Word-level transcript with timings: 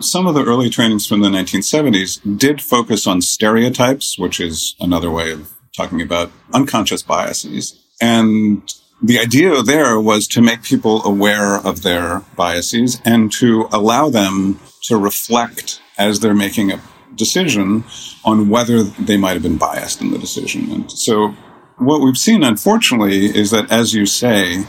Some 0.00 0.26
of 0.26 0.34
the 0.34 0.44
early 0.44 0.70
trainings 0.70 1.06
from 1.06 1.20
the 1.20 1.28
1970s 1.28 2.38
did 2.38 2.62
focus 2.62 3.06
on 3.06 3.20
stereotypes, 3.20 4.18
which 4.18 4.40
is 4.40 4.74
another 4.80 5.10
way 5.10 5.32
of 5.32 5.52
talking 5.76 6.00
about 6.00 6.30
unconscious 6.54 7.02
biases. 7.02 7.82
And 8.00 8.62
the 9.02 9.18
idea 9.18 9.62
there 9.62 10.00
was 10.00 10.26
to 10.28 10.42
make 10.42 10.62
people 10.62 11.04
aware 11.04 11.56
of 11.56 11.82
their 11.82 12.20
biases 12.36 13.00
and 13.04 13.32
to 13.32 13.68
allow 13.72 14.08
them 14.08 14.60
to 14.84 14.96
reflect 14.96 15.80
as 15.96 16.20
they're 16.20 16.34
making 16.34 16.72
a 16.72 16.80
decision 17.14 17.84
on 18.24 18.48
whether 18.48 18.82
they 18.82 19.16
might 19.16 19.34
have 19.34 19.42
been 19.42 19.58
biased 19.58 20.00
in 20.00 20.10
the 20.10 20.18
decision. 20.18 20.70
And 20.70 20.90
so 20.90 21.34
what 21.78 22.00
we've 22.00 22.18
seen, 22.18 22.42
unfortunately, 22.42 23.26
is 23.26 23.50
that, 23.50 23.70
as 23.70 23.94
you 23.94 24.06
say, 24.06 24.64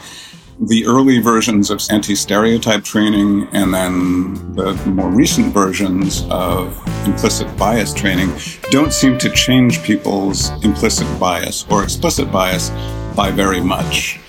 the 0.62 0.86
early 0.86 1.20
versions 1.20 1.70
of 1.70 1.82
anti-stereotype 1.90 2.84
training 2.84 3.48
and 3.54 3.74
then 3.74 4.34
the 4.56 4.74
more 4.88 5.10
recent 5.10 5.54
versions 5.54 6.26
of 6.30 6.78
implicit 7.08 7.48
bias 7.58 7.94
training 7.94 8.30
don't 8.70 8.92
seem 8.92 9.18
to 9.18 9.30
change 9.30 9.82
people's 9.84 10.50
implicit 10.66 11.08
bias 11.18 11.66
or 11.70 11.82
explicit 11.82 12.30
bias 12.30 12.72
by 13.16 13.32
very 13.32 13.62
much. 13.62 14.20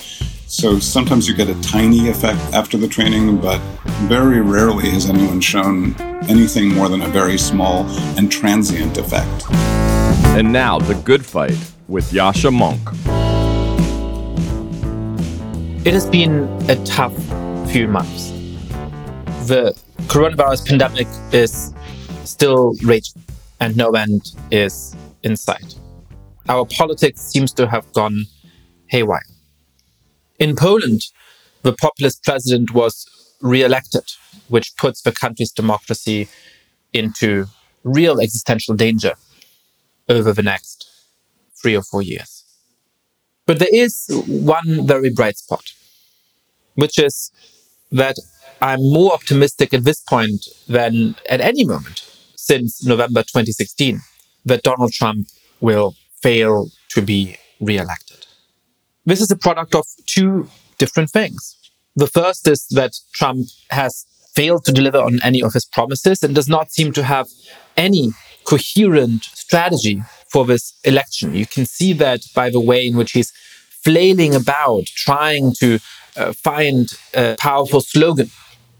So 0.47 0.79
sometimes 0.79 1.29
you 1.29 1.35
get 1.35 1.49
a 1.49 1.61
tiny 1.63 2.09
effect 2.09 2.39
after 2.55 2.77
the 2.77 2.87
training, 2.87 3.39
but 3.39 3.61
very 4.09 4.41
rarely 4.41 4.89
has 4.91 5.11
anyone 5.11 5.41
shown 5.41 5.95
anything 6.29 6.69
more 6.69 6.89
than 6.89 7.03
a 7.03 7.09
very 7.09 7.39
small 7.39 7.85
and 8.17 8.31
transient 8.31 8.99
effect. 8.99 9.47
And 10.37 10.53
now, 10.53 10.79
The 10.79 10.95
Good 10.95 11.27
Fight 11.27 11.59
with 11.89 12.13
Yascha 12.13 12.57
Mounk. 12.57 13.30
It 15.83 15.95
has 15.95 16.07
been 16.07 16.45
a 16.71 16.77
tough 16.85 17.17
few 17.71 17.89
months. 17.89 18.33
The 19.49 19.75
coronavirus 20.09 20.69
pandemic 20.69 21.09
is 21.33 21.73
still 22.25 22.75
raging 22.83 23.23
and 23.61 23.75
no 23.79 23.93
end 23.93 24.33
is 24.51 24.95
in 25.23 25.39
sight. 25.39 25.77
Our 26.51 26.67
politics 26.67 27.23
seems 27.23 27.55
to 27.55 27.67
have 27.67 27.91
gone 27.95 28.27
haywire. 28.89 29.25
In 30.39 30.55
Poland, 30.55 31.01
the 31.63 31.73
populist 31.73 32.25
president 32.25 32.75
was 32.75 33.07
re-elected, 33.41 34.05
which 34.49 34.77
puts 34.77 35.01
the 35.01 35.13
country's 35.13 35.51
democracy 35.51 36.29
into 36.93 37.47
real 37.85 38.21
existential 38.21 38.75
danger 38.75 39.15
over 40.11 40.35
the 40.35 40.43
next 40.43 40.91
three 41.63 41.75
or 41.75 41.83
four 41.83 42.03
years. 42.03 42.40
But 43.51 43.59
there 43.59 43.69
is 43.73 44.07
one 44.29 44.87
very 44.87 45.11
bright 45.11 45.37
spot, 45.37 45.73
which 46.77 47.01
is 47.01 47.33
that 47.91 48.15
I'm 48.63 48.79
more 48.81 49.13
optimistic 49.13 49.75
at 49.75 49.83
this 49.83 50.01
point 50.03 50.47
than 50.69 51.17
at 51.29 51.41
any 51.41 51.65
moment 51.65 51.99
since 52.37 52.87
November 52.87 53.23
2016 53.23 54.03
that 54.45 54.63
Donald 54.63 54.93
Trump 54.93 55.27
will 55.61 55.97
fail 56.23 56.71
to 56.91 57.03
be 57.03 57.39
re-elected. 57.61 58.25
This 59.05 59.21
is 59.21 59.33
a 59.33 59.37
product 59.37 59.75
of 59.75 59.85
two 60.07 60.49
different 60.79 61.11
things. 61.11 61.57
The 61.97 62.07
first 62.07 62.47
is 62.47 62.69
that 62.69 62.93
Trump 63.15 63.49
has 63.71 64.07
failed 64.33 64.65
to 64.67 64.73
deliver 64.73 64.99
on 64.99 65.19
any 65.25 65.43
of 65.43 65.55
his 65.55 65.65
promises 65.65 66.23
and 66.23 66.37
does 66.37 66.49
not 66.49 66.71
seem 66.71 66.93
to 66.93 67.03
have 67.03 67.27
any 67.77 68.13
coherent 68.45 69.25
strategy 69.25 70.03
for 70.29 70.45
this 70.45 70.75
election. 70.85 71.35
You 71.35 71.47
can 71.47 71.67
see 71.67 71.93
that 71.95 72.21
by 72.35 72.51
the 72.51 72.61
way 72.61 72.87
in 72.87 72.97
which 72.97 73.13
he's 73.13 73.33
flailing 73.83 74.35
about, 74.35 74.87
trying 74.87 75.53
to 75.55 75.79
uh, 76.17 76.33
find 76.33 76.93
a 77.15 77.37
powerful 77.39 77.81
slogan. 77.81 78.31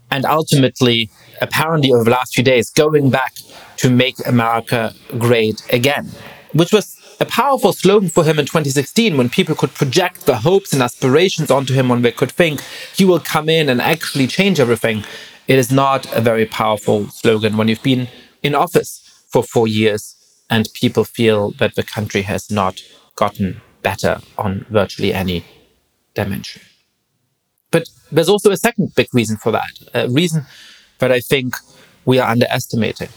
And 0.09 0.25
ultimately, 0.25 1.09
apparently, 1.41 1.91
over 1.91 2.03
the 2.03 2.11
last 2.11 2.35
few 2.35 2.43
days, 2.43 2.69
going 2.69 3.09
back 3.09 3.33
to 3.77 3.89
make 3.89 4.15
America 4.27 4.93
great 5.17 5.61
again, 5.71 6.11
which 6.53 6.73
was 6.73 6.97
a 7.19 7.25
powerful 7.25 7.71
slogan 7.71 8.09
for 8.09 8.23
him 8.23 8.39
in 8.39 8.45
2016 8.45 9.15
when 9.15 9.29
people 9.29 9.55
could 9.55 9.73
project 9.73 10.25
the 10.25 10.37
hopes 10.37 10.73
and 10.73 10.81
aspirations 10.81 11.49
onto 11.49 11.73
him, 11.73 11.87
when 11.87 12.01
they 12.01 12.11
could 12.11 12.31
think 12.31 12.61
he 12.95 13.05
will 13.05 13.19
come 13.19 13.47
in 13.47 13.69
and 13.69 13.81
actually 13.81 14.27
change 14.27 14.59
everything. 14.59 15.03
It 15.47 15.57
is 15.57 15.71
not 15.71 16.11
a 16.15 16.21
very 16.21 16.45
powerful 16.45 17.07
slogan 17.09 17.57
when 17.57 17.67
you've 17.67 17.83
been 17.83 18.07
in 18.43 18.55
office 18.55 19.00
for 19.31 19.43
four 19.43 19.67
years 19.67 20.15
and 20.49 20.69
people 20.73 21.03
feel 21.03 21.51
that 21.51 21.75
the 21.75 21.83
country 21.83 22.23
has 22.23 22.51
not 22.51 22.81
gotten 23.15 23.61
better 23.81 24.19
on 24.37 24.65
virtually 24.69 25.13
any 25.13 25.45
dimension. 26.13 26.61
But 27.71 27.87
there's 28.11 28.29
also 28.29 28.51
a 28.51 28.57
second 28.57 28.93
big 28.95 29.07
reason 29.13 29.37
for 29.37 29.51
that, 29.51 29.71
a 29.93 30.09
reason 30.09 30.45
that 30.99 31.11
I 31.11 31.21
think 31.21 31.55
we 32.05 32.19
are 32.19 32.29
underestimating. 32.29 33.09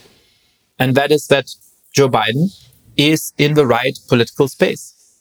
And 0.79 0.95
that 0.95 1.11
is 1.11 1.27
that 1.27 1.51
Joe 1.93 2.09
Biden 2.09 2.51
is 2.97 3.33
in 3.37 3.55
the 3.55 3.67
right 3.67 3.99
political 4.09 4.47
space, 4.49 5.21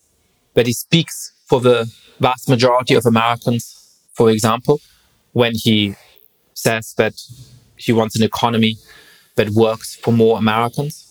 that 0.54 0.68
he 0.68 0.74
speaks 0.74 1.34
for 1.48 1.60
the 1.60 1.92
vast 2.20 2.48
majority 2.48 2.94
of 2.94 3.06
Americans, 3.06 4.00
for 4.14 4.30
example, 4.30 4.80
when 5.32 5.54
he 5.56 5.96
says 6.54 6.94
that 6.98 7.16
he 7.76 7.92
wants 7.92 8.16
an 8.16 8.24
economy 8.24 8.78
that 9.36 9.50
works 9.50 9.96
for 9.96 10.12
more 10.12 10.38
Americans 10.38 11.10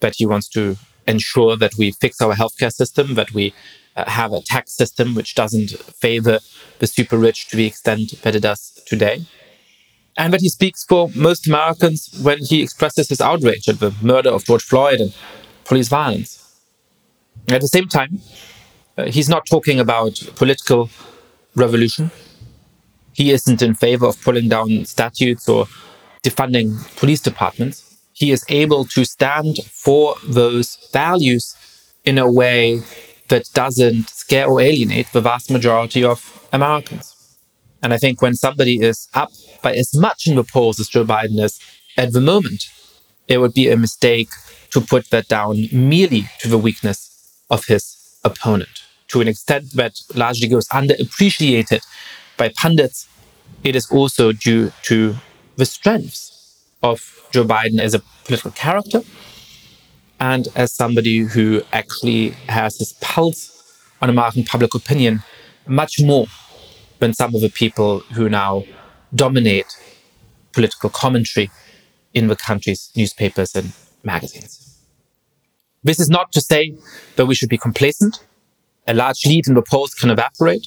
that 0.00 0.14
he 0.16 0.26
wants 0.26 0.48
to 0.48 0.76
ensure 1.06 1.56
that 1.56 1.74
we 1.76 1.92
fix 1.92 2.20
our 2.20 2.34
healthcare 2.34 2.72
system, 2.72 3.14
that 3.14 3.32
we 3.32 3.54
uh, 3.96 4.08
have 4.08 4.32
a 4.32 4.40
tax 4.40 4.72
system 4.72 5.14
which 5.14 5.34
doesn't 5.34 5.70
favor 5.70 6.38
the 6.78 6.86
super 6.86 7.18
rich 7.18 7.48
to 7.48 7.56
the 7.56 7.66
extent 7.66 8.20
that 8.22 8.34
it 8.34 8.40
does 8.40 8.80
today. 8.86 9.24
And 10.16 10.32
that 10.32 10.40
he 10.40 10.48
speaks 10.48 10.84
for 10.84 11.10
most 11.14 11.46
Americans 11.46 12.10
when 12.22 12.38
he 12.44 12.62
expresses 12.62 13.08
his 13.08 13.20
outrage 13.20 13.68
at 13.68 13.80
the 13.80 13.94
murder 14.02 14.30
of 14.30 14.44
George 14.44 14.62
Floyd 14.62 15.00
and 15.00 15.14
police 15.64 15.88
violence. 15.88 16.36
At 17.48 17.60
the 17.60 17.68
same 17.68 17.88
time, 17.88 18.20
uh, 18.98 19.04
he's 19.06 19.28
not 19.28 19.46
talking 19.46 19.80
about 19.80 20.22
political 20.36 20.90
revolution. 21.54 22.10
He 23.12 23.30
isn't 23.30 23.62
in 23.62 23.74
favor 23.74 24.06
of 24.06 24.20
pulling 24.22 24.48
down 24.48 24.84
statutes 24.84 25.48
or 25.48 25.66
defunding 26.22 26.76
police 26.96 27.20
departments 27.20 27.90
he 28.20 28.30
is 28.30 28.44
able 28.50 28.84
to 28.84 29.04
stand 29.06 29.56
for 29.64 30.14
those 30.22 30.76
values 30.92 31.56
in 32.04 32.18
a 32.18 32.30
way 32.30 32.82
that 33.28 33.48
doesn't 33.54 34.10
scare 34.10 34.46
or 34.46 34.60
alienate 34.60 35.10
the 35.12 35.22
vast 35.22 35.50
majority 35.50 36.04
of 36.04 36.46
Americans. 36.52 37.16
And 37.82 37.94
I 37.94 37.96
think 37.96 38.20
when 38.20 38.34
somebody 38.34 38.82
is 38.82 39.08
up 39.14 39.30
by 39.62 39.74
as 39.74 39.96
much 39.96 40.26
in 40.26 40.36
the 40.36 40.44
polls 40.44 40.78
as 40.78 40.88
Joe 40.88 41.04
Biden 41.04 41.42
is 41.42 41.58
at 41.96 42.12
the 42.12 42.20
moment, 42.20 42.64
it 43.26 43.38
would 43.38 43.54
be 43.54 43.70
a 43.70 43.76
mistake 43.76 44.28
to 44.72 44.82
put 44.82 45.08
that 45.10 45.28
down 45.28 45.68
merely 45.72 46.28
to 46.40 46.48
the 46.48 46.58
weakness 46.58 46.98
of 47.48 47.64
his 47.64 48.18
opponent. 48.22 48.84
To 49.08 49.22
an 49.22 49.28
extent 49.28 49.72
that 49.76 49.98
largely 50.14 50.46
goes 50.46 50.68
underappreciated 50.68 51.80
by 52.36 52.50
pundits, 52.50 53.08
it 53.64 53.74
is 53.74 53.90
also 53.90 54.32
due 54.32 54.72
to 54.82 55.16
the 55.60 55.66
strengths 55.66 56.22
of 56.82 57.28
Joe 57.32 57.44
Biden 57.44 57.78
as 57.78 57.92
a 57.92 58.00
political 58.24 58.50
character 58.50 59.02
and 60.18 60.48
as 60.56 60.72
somebody 60.72 61.18
who 61.18 61.60
actually 61.70 62.30
has 62.48 62.78
his 62.78 62.94
pulse 63.02 63.42
on 64.00 64.08
American 64.08 64.44
public 64.44 64.74
opinion 64.74 65.22
much 65.66 66.00
more 66.00 66.26
than 66.98 67.12
some 67.12 67.34
of 67.34 67.42
the 67.42 67.50
people 67.50 68.00
who 68.14 68.30
now 68.30 68.64
dominate 69.14 69.70
political 70.52 70.88
commentary 70.88 71.50
in 72.14 72.28
the 72.28 72.36
country's 72.36 72.90
newspapers 72.96 73.54
and 73.54 73.74
magazines. 74.02 74.78
This 75.84 76.00
is 76.00 76.08
not 76.08 76.32
to 76.32 76.40
say 76.40 76.74
that 77.16 77.26
we 77.26 77.34
should 77.34 77.50
be 77.50 77.58
complacent. 77.58 78.24
A 78.86 78.94
large 78.94 79.26
lead 79.26 79.46
in 79.46 79.54
the 79.54 79.62
polls 79.70 79.92
can 79.92 80.08
evaporate. 80.08 80.66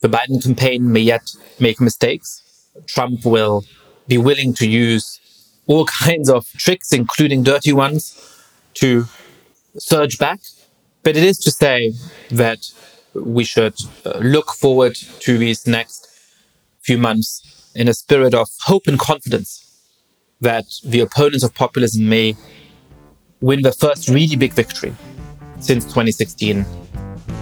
The 0.00 0.08
Biden 0.08 0.42
campaign 0.42 0.90
may 0.90 1.00
yet 1.00 1.26
make 1.60 1.78
mistakes. 1.78 2.42
Trump 2.86 3.26
will 3.26 3.64
be 4.06 4.18
willing 4.18 4.54
to 4.54 4.68
use 4.68 5.20
all 5.66 5.86
kinds 6.04 6.28
of 6.28 6.46
tricks, 6.52 6.92
including 6.92 7.42
dirty 7.42 7.72
ones, 7.72 8.20
to 8.74 9.06
surge 9.78 10.18
back. 10.18 10.40
But 11.02 11.16
it 11.16 11.24
is 11.24 11.38
to 11.40 11.50
say 11.50 11.92
that 12.30 12.58
we 13.14 13.44
should 13.44 13.74
uh, 14.04 14.18
look 14.18 14.50
forward 14.50 14.94
to 14.94 15.38
these 15.38 15.66
next 15.66 16.08
few 16.80 16.98
months 16.98 17.72
in 17.74 17.88
a 17.88 17.94
spirit 17.94 18.34
of 18.34 18.48
hope 18.62 18.86
and 18.86 18.98
confidence 18.98 19.60
that 20.40 20.64
the 20.84 21.00
opponents 21.00 21.44
of 21.44 21.54
populism 21.54 22.08
may 22.08 22.36
win 23.40 23.62
the 23.62 23.72
first 23.72 24.08
really 24.08 24.36
big 24.36 24.52
victory 24.52 24.94
since 25.60 25.84
2016 25.84 26.64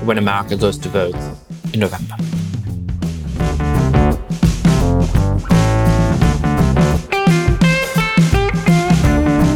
when 0.04 0.18
America 0.18 0.56
goes 0.56 0.78
to 0.78 0.88
vote 0.88 1.16
in 1.72 1.80
November. 1.80 2.16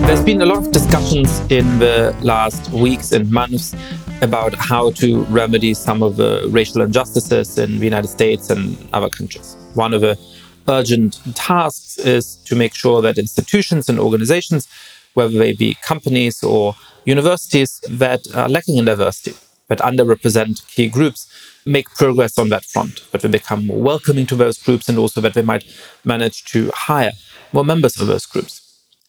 There's 0.07 0.23
been 0.23 0.41
a 0.41 0.47
lot 0.47 0.59
of 0.59 0.71
discussions 0.71 1.41
in 1.51 1.81
the 1.81 2.17
last 2.23 2.71
weeks 2.71 3.11
and 3.11 3.29
months 3.29 3.75
about 4.23 4.55
how 4.55 4.93
to 4.93 5.25
remedy 5.25 5.75
some 5.75 6.01
of 6.01 6.15
the 6.15 6.47
racial 6.49 6.83
injustices 6.83 7.59
in 7.59 7.81
the 7.81 7.85
United 7.85 8.07
States 8.07 8.49
and 8.49 8.79
other 8.93 9.09
countries. 9.09 9.57
One 9.75 9.93
of 9.93 10.03
the 10.03 10.17
urgent 10.69 11.19
tasks 11.35 11.99
is 11.99 12.37
to 12.45 12.55
make 12.55 12.73
sure 12.73 13.03
that 13.03 13.19
institutions 13.19 13.89
and 13.89 13.99
organizations, 13.99 14.69
whether 15.15 15.37
they 15.37 15.55
be 15.55 15.75
companies 15.83 16.41
or 16.41 16.77
universities 17.05 17.81
that 17.89 18.33
are 18.33 18.49
lacking 18.49 18.77
in 18.77 18.85
diversity, 18.85 19.37
that 19.67 19.81
underrepresent 19.81 20.65
key 20.69 20.89
groups, 20.89 21.29
make 21.67 21.91
progress 21.97 22.39
on 22.39 22.49
that 22.51 22.65
front, 22.65 23.03
that 23.11 23.23
they 23.23 23.29
become 23.29 23.67
more 23.67 23.81
welcoming 23.81 24.27
to 24.27 24.37
those 24.37 24.63
groups 24.63 24.89
and 24.89 24.99
also 24.99 25.21
that 25.21 25.35
they 25.35 25.43
might 25.43 25.65
manage 26.05 26.45
to 26.45 26.71
hire 26.73 27.11
more 27.53 27.65
members 27.65 28.01
of 28.01 28.07
those 28.07 28.25
groups. 28.25 28.66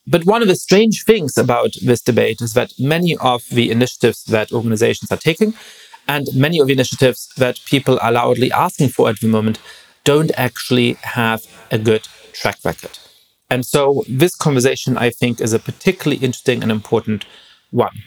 But 0.09 0.25
one 0.25 0.41
of 0.41 0.47
the 0.47 0.55
strange 0.55 1.03
things 1.03 1.37
about 1.37 1.73
this 1.83 2.01
debate 2.01 2.41
is 2.41 2.53
that 2.53 2.71
many 2.79 3.17
of 3.17 3.43
the 3.51 3.69
initiatives 3.69 4.23
that 4.25 4.53
organizations 4.53 5.11
are 5.11 5.17
taking 5.17 5.53
and 6.07 6.27
many 6.33 6.59
of 6.59 6.67
the 6.67 6.73
initiatives 6.73 7.27
that 7.35 7.59
people 7.65 7.99
are 8.01 8.13
loudly 8.13 8.49
asking 8.49 8.89
for 8.89 9.09
at 9.09 9.19
the 9.19 9.27
moment 9.27 9.59
don't 10.05 10.31
actually 10.37 10.93
have 11.01 11.45
a 11.71 11.77
good 11.77 12.07
track 12.31 12.57
record. 12.63 12.97
And 13.49 13.65
so 13.65 14.05
this 14.07 14.33
conversation, 14.33 14.97
I 14.97 15.09
think, 15.09 15.41
is 15.41 15.51
a 15.51 15.59
particularly 15.59 16.23
interesting 16.23 16.63
and 16.63 16.71
important 16.71 17.25
one. 17.71 17.97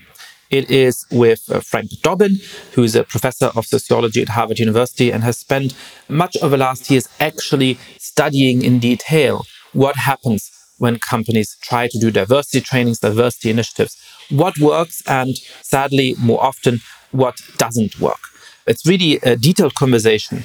It 0.48 0.70
is 0.70 1.04
with 1.10 1.50
uh, 1.50 1.60
Frank 1.60 1.90
Dobbin, 2.02 2.40
who 2.72 2.82
is 2.82 2.96
a 2.96 3.04
professor 3.04 3.50
of 3.54 3.66
sociology 3.66 4.22
at 4.22 4.30
Harvard 4.30 4.58
University 4.58 5.12
and 5.12 5.22
has 5.22 5.38
spent 5.38 5.74
much 6.08 6.36
of 6.38 6.50
the 6.50 6.56
last 6.56 6.90
years 6.90 7.08
actually 7.20 7.78
studying 7.98 8.64
in 8.64 8.78
detail 8.78 9.44
what 9.72 9.96
happens 9.96 10.50
when 10.80 10.98
companies 10.98 11.56
try 11.60 11.86
to 11.88 11.98
do 11.98 12.10
diversity 12.10 12.60
trainings, 12.60 12.98
diversity 12.98 13.50
initiatives, 13.50 13.96
what 14.30 14.58
works, 14.58 15.02
and 15.06 15.36
sadly, 15.60 16.14
more 16.18 16.42
often, 16.42 16.80
what 17.12 17.36
doesn't 17.58 18.00
work. 18.00 18.22
It's 18.66 18.86
really 18.86 19.16
a 19.22 19.36
detailed 19.36 19.74
conversation 19.74 20.44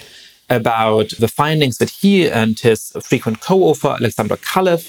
about 0.49 1.09
the 1.19 1.29
findings 1.29 1.77
that 1.77 1.89
he 1.89 2.29
and 2.29 2.59
his 2.59 2.91
frequent 3.01 3.39
co-author, 3.39 3.95
Alexander 3.99 4.35
Kalev, 4.35 4.81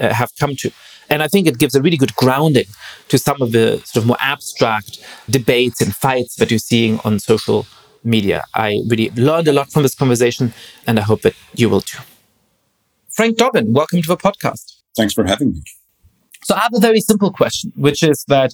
uh, 0.00 0.14
have 0.14 0.32
come 0.40 0.56
to. 0.56 0.70
And 1.10 1.22
I 1.22 1.28
think 1.28 1.46
it 1.46 1.58
gives 1.58 1.74
a 1.74 1.82
really 1.82 1.98
good 1.98 2.16
grounding 2.16 2.66
to 3.08 3.18
some 3.18 3.40
of 3.42 3.52
the 3.52 3.82
sort 3.84 4.02
of 4.02 4.06
more 4.06 4.16
abstract 4.20 4.98
debates 5.28 5.80
and 5.80 5.94
fights 5.94 6.36
that 6.36 6.50
you're 6.50 6.58
seeing 6.58 7.00
on 7.04 7.18
social 7.18 7.66
media. 8.02 8.44
I 8.54 8.80
really 8.88 9.10
learned 9.10 9.48
a 9.48 9.52
lot 9.52 9.70
from 9.70 9.82
this 9.82 9.94
conversation, 9.94 10.54
and 10.86 10.98
I 10.98 11.02
hope 11.02 11.20
that 11.22 11.34
you 11.54 11.68
will 11.68 11.82
too. 11.82 12.02
Frank 13.10 13.36
Dobbin, 13.36 13.72
welcome 13.72 14.02
to 14.02 14.08
the 14.08 14.16
podcast. 14.16 14.75
Thanks 14.96 15.14
for 15.14 15.24
having 15.24 15.52
me. 15.52 15.62
So 16.44 16.54
I 16.54 16.60
have 16.60 16.74
a 16.74 16.80
very 16.80 17.00
simple 17.00 17.32
question, 17.32 17.72
which 17.76 18.02
is 18.02 18.24
that 18.28 18.52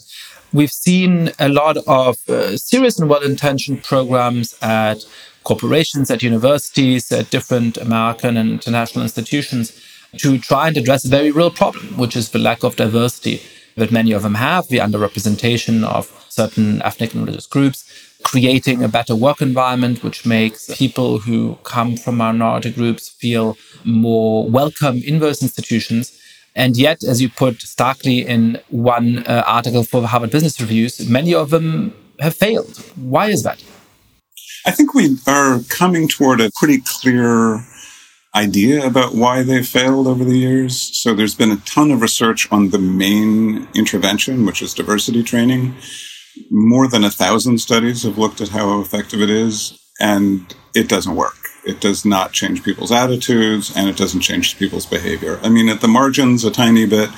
we've 0.53 0.71
seen 0.71 1.31
a 1.39 1.49
lot 1.49 1.77
of 1.87 2.17
uh, 2.29 2.57
serious 2.57 2.99
and 2.99 3.09
well-intentioned 3.09 3.85
programs 3.85 4.57
at 4.63 5.05
corporations, 5.45 6.11
at 6.11 6.23
universities, 6.23 7.13
at 7.13 7.31
different 7.31 7.77
American 7.77 8.37
and 8.37 8.51
international 8.51 9.03
institutions 9.03 9.79
to 10.19 10.39
try 10.39 10.69
and 10.69 10.77
address 10.77 11.05
a 11.05 11.09
very 11.09 11.31
real 11.31 11.51
problem, 11.51 11.97
which 11.97 12.17
is 12.17 12.31
the 12.31 12.39
lack 12.39 12.63
of 12.65 12.77
diversity 12.77 13.43
that 13.77 13.91
many 13.91 14.13
of 14.13 14.23
them 14.23 14.35
have, 14.35 14.69
the 14.69 14.79
underrepresentation 14.79 15.85
of 15.85 16.11
certain 16.29 16.83
ethnic 16.83 17.15
and 17.15 17.25
religious 17.25 17.47
groups, 17.47 17.85
creating 18.23 18.83
a 18.83 18.89
better 18.89 19.17
work 19.17 19.41
environment, 19.41 20.03
which 20.03 20.25
makes 20.25 20.75
people 20.77 21.19
who 21.19 21.59
come 21.65 21.97
from 21.97 22.17
minority 22.17 22.71
groups 22.71 23.09
feel 23.09 23.57
more 23.85 24.49
welcome 24.49 25.03
in 25.03 25.19
those 25.19 25.43
institutions. 25.43 26.19
And 26.55 26.77
yet, 26.77 27.03
as 27.03 27.23
you 27.23 27.29
put 27.29 27.63
starkly 27.63 28.27
in 28.27 28.61
one 28.69 29.25
uh, 29.27 29.43
article 29.47 29.85
for 29.85 30.01
the 30.01 30.09
Harvard 30.09 30.31
Business 30.31 30.61
Reviews, 30.61 31.09
many 31.09 31.35
of 31.35 31.51
them 31.51 31.95
have 32.21 32.35
failed. 32.35 32.77
Why 32.97 33.29
is 33.29 33.43
that? 33.43 33.63
I 34.65 34.71
think 34.71 34.95
we 34.95 35.17
are 35.27 35.61
coming 35.69 36.09
toward 36.09 36.41
a 36.41 36.51
pretty 36.55 36.83
clear 36.85 37.65
idea 38.35 38.87
about 38.87 39.15
why 39.15 39.43
they 39.43 39.63
failed 39.63 40.07
over 40.07 40.25
the 40.25 40.39
years. 40.39 40.79
So 40.97 41.15
there's 41.15 41.35
been 41.35 41.51
a 41.51 41.57
ton 41.57 41.91
of 41.91 42.01
research 42.01 42.51
on 42.53 42.71
the 42.71 42.79
main 42.79 43.69
intervention, 43.75 44.47
which 44.47 44.63
is 44.63 44.73
diversity 44.73 45.23
training. 45.23 45.75
More 46.51 46.89
than 46.89 47.05
a 47.05 47.11
thousand 47.11 47.59
studies 47.59 48.05
have 48.05 48.19
looked 48.19 48.41
at 48.41 48.49
how 48.49 48.81
effective 48.81 49.21
it 49.21 49.31
is, 49.31 49.79
and 50.01 50.55
it 50.75 50.89
doesn't 50.89 51.15
work. 51.15 51.42
It 51.65 51.81
does 51.81 52.05
not 52.05 52.33
change 52.33 52.65
people's 52.65 52.91
attitudes 52.91 53.73
and 53.75 53.89
it 53.89 53.97
doesn't 53.97 54.21
change 54.21 54.59
people's 54.59 54.87
behavior. 54.87 55.39
I 55.43 55.49
mean, 55.49 55.69
at 55.69 55.81
the 55.81 55.89
margins, 55.89 56.45
a 56.45 56.51
tiny 56.51 56.87
bit, 56.87 57.11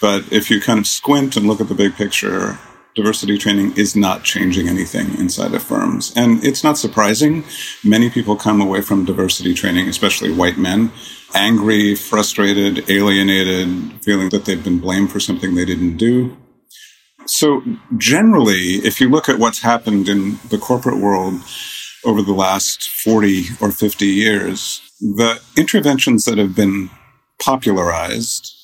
but 0.00 0.32
if 0.32 0.50
you 0.50 0.60
kind 0.60 0.78
of 0.78 0.86
squint 0.86 1.36
and 1.36 1.46
look 1.46 1.60
at 1.60 1.68
the 1.68 1.74
big 1.74 1.94
picture, 1.94 2.58
diversity 2.94 3.38
training 3.38 3.76
is 3.76 3.94
not 3.94 4.24
changing 4.24 4.68
anything 4.68 5.18
inside 5.18 5.54
of 5.54 5.62
firms. 5.62 6.12
And 6.16 6.44
it's 6.44 6.64
not 6.64 6.78
surprising. 6.78 7.44
Many 7.84 8.10
people 8.10 8.36
come 8.36 8.60
away 8.60 8.80
from 8.80 9.04
diversity 9.04 9.54
training, 9.54 9.88
especially 9.88 10.32
white 10.32 10.58
men, 10.58 10.92
angry, 11.34 11.94
frustrated, 11.94 12.90
alienated, 12.90 14.02
feeling 14.02 14.30
that 14.30 14.44
they've 14.44 14.62
been 14.62 14.80
blamed 14.80 15.12
for 15.12 15.20
something 15.20 15.54
they 15.54 15.64
didn't 15.64 15.96
do. 15.96 16.36
So 17.26 17.62
generally, 17.96 18.76
if 18.76 19.00
you 19.00 19.08
look 19.08 19.28
at 19.28 19.38
what's 19.38 19.60
happened 19.60 20.08
in 20.08 20.38
the 20.48 20.58
corporate 20.58 20.98
world, 20.98 21.34
over 22.04 22.22
the 22.22 22.32
last 22.32 22.88
40 22.88 23.44
or 23.60 23.70
50 23.70 24.06
years, 24.06 24.80
the 25.00 25.40
interventions 25.56 26.24
that 26.24 26.38
have 26.38 26.54
been 26.54 26.90
popularized, 27.40 28.54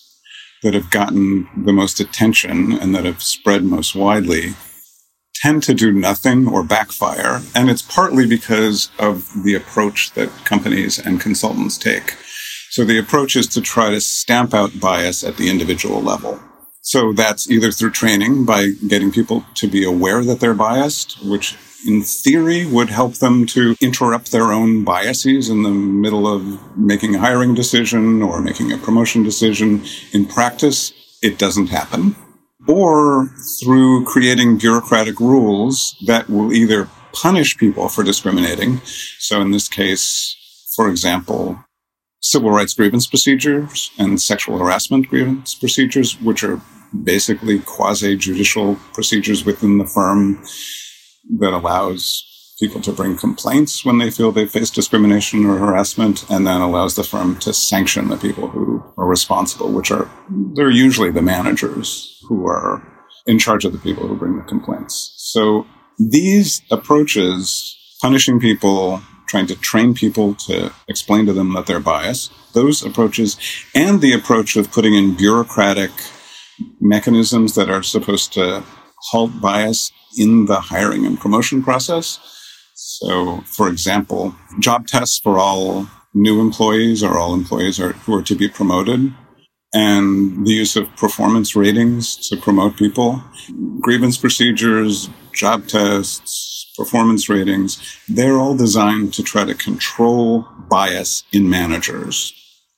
that 0.62 0.74
have 0.74 0.90
gotten 0.90 1.48
the 1.64 1.72
most 1.72 2.00
attention 2.00 2.72
and 2.72 2.94
that 2.94 3.04
have 3.04 3.22
spread 3.22 3.64
most 3.64 3.94
widely, 3.94 4.54
tend 5.34 5.62
to 5.62 5.74
do 5.74 5.92
nothing 5.92 6.48
or 6.48 6.62
backfire. 6.62 7.40
And 7.54 7.68
it's 7.68 7.82
partly 7.82 8.26
because 8.26 8.90
of 8.98 9.44
the 9.44 9.54
approach 9.54 10.12
that 10.12 10.30
companies 10.44 10.98
and 10.98 11.20
consultants 11.20 11.76
take. 11.76 12.16
So 12.70 12.84
the 12.84 12.98
approach 12.98 13.36
is 13.36 13.46
to 13.48 13.60
try 13.60 13.90
to 13.90 14.00
stamp 14.00 14.54
out 14.54 14.80
bias 14.80 15.22
at 15.24 15.36
the 15.36 15.48
individual 15.50 16.02
level. 16.02 16.40
So 16.86 17.12
that's 17.12 17.50
either 17.50 17.72
through 17.72 17.90
training 17.90 18.44
by 18.44 18.68
getting 18.86 19.10
people 19.10 19.44
to 19.56 19.66
be 19.66 19.84
aware 19.84 20.22
that 20.22 20.38
they're 20.38 20.54
biased, 20.54 21.20
which 21.24 21.56
in 21.84 22.02
theory, 22.02 22.64
would 22.64 22.90
help 22.90 23.14
them 23.14 23.44
to 23.46 23.74
interrupt 23.80 24.30
their 24.30 24.52
own 24.52 24.84
biases 24.84 25.48
in 25.48 25.64
the 25.64 25.70
middle 25.70 26.28
of 26.32 26.76
making 26.76 27.16
a 27.16 27.18
hiring 27.18 27.54
decision 27.54 28.22
or 28.22 28.40
making 28.40 28.72
a 28.72 28.78
promotion 28.78 29.24
decision. 29.24 29.82
In 30.12 30.26
practice, 30.26 30.92
it 31.22 31.38
doesn't 31.38 31.68
happen. 31.68 32.14
Or 32.68 33.30
through 33.60 34.04
creating 34.04 34.58
bureaucratic 34.58 35.18
rules 35.18 35.96
that 36.06 36.30
will 36.30 36.52
either 36.52 36.88
punish 37.12 37.56
people 37.56 37.88
for 37.88 38.04
discriminating. 38.04 38.80
So 39.18 39.40
in 39.40 39.50
this 39.50 39.68
case, 39.68 40.36
for 40.76 40.88
example, 40.88 41.58
civil 42.20 42.50
rights 42.50 42.74
grievance 42.74 43.06
procedures 43.06 43.90
and 43.98 44.20
sexual 44.20 44.58
harassment 44.58 45.08
grievance 45.08 45.54
procedures, 45.54 46.20
which 46.20 46.42
are 46.42 46.60
basically 47.02 47.58
quasi 47.60 48.16
judicial 48.16 48.76
procedures 48.92 49.44
within 49.44 49.78
the 49.78 49.86
firm 49.86 50.42
that 51.38 51.52
allows 51.52 52.24
people 52.58 52.80
to 52.80 52.92
bring 52.92 53.16
complaints 53.16 53.84
when 53.84 53.98
they 53.98 54.10
feel 54.10 54.32
they 54.32 54.46
face 54.46 54.70
discrimination 54.70 55.44
or 55.44 55.58
harassment, 55.58 56.28
and 56.30 56.46
then 56.46 56.60
allows 56.60 56.96
the 56.96 57.04
firm 57.04 57.38
to 57.38 57.52
sanction 57.52 58.08
the 58.08 58.16
people 58.16 58.48
who 58.48 58.82
are 58.96 59.06
responsible, 59.06 59.70
which 59.70 59.90
are 59.90 60.10
they're 60.54 60.70
usually 60.70 61.10
the 61.10 61.22
managers 61.22 62.18
who 62.28 62.46
are 62.46 62.82
in 63.26 63.38
charge 63.38 63.64
of 63.64 63.72
the 63.72 63.78
people 63.78 64.06
who 64.06 64.16
bring 64.16 64.36
the 64.36 64.44
complaints. 64.44 65.12
So 65.16 65.66
these 65.98 66.62
approaches, 66.70 67.76
punishing 68.00 68.40
people, 68.40 69.02
trying 69.26 69.46
to 69.46 69.56
train 69.56 69.94
people 69.94 70.34
to 70.34 70.72
explain 70.88 71.26
to 71.26 71.32
them 71.32 71.52
that 71.54 71.66
they're 71.66 71.80
biased, 71.80 72.32
those 72.52 72.84
approaches, 72.84 73.36
and 73.74 74.00
the 74.00 74.12
approach 74.12 74.56
of 74.56 74.70
putting 74.70 74.94
in 74.94 75.16
bureaucratic 75.16 75.90
mechanisms 76.80 77.54
that 77.54 77.70
are 77.70 77.82
supposed 77.82 78.32
to 78.32 78.62
halt 79.10 79.40
bias 79.40 79.92
in 80.16 80.46
the 80.46 80.60
hiring 80.60 81.04
and 81.06 81.20
promotion 81.20 81.62
process. 81.62 82.18
So, 82.74 83.42
for 83.46 83.68
example, 83.68 84.34
job 84.58 84.86
tests 84.86 85.18
for 85.18 85.38
all 85.38 85.88
new 86.14 86.40
employees 86.40 87.02
or 87.02 87.18
all 87.18 87.34
employees 87.34 87.78
are, 87.78 87.92
who 87.92 88.14
are 88.14 88.22
to 88.22 88.34
be 88.34 88.48
promoted, 88.48 89.12
and 89.74 90.46
the 90.46 90.52
use 90.52 90.76
of 90.76 90.94
performance 90.96 91.54
ratings 91.54 92.16
to 92.28 92.36
promote 92.36 92.76
people, 92.76 93.22
grievance 93.80 94.16
procedures, 94.16 95.10
job 95.34 95.66
tests, 95.68 96.45
performance 96.76 97.28
ratings, 97.28 97.98
they're 98.08 98.38
all 98.38 98.56
designed 98.56 99.14
to 99.14 99.22
try 99.22 99.44
to 99.44 99.54
control 99.54 100.46
bias 100.68 101.24
in 101.32 101.48
managers. 101.48 102.32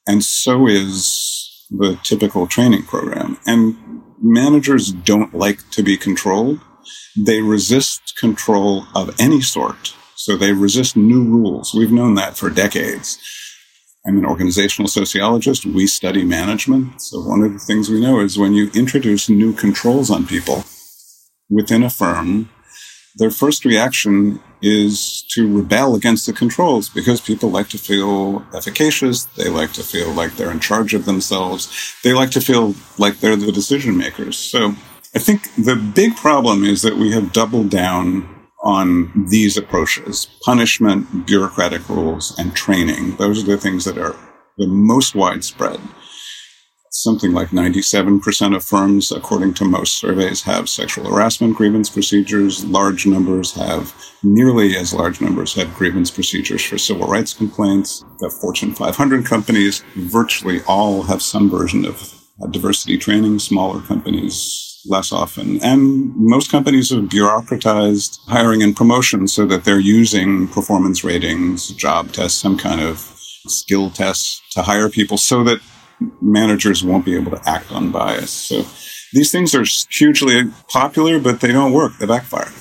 And 0.06 0.24
so 0.24 0.66
is 0.66 1.66
the 1.70 1.98
typical 2.02 2.46
training 2.46 2.84
program. 2.84 3.38
And 3.46 3.76
managers 4.20 4.90
don't 4.92 5.34
like 5.34 5.68
to 5.70 5.82
be 5.82 5.96
controlled. 5.96 6.60
They 7.16 7.42
resist 7.42 8.16
control 8.18 8.84
of 8.94 9.14
any 9.20 9.40
sort. 9.40 9.94
So 10.14 10.36
they 10.36 10.52
resist 10.52 10.96
new 10.96 11.22
rules. 11.24 11.74
We've 11.74 11.92
known 11.92 12.14
that 12.14 12.36
for 12.36 12.50
decades. 12.50 13.18
I'm 14.06 14.18
an 14.18 14.24
organizational 14.24 14.88
sociologist. 14.88 15.66
We 15.66 15.86
study 15.86 16.24
management. 16.24 17.02
So 17.02 17.20
one 17.20 17.42
of 17.42 17.52
the 17.52 17.58
things 17.58 17.90
we 17.90 18.00
know 18.00 18.20
is 18.20 18.38
when 18.38 18.54
you 18.54 18.70
introduce 18.74 19.28
new 19.28 19.52
controls 19.52 20.10
on 20.10 20.26
people 20.26 20.64
within 21.50 21.82
a 21.82 21.90
firm, 21.90 22.48
their 23.18 23.30
first 23.30 23.64
reaction 23.64 24.40
is 24.62 25.22
to 25.30 25.56
rebel 25.56 25.94
against 25.94 26.26
the 26.26 26.32
controls 26.32 26.88
because 26.88 27.20
people 27.20 27.50
like 27.50 27.68
to 27.68 27.78
feel 27.78 28.44
efficacious. 28.54 29.24
They 29.24 29.48
like 29.48 29.72
to 29.72 29.82
feel 29.82 30.10
like 30.12 30.36
they're 30.36 30.50
in 30.50 30.60
charge 30.60 30.94
of 30.94 31.04
themselves. 31.04 31.94
They 32.02 32.12
like 32.12 32.30
to 32.32 32.40
feel 32.40 32.74
like 32.96 33.18
they're 33.18 33.36
the 33.36 33.52
decision 33.52 33.96
makers. 33.96 34.36
So 34.36 34.74
I 35.14 35.18
think 35.18 35.54
the 35.56 35.76
big 35.76 36.16
problem 36.16 36.64
is 36.64 36.82
that 36.82 36.96
we 36.96 37.12
have 37.12 37.32
doubled 37.32 37.70
down 37.70 38.28
on 38.62 39.26
these 39.28 39.56
approaches 39.56 40.26
punishment, 40.44 41.26
bureaucratic 41.26 41.88
rules, 41.88 42.36
and 42.38 42.54
training. 42.54 43.16
Those 43.16 43.42
are 43.42 43.46
the 43.46 43.56
things 43.56 43.84
that 43.84 43.98
are 43.98 44.16
the 44.56 44.66
most 44.66 45.14
widespread. 45.14 45.80
Something 46.90 47.32
like 47.32 47.48
97% 47.48 48.56
of 48.56 48.64
firms, 48.64 49.12
according 49.12 49.54
to 49.54 49.64
most 49.64 49.98
surveys, 49.98 50.42
have 50.42 50.68
sexual 50.68 51.10
harassment 51.10 51.56
grievance 51.56 51.90
procedures. 51.90 52.64
Large 52.64 53.06
numbers 53.06 53.52
have, 53.52 53.94
nearly 54.22 54.76
as 54.76 54.94
large 54.94 55.20
numbers 55.20 55.54
have 55.54 55.74
grievance 55.74 56.10
procedures 56.10 56.64
for 56.64 56.78
civil 56.78 57.06
rights 57.06 57.34
complaints. 57.34 58.04
The 58.20 58.30
Fortune 58.40 58.74
500 58.74 59.26
companies, 59.26 59.82
virtually 59.96 60.60
all 60.66 61.02
have 61.02 61.20
some 61.20 61.50
version 61.50 61.84
of 61.84 62.14
uh, 62.42 62.46
diversity 62.46 62.96
training. 62.96 63.38
Smaller 63.38 63.80
companies 63.82 64.68
less 64.86 65.12
often. 65.12 65.62
And 65.62 66.14
most 66.16 66.50
companies 66.50 66.90
have 66.90 67.04
bureaucratized 67.04 68.18
hiring 68.26 68.62
and 68.62 68.74
promotion 68.74 69.28
so 69.28 69.44
that 69.46 69.64
they're 69.64 69.78
using 69.78 70.48
performance 70.48 71.04
ratings, 71.04 71.68
job 71.70 72.12
tests, 72.12 72.40
some 72.40 72.56
kind 72.56 72.80
of 72.80 72.98
skill 73.46 73.90
tests 73.90 74.42
to 74.52 74.62
hire 74.62 74.88
people 74.88 75.16
so 75.16 75.44
that 75.44 75.60
managers 76.20 76.84
won't 76.84 77.04
be 77.04 77.16
able 77.16 77.32
to 77.32 77.48
act 77.48 77.72
on 77.72 77.90
bias. 77.90 78.30
So 78.30 78.64
these 79.12 79.32
things 79.32 79.54
are 79.54 79.64
hugely 79.90 80.50
popular, 80.68 81.18
but 81.18 81.40
they 81.40 81.52
don't 81.52 81.72
work. 81.72 81.98
They 81.98 82.06
backfire. 82.06 82.52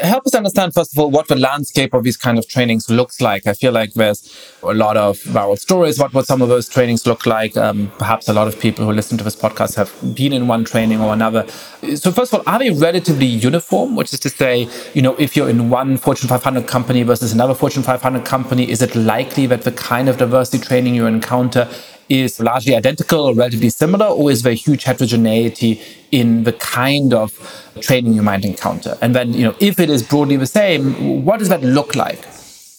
Help 0.00 0.26
us 0.26 0.34
understand 0.34 0.72
first 0.72 0.94
of 0.94 0.98
all 0.98 1.10
what 1.10 1.28
the 1.28 1.36
landscape 1.36 1.92
of 1.92 2.02
these 2.02 2.16
kind 2.16 2.38
of 2.38 2.48
trainings 2.48 2.88
looks 2.88 3.20
like. 3.20 3.46
I 3.46 3.52
feel 3.52 3.72
like 3.72 3.92
there's 3.92 4.34
a 4.62 4.72
lot 4.72 4.96
of 4.96 5.18
viral 5.18 5.58
stories. 5.58 5.98
What 5.98 6.14
what 6.14 6.24
some 6.24 6.40
of 6.40 6.48
those 6.48 6.66
trainings 6.66 7.06
look 7.06 7.26
like? 7.26 7.58
Um, 7.58 7.92
perhaps 7.98 8.26
a 8.26 8.32
lot 8.32 8.48
of 8.48 8.58
people 8.58 8.86
who 8.86 8.92
listen 8.92 9.18
to 9.18 9.24
this 9.24 9.36
podcast 9.36 9.74
have 9.74 9.92
been 10.14 10.32
in 10.32 10.48
one 10.48 10.64
training 10.64 11.02
or 11.02 11.12
another. 11.12 11.46
So 11.94 12.10
first 12.10 12.32
of 12.32 12.40
all 12.40 12.54
are 12.54 12.58
they 12.58 12.70
relatively 12.70 13.26
uniform? 13.26 13.94
Which 13.94 14.14
is 14.14 14.20
to 14.20 14.30
say 14.30 14.66
you 14.94 15.02
know 15.02 15.14
if 15.16 15.36
you're 15.36 15.50
in 15.50 15.68
one 15.68 15.98
fortune 15.98 16.26
500 16.26 16.66
company 16.66 17.02
versus 17.02 17.34
another 17.34 17.54
fortune 17.54 17.82
500 17.82 18.24
company 18.24 18.70
is 18.70 18.80
it 18.80 18.96
likely 18.96 19.44
that 19.46 19.62
the 19.62 19.72
kind 19.72 20.08
of 20.08 20.16
diversity 20.16 20.64
training 20.64 20.94
you 20.94 21.04
encounter 21.04 21.68
is 22.08 22.40
largely 22.40 22.74
identical 22.74 23.20
or 23.20 23.34
relatively 23.34 23.70
similar, 23.70 24.06
or 24.06 24.30
is 24.30 24.42
there 24.42 24.54
huge 24.54 24.84
heterogeneity 24.84 25.80
in 26.10 26.44
the 26.44 26.52
kind 26.52 27.14
of 27.14 27.32
training 27.80 28.12
you 28.12 28.22
might 28.22 28.44
encounter? 28.44 28.98
And 29.00 29.14
then, 29.14 29.32
you 29.32 29.44
know, 29.44 29.54
if 29.60 29.80
it 29.80 29.90
is 29.90 30.02
broadly 30.02 30.36
the 30.36 30.46
same, 30.46 31.24
what 31.24 31.38
does 31.38 31.48
that 31.48 31.62
look 31.62 31.94
like? 31.94 32.26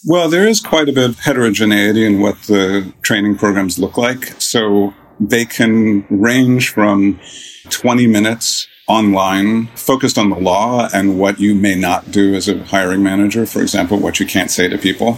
Well, 0.05 0.29
there 0.29 0.47
is 0.47 0.59
quite 0.59 0.89
a 0.89 0.93
bit 0.93 1.09
of 1.09 1.19
heterogeneity 1.19 2.05
in 2.05 2.19
what 2.19 2.41
the 2.43 2.93
training 3.03 3.37
programs 3.37 3.79
look 3.79 3.97
like. 3.97 4.25
So 4.39 4.93
they 5.19 5.45
can 5.45 6.05
range 6.09 6.69
from 6.69 7.19
20 7.69 8.07
minutes 8.07 8.67
online 8.87 9.67
focused 9.75 10.17
on 10.17 10.29
the 10.29 10.35
law 10.35 10.89
and 10.93 11.17
what 11.17 11.39
you 11.39 11.55
may 11.55 11.75
not 11.75 12.11
do 12.11 12.35
as 12.35 12.49
a 12.49 12.63
hiring 12.65 13.01
manager. 13.01 13.45
For 13.45 13.61
example, 13.61 13.97
what 13.97 14.19
you 14.19 14.25
can't 14.25 14.51
say 14.51 14.67
to 14.67 14.77
people, 14.77 15.17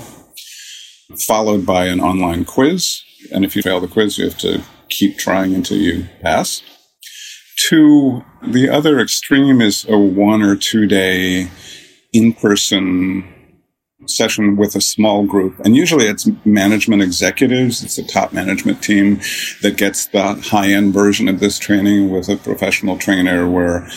followed 1.28 1.66
by 1.66 1.86
an 1.86 2.00
online 2.00 2.46
quiz 2.46 3.02
and 3.32 3.46
if 3.46 3.56
you 3.56 3.62
fail 3.62 3.80
the 3.80 3.88
quiz, 3.88 4.18
you 4.18 4.26
have 4.26 4.38
to 4.40 4.64
keep 4.90 5.18
trying 5.18 5.54
until 5.54 5.78
you 5.78 6.08
pass. 6.22 6.62
To 7.70 8.24
the 8.46 8.70
other 8.70 9.00
extreme 9.00 9.62
is 9.62 9.86
a 9.88 9.98
one 9.98 10.42
or 10.42 10.56
two 10.56 10.86
day 10.88 11.50
in 12.14 12.34
person 12.34 13.32
session 14.08 14.56
with 14.56 14.76
a 14.76 14.82
small 14.82 15.26
group. 15.26 15.60
And 15.64 15.76
usually 15.76 16.06
it's 16.06 16.30
management 16.46 17.02
executives. 17.02 17.84
It's 17.84 17.98
a 17.98 18.06
top 18.06 18.34
management 18.34 18.84
team 18.84 19.20
that 19.62 19.78
gets 19.78 20.08
the 20.08 20.36
high 20.36 20.70
end 20.70 20.94
version 20.94 21.28
of 21.28 21.40
this 21.40 21.58
training 21.60 22.10
with 22.10 22.30
a 22.30 22.38
professional 22.38 22.98
trainer 22.98 23.50
where 23.50 23.88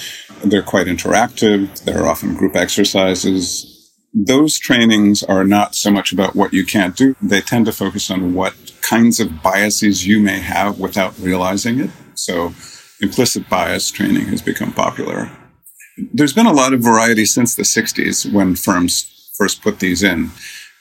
they're 0.45 0.63
quite 0.63 0.87
interactive. 0.87 1.85
There 1.85 2.03
are 2.03 2.09
often 2.09 2.37
group 2.37 2.57
exercises. 2.57 3.75
Those 4.15 4.59
trainings 4.59 5.23
are 5.23 5.45
not 5.45 5.75
so 5.75 5.91
much 5.91 6.13
about 6.13 6.35
what 6.35 6.53
you 6.53 6.65
can't 6.65 6.97
do. 6.97 7.15
They 7.21 7.41
tend 7.41 7.67
to 7.67 7.73
focus 7.73 8.11
on 8.11 8.35
what 8.35 8.55
kinds 8.89 9.21
of 9.21 9.43
biases 9.43 10.07
you 10.07 10.21
may 10.21 10.39
have 10.39 10.79
without 10.79 11.19
realizing 11.19 11.81
it. 11.81 11.91
So 12.15 12.55
implicit 13.01 13.49
bias 13.49 13.91
training 13.91 14.27
has 14.27 14.43
become 14.43 14.73
popular. 14.73 15.31
There's 16.13 16.33
been 16.33 16.47
a 16.47 16.53
lot 16.53 16.73
of 16.73 16.81
variety 16.81 17.25
since 17.25 17.55
the 17.55 17.65
60s 17.65 18.33
when 18.33 18.55
firms 18.55 19.31
first 19.37 19.63
put 19.63 19.81
these 19.81 20.03
in. 20.03 20.31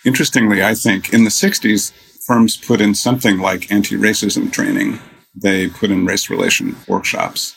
Interestingly, 0.06 0.64
I 0.64 0.74
think 0.74 1.14
in 1.14 1.24
the 1.24 1.30
60s, 1.30 1.92
firms 2.26 2.58
put 2.58 2.82
in 2.82 2.94
something 2.94 3.40
like 3.40 3.72
anti-racism 3.72 4.52
training. 4.52 5.00
They 5.36 5.70
put 5.70 5.92
in 5.92 6.06
race 6.06 6.30
relation 6.30 6.76
workshops, 6.88 7.56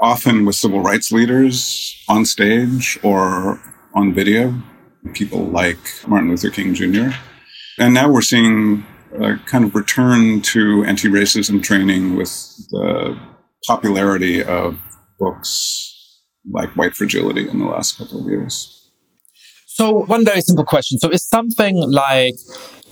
often 0.00 0.44
with 0.44 0.56
civil 0.56 0.80
rights 0.80 1.12
leaders 1.12 2.02
on 2.08 2.24
stage 2.24 2.98
or 3.02 3.60
on 3.94 4.14
video, 4.14 4.54
people 5.14 5.44
like 5.46 5.78
Martin 6.06 6.30
Luther 6.30 6.50
King 6.50 6.74
Jr. 6.74 7.10
And 7.78 7.94
now 7.94 8.10
we're 8.10 8.22
seeing 8.22 8.84
a 9.14 9.36
kind 9.46 9.64
of 9.64 9.74
return 9.74 10.40
to 10.42 10.84
anti 10.84 11.08
racism 11.08 11.62
training 11.62 12.16
with 12.16 12.30
the 12.70 13.18
popularity 13.66 14.42
of 14.42 14.78
books 15.18 16.22
like 16.50 16.70
White 16.76 16.94
Fragility 16.94 17.48
in 17.48 17.58
the 17.58 17.66
last 17.66 17.98
couple 17.98 18.20
of 18.20 18.26
years. 18.26 18.72
So, 19.66 20.04
one 20.04 20.24
very 20.24 20.40
simple 20.40 20.64
question. 20.64 20.98
So, 20.98 21.10
is 21.10 21.22
something 21.22 21.76
like 21.76 22.36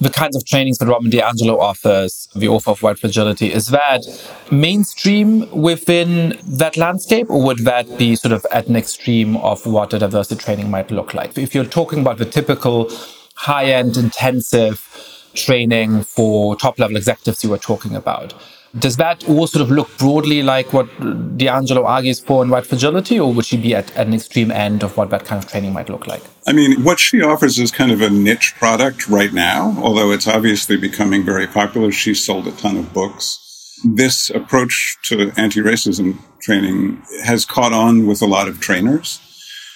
the 0.01 0.11
kinds 0.11 0.37
of 0.37 0.45
trainings 0.45 0.79
that 0.79 0.87
Robin 0.87 1.11
DiAngelo 1.11 1.59
offers, 1.59 2.29
the 2.35 2.49
author 2.49 2.73
of 2.73 2.83
White 2.83 2.99
Fragility, 2.99 3.53
is 3.53 3.69
that 3.69 4.03
mainstream 4.51 5.49
within 5.51 6.39
that 6.47 6.77
landscape, 6.77 7.31
or 7.31 7.43
would 7.43 7.61
that 7.61 7.97
be 7.97 8.17
sort 8.17 8.33
of 8.33 8.45
at 8.51 8.67
an 8.67 8.77
extreme 8.77 9.37
of 9.39 9.65
what 9.65 9.95
a 9.95 9.99
diversity 9.99 10.43
training 10.43 10.71
might 10.71 10.91
look 10.91 11.15
like? 11.15 11.39
If 11.39 11.55
you're 11.55 11.65
talking 11.65 12.01
about 12.01 12.19
the 12.19 12.25
typical 12.25 12.91
high 13.35 13.67
end 13.67 13.97
intensive 13.97 15.14
training 15.35 16.03
for 16.03 16.57
top 16.57 16.79
level 16.79 16.97
executives 16.97 17.45
you 17.45 17.51
were 17.51 17.59
talking 17.59 17.95
about. 17.95 18.35
Does 18.77 18.97
that 18.97 19.29
all 19.29 19.47
sort 19.47 19.63
of 19.63 19.71
look 19.71 19.97
broadly 19.99 20.43
like 20.43 20.73
what 20.73 20.89
DiAngelo 20.99 21.85
argues 21.85 22.19
for 22.19 22.43
in 22.43 22.51
White 22.51 22.67
Fragility, 22.67 23.21
or 23.21 23.33
would 23.33 23.47
she 23.47 23.57
be 23.57 23.73
at, 23.73 23.95
at, 23.97 24.09
an 24.09 24.15
extreme 24.15 24.51
end 24.51 24.83
of 24.83 24.97
what 24.97 25.11
that 25.11 25.25
kind 25.25 25.43
of 25.43 25.49
training 25.49 25.73
might 25.73 25.89
look 25.89 26.09
like? 26.09 26.23
I 26.49 26.53
mean, 26.53 26.83
what 26.83 26.99
she 26.99 27.23
offers 27.23 27.61
is 27.61 27.71
kind 27.71 27.93
of 27.93 28.01
a 28.01 28.11
niche 28.11 28.55
product 28.59 29.09
right 29.09 29.33
now, 29.33 29.77
although 29.79 30.11
it's 30.11 30.27
obviously 30.27 30.77
becoming 30.77 31.25
very 31.25 31.47
popular. 31.47 31.93
She's 31.93 32.25
sold 32.25 32.49
a 32.49 32.53
ton 32.53 32.77
of 32.77 32.93
books. 32.93 33.39
This 33.85 34.29
approach 34.31 34.97
to 35.05 35.31
anti 35.37 35.61
racism 35.61 36.19
training 36.41 37.01
has 37.25 37.45
caught 37.45 37.73
on 37.73 38.07
with 38.07 38.23
a 38.23 38.27
lot 38.27 38.49
of 38.49 38.61
trainers. 38.61 39.21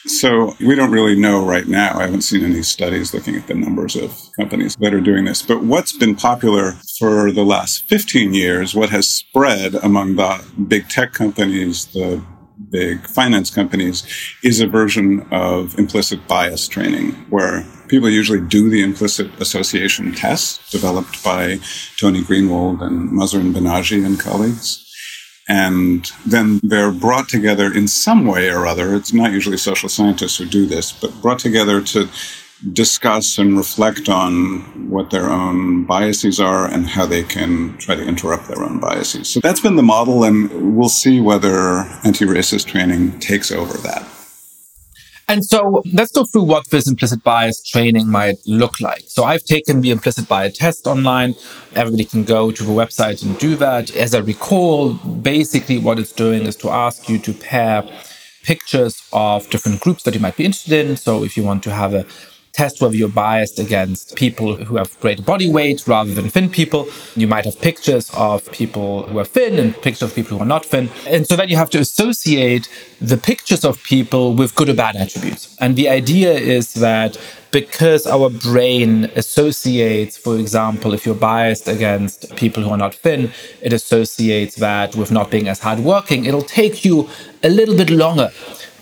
So 0.06 0.54
we 0.60 0.74
don't 0.74 0.90
really 0.90 1.18
know 1.18 1.44
right 1.44 1.66
now. 1.66 1.98
I 1.98 2.02
haven't 2.02 2.22
seen 2.22 2.44
any 2.44 2.62
studies 2.62 3.12
looking 3.12 3.36
at 3.36 3.46
the 3.46 3.54
numbers 3.54 3.96
of 3.96 4.16
companies 4.38 4.76
that 4.76 4.94
are 4.94 5.00
doing 5.00 5.24
this. 5.24 5.42
But 5.42 5.62
what's 5.62 5.96
been 5.96 6.14
popular 6.14 6.72
for 6.98 7.32
the 7.32 7.44
last 7.44 7.84
15 7.88 8.32
years, 8.32 8.74
what 8.74 8.90
has 8.90 9.08
spread 9.08 9.74
among 9.76 10.16
the 10.16 10.44
big 10.66 10.88
tech 10.88 11.12
companies, 11.12 11.86
the 11.86 12.24
big 12.70 13.06
finance 13.06 13.50
companies, 13.50 14.04
is 14.42 14.60
a 14.60 14.66
version 14.66 15.26
of 15.30 15.78
implicit 15.78 16.26
bias 16.26 16.68
training 16.68 17.12
where 17.30 17.64
people 17.88 18.08
usually 18.08 18.40
do 18.40 18.68
the 18.68 18.82
implicit 18.82 19.28
association 19.40 20.12
test 20.12 20.70
developed 20.70 21.22
by 21.24 21.58
Tony 21.96 22.22
Greenwald 22.22 22.82
and 22.82 23.10
Mahzarin 23.10 23.52
Banaji 23.52 24.04
and 24.04 24.18
colleagues. 24.18 24.84
And 25.48 26.10
then 26.26 26.60
they're 26.62 26.92
brought 26.92 27.28
together 27.28 27.72
in 27.72 27.88
some 27.88 28.26
way 28.26 28.50
or 28.50 28.66
other. 28.66 28.94
It's 28.94 29.14
not 29.14 29.32
usually 29.32 29.56
social 29.56 29.88
scientists 29.88 30.36
who 30.36 30.44
do 30.44 30.66
this, 30.66 30.92
but 30.92 31.22
brought 31.22 31.38
together 31.38 31.80
to 31.80 32.08
discuss 32.72 33.38
and 33.38 33.56
reflect 33.56 34.08
on 34.08 34.90
what 34.90 35.10
their 35.10 35.30
own 35.30 35.84
biases 35.84 36.40
are 36.40 36.66
and 36.66 36.88
how 36.88 37.06
they 37.06 37.22
can 37.22 37.76
try 37.78 37.94
to 37.94 38.02
interrupt 38.02 38.48
their 38.48 38.62
own 38.62 38.80
biases. 38.80 39.28
So 39.28 39.40
that's 39.40 39.60
been 39.60 39.76
the 39.76 39.82
model, 39.82 40.24
and 40.24 40.76
we'll 40.76 40.88
see 40.88 41.20
whether 41.20 41.80
anti 42.04 42.24
racist 42.24 42.66
training 42.66 43.20
takes 43.20 43.50
over 43.50 43.78
that. 43.78 44.06
And 45.30 45.44
so 45.44 45.82
let's 45.92 46.10
go 46.10 46.24
through 46.24 46.44
what 46.44 46.70
this 46.70 46.88
implicit 46.88 47.22
bias 47.22 47.62
training 47.62 48.08
might 48.08 48.38
look 48.46 48.80
like. 48.80 49.04
So 49.08 49.24
I've 49.24 49.44
taken 49.44 49.82
the 49.82 49.90
implicit 49.90 50.26
bias 50.26 50.56
test 50.56 50.86
online. 50.86 51.34
Everybody 51.74 52.06
can 52.06 52.24
go 52.24 52.50
to 52.50 52.64
the 52.64 52.72
website 52.72 53.22
and 53.22 53.38
do 53.38 53.54
that. 53.56 53.94
As 53.94 54.14
I 54.14 54.20
recall, 54.20 54.94
basically 54.94 55.78
what 55.78 55.98
it's 55.98 56.12
doing 56.12 56.44
is 56.46 56.56
to 56.56 56.70
ask 56.70 57.10
you 57.10 57.18
to 57.18 57.34
pair 57.34 57.86
pictures 58.42 59.06
of 59.12 59.50
different 59.50 59.80
groups 59.80 60.04
that 60.04 60.14
you 60.14 60.20
might 60.20 60.36
be 60.36 60.46
interested 60.46 60.86
in. 60.86 60.96
So 60.96 61.22
if 61.22 61.36
you 61.36 61.42
want 61.42 61.62
to 61.64 61.72
have 61.72 61.92
a 61.92 62.06
test 62.58 62.80
whether 62.80 62.96
you're 62.96 63.08
biased 63.30 63.60
against 63.60 64.16
people 64.16 64.56
who 64.56 64.74
have 64.76 64.98
greater 64.98 65.22
body 65.22 65.48
weight 65.48 65.86
rather 65.86 66.12
than 66.12 66.28
thin 66.28 66.50
people. 66.50 66.88
You 67.14 67.28
might 67.28 67.44
have 67.44 67.56
pictures 67.60 68.10
of 68.14 68.50
people 68.50 69.04
who 69.08 69.16
are 69.20 69.30
thin 69.36 69.60
and 69.60 69.80
pictures 69.86 70.02
of 70.08 70.12
people 70.12 70.36
who 70.36 70.42
are 70.42 70.52
not 70.56 70.64
thin. 70.72 70.90
And 71.06 71.24
so 71.24 71.36
then 71.36 71.48
you 71.48 71.56
have 71.56 71.70
to 71.70 71.78
associate 71.78 72.68
the 73.00 73.16
pictures 73.16 73.64
of 73.64 73.80
people 73.84 74.34
with 74.34 74.56
good 74.56 74.68
or 74.68 74.74
bad 74.74 74.96
attributes. 74.96 75.56
And 75.60 75.76
the 75.76 75.88
idea 75.88 76.32
is 76.32 76.74
that 76.74 77.16
because 77.52 78.08
our 78.08 78.28
brain 78.28 79.04
associates, 79.14 80.16
for 80.18 80.36
example, 80.36 80.92
if 80.94 81.06
you're 81.06 81.24
biased 81.34 81.68
against 81.68 82.34
people 82.34 82.64
who 82.64 82.70
are 82.70 82.82
not 82.86 82.92
thin, 82.92 83.30
it 83.62 83.72
associates 83.72 84.56
that 84.56 84.96
with 84.96 85.12
not 85.12 85.30
being 85.30 85.46
as 85.46 85.60
hardworking. 85.60 86.24
It'll 86.24 86.50
take 86.60 86.84
you 86.84 87.08
a 87.44 87.50
little 87.58 87.76
bit 87.76 87.90
longer 87.90 88.30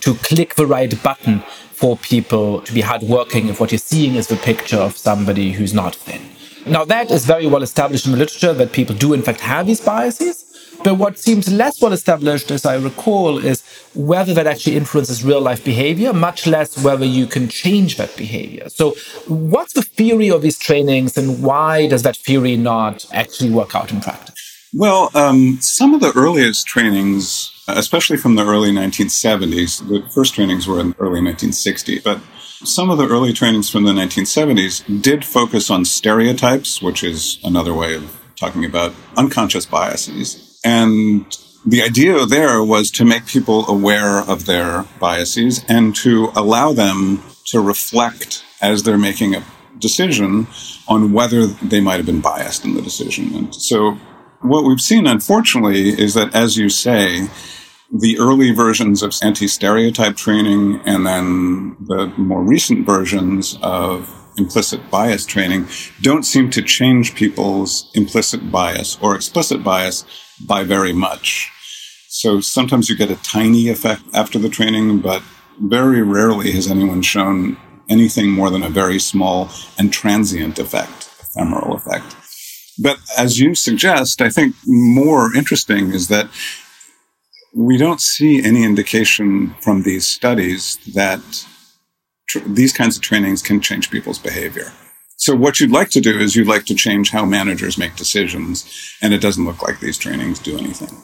to 0.01 0.15
click 0.15 0.55
the 0.55 0.65
right 0.65 0.93
button 1.03 1.43
for 1.77 1.95
people 1.97 2.59
to 2.61 2.73
be 2.73 2.81
hardworking 2.81 3.49
if 3.49 3.59
what 3.59 3.71
you're 3.71 3.77
seeing 3.77 4.15
is 4.15 4.25
the 4.25 4.35
picture 4.35 4.77
of 4.77 4.97
somebody 4.97 5.51
who's 5.51 5.75
not 5.75 5.93
thin. 5.93 6.21
Now, 6.65 6.83
that 6.85 7.11
is 7.11 7.23
very 7.23 7.45
well 7.45 7.61
established 7.61 8.07
in 8.07 8.13
the 8.13 8.17
literature 8.17 8.51
that 8.51 8.71
people 8.71 8.95
do, 8.95 9.13
in 9.13 9.21
fact, 9.21 9.41
have 9.41 9.67
these 9.67 9.79
biases. 9.79 10.43
But 10.83 10.95
what 10.95 11.19
seems 11.19 11.51
less 11.53 11.79
well 11.79 11.93
established, 11.93 12.49
as 12.49 12.65
I 12.65 12.77
recall, 12.77 13.37
is 13.37 13.61
whether 13.93 14.33
that 14.33 14.47
actually 14.47 14.75
influences 14.75 15.23
real 15.23 15.39
life 15.39 15.63
behavior, 15.63 16.13
much 16.13 16.47
less 16.47 16.83
whether 16.83 17.05
you 17.05 17.27
can 17.27 17.47
change 17.47 17.97
that 17.97 18.15
behavior. 18.17 18.69
So, 18.69 18.95
what's 19.27 19.73
the 19.73 19.83
theory 19.83 20.31
of 20.31 20.41
these 20.41 20.57
trainings 20.57 21.15
and 21.15 21.43
why 21.43 21.87
does 21.87 22.01
that 22.03 22.17
theory 22.17 22.57
not 22.57 23.05
actually 23.13 23.51
work 23.51 23.75
out 23.75 23.91
in 23.91 24.01
practice? 24.01 24.33
Well, 24.73 25.11
um, 25.13 25.59
some 25.61 25.93
of 25.93 26.01
the 26.01 26.11
earliest 26.15 26.65
trainings, 26.65 27.51
especially 27.67 28.17
from 28.17 28.35
the 28.35 28.45
early 28.45 28.71
1970s, 28.71 29.87
the 29.87 30.09
first 30.09 30.35
trainings 30.35 30.67
were 30.67 30.79
in 30.79 30.91
the 30.91 30.99
early 30.99 31.21
1960s, 31.21 32.03
but 32.03 32.19
some 32.63 32.89
of 32.89 32.97
the 32.97 33.07
early 33.07 33.33
trainings 33.33 33.69
from 33.69 33.83
the 33.83 33.91
1970s 33.91 35.01
did 35.01 35.23
focus 35.23 35.69
on 35.69 35.85
stereotypes, 35.85 36.81
which 36.81 37.03
is 37.03 37.39
another 37.43 37.73
way 37.73 37.93
of 37.95 38.19
talking 38.35 38.65
about 38.65 38.93
unconscious 39.15 39.65
biases. 39.65 40.59
And 40.63 41.25
the 41.65 41.83
idea 41.83 42.25
there 42.25 42.63
was 42.63 42.89
to 42.91 43.05
make 43.05 43.25
people 43.25 43.67
aware 43.67 44.19
of 44.19 44.45
their 44.45 44.85
biases 44.99 45.63
and 45.67 45.95
to 45.97 46.31
allow 46.35 46.71
them 46.73 47.21
to 47.47 47.59
reflect 47.59 48.43
as 48.61 48.83
they're 48.83 48.97
making 48.97 49.35
a 49.35 49.43
decision 49.77 50.47
on 50.87 51.13
whether 51.13 51.45
they 51.45 51.79
might 51.79 51.97
have 51.97 52.05
been 52.05 52.21
biased 52.21 52.65
in 52.65 52.73
the 52.73 52.81
decision. 52.81 53.35
And 53.35 53.53
so 53.53 53.97
what 54.41 54.63
we've 54.63 54.81
seen, 54.81 55.07
unfortunately, 55.07 55.89
is 55.89 56.13
that, 56.13 56.33
as 56.33 56.57
you 56.57 56.69
say, 56.69 57.27
the 57.91 58.19
early 58.19 58.51
versions 58.51 59.01
of 59.01 59.13
anti-stereotype 59.21 60.15
training 60.15 60.81
and 60.85 61.05
then 61.05 61.77
the 61.79 62.07
more 62.17 62.43
recent 62.43 62.85
versions 62.85 63.57
of 63.61 64.13
implicit 64.37 64.91
bias 64.91 65.25
training 65.25 65.67
don't 66.01 66.23
seem 66.23 66.49
to 66.51 66.61
change 66.61 67.15
people's 67.15 67.89
implicit 67.95 68.51
bias 68.51 68.97
or 69.01 69.15
explicit 69.15 69.63
bias 69.63 70.05
by 70.45 70.63
very 70.63 70.93
much. 70.93 71.51
So 72.09 72.39
sometimes 72.39 72.89
you 72.89 72.95
get 72.95 73.11
a 73.11 73.15
tiny 73.23 73.69
effect 73.69 74.01
after 74.13 74.37
the 74.37 74.49
training, 74.49 74.99
but 74.99 75.23
very 75.59 76.01
rarely 76.01 76.51
has 76.51 76.69
anyone 76.69 77.01
shown 77.01 77.57
anything 77.89 78.29
more 78.29 78.49
than 78.49 78.63
a 78.63 78.69
very 78.69 78.99
small 78.99 79.49
and 79.77 79.91
transient 79.91 80.59
effect, 80.59 81.09
ephemeral 81.21 81.75
effect. 81.75 82.15
But 82.79 82.99
as 83.17 83.39
you 83.39 83.55
suggest, 83.55 84.21
I 84.21 84.29
think 84.29 84.55
more 84.65 85.35
interesting 85.35 85.91
is 85.91 86.09
that 86.09 86.29
we 87.57 87.75
don't 87.75 87.99
see 87.99 88.43
any 88.43 88.63
indication 88.63 89.55
from 89.61 89.81
these 89.81 90.05
studies 90.05 90.77
that 90.93 91.21
tr- 92.29 92.39
these 92.45 92.71
kinds 92.71 92.95
of 92.95 93.01
trainings 93.01 93.41
can 93.41 93.59
change 93.59 93.89
people's 93.89 94.19
behavior. 94.19 94.71
So 95.15 95.35
what 95.35 95.59
you'd 95.59 95.71
like 95.71 95.89
to 95.89 95.99
do 95.99 96.19
is 96.19 96.35
you'd 96.35 96.47
like 96.47 96.65
to 96.65 96.75
change 96.75 97.09
how 97.09 97.25
managers 97.25 97.75
make 97.75 97.95
decisions, 97.95 98.95
and 99.01 99.11
it 99.11 99.21
doesn't 99.21 99.43
look 99.43 99.63
like 99.63 99.79
these 99.79 99.97
trainings 99.97 100.37
do 100.37 100.55
anything. 100.55 100.95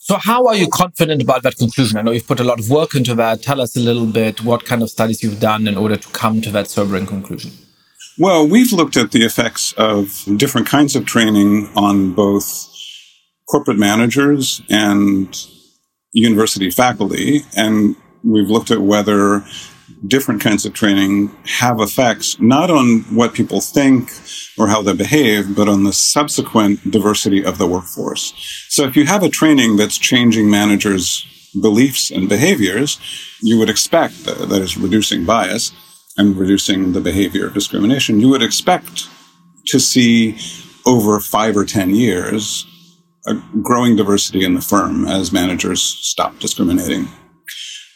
So 0.00 0.16
how 0.16 0.46
are 0.46 0.56
you 0.56 0.66
confident 0.66 1.22
about 1.22 1.44
that 1.44 1.56
conclusion? 1.56 1.96
I 1.96 2.02
know 2.02 2.10
you've 2.10 2.26
put 2.26 2.40
a 2.40 2.44
lot 2.44 2.58
of 2.58 2.68
work 2.68 2.96
into 2.96 3.14
that. 3.14 3.42
Tell 3.42 3.60
us 3.60 3.76
a 3.76 3.80
little 3.80 4.06
bit 4.06 4.42
what 4.42 4.64
kind 4.64 4.82
of 4.82 4.90
studies 4.90 5.22
you've 5.22 5.40
done 5.40 5.68
in 5.68 5.76
order 5.76 5.96
to 5.96 6.08
come 6.08 6.42
to 6.42 6.50
that 6.50 6.66
sobering 6.66 7.06
conclusion. 7.06 7.52
Well, 8.18 8.46
we've 8.46 8.72
looked 8.72 8.96
at 8.96 9.12
the 9.12 9.24
effects 9.24 9.72
of 9.74 10.24
different 10.36 10.66
kinds 10.66 10.96
of 10.96 11.06
training 11.06 11.70
on 11.76 12.12
both 12.14 12.68
corporate 13.48 13.78
managers 13.78 14.60
and 14.68 15.34
university 16.14 16.70
faculty, 16.70 17.42
and 17.56 17.96
we've 18.22 18.48
looked 18.48 18.70
at 18.70 18.80
whether 18.80 19.44
different 20.06 20.40
kinds 20.40 20.64
of 20.64 20.72
training 20.72 21.34
have 21.44 21.80
effects 21.80 22.38
not 22.40 22.70
on 22.70 23.00
what 23.14 23.34
people 23.34 23.60
think 23.60 24.10
or 24.58 24.68
how 24.68 24.80
they 24.80 24.94
behave, 24.94 25.54
but 25.54 25.68
on 25.68 25.84
the 25.84 25.92
subsequent 25.92 26.90
diversity 26.90 27.44
of 27.44 27.58
the 27.58 27.66
workforce. 27.66 28.32
So 28.68 28.84
if 28.84 28.96
you 28.96 29.04
have 29.06 29.22
a 29.22 29.28
training 29.28 29.76
that's 29.76 29.98
changing 29.98 30.50
managers' 30.50 31.26
beliefs 31.60 32.10
and 32.10 32.28
behaviors, 32.28 32.98
you 33.42 33.58
would 33.58 33.68
expect 33.68 34.24
that, 34.24 34.48
that 34.48 34.62
is 34.62 34.76
reducing 34.76 35.24
bias 35.24 35.72
and 36.16 36.36
reducing 36.36 36.92
the 36.92 37.00
behavior 37.00 37.46
of 37.46 37.54
discrimination. 37.54 38.20
You 38.20 38.28
would 38.28 38.42
expect 38.42 39.08
to 39.66 39.80
see 39.80 40.38
over 40.86 41.18
five 41.18 41.56
or 41.56 41.64
10 41.64 41.94
years 41.94 42.66
a 43.26 43.34
growing 43.62 43.96
diversity 43.96 44.44
in 44.44 44.54
the 44.54 44.60
firm 44.60 45.06
as 45.06 45.32
managers 45.32 45.82
stop 45.82 46.38
discriminating 46.38 47.08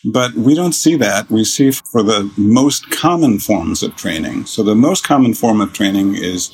but 0.05 0.35
we 0.35 0.55
don't 0.55 0.73
see 0.73 0.97
that. 0.97 1.31
We 1.31 1.45
see 1.45 1.71
for 1.71 2.03
the 2.03 2.31
most 2.37 2.91
common 2.91 3.39
forms 3.39 3.83
of 3.83 3.97
training. 3.97 4.47
So 4.47 4.63
the 4.63 4.75
most 4.75 5.05
common 5.05 5.35
form 5.35 5.61
of 5.61 5.73
training 5.73 6.15
is 6.15 6.51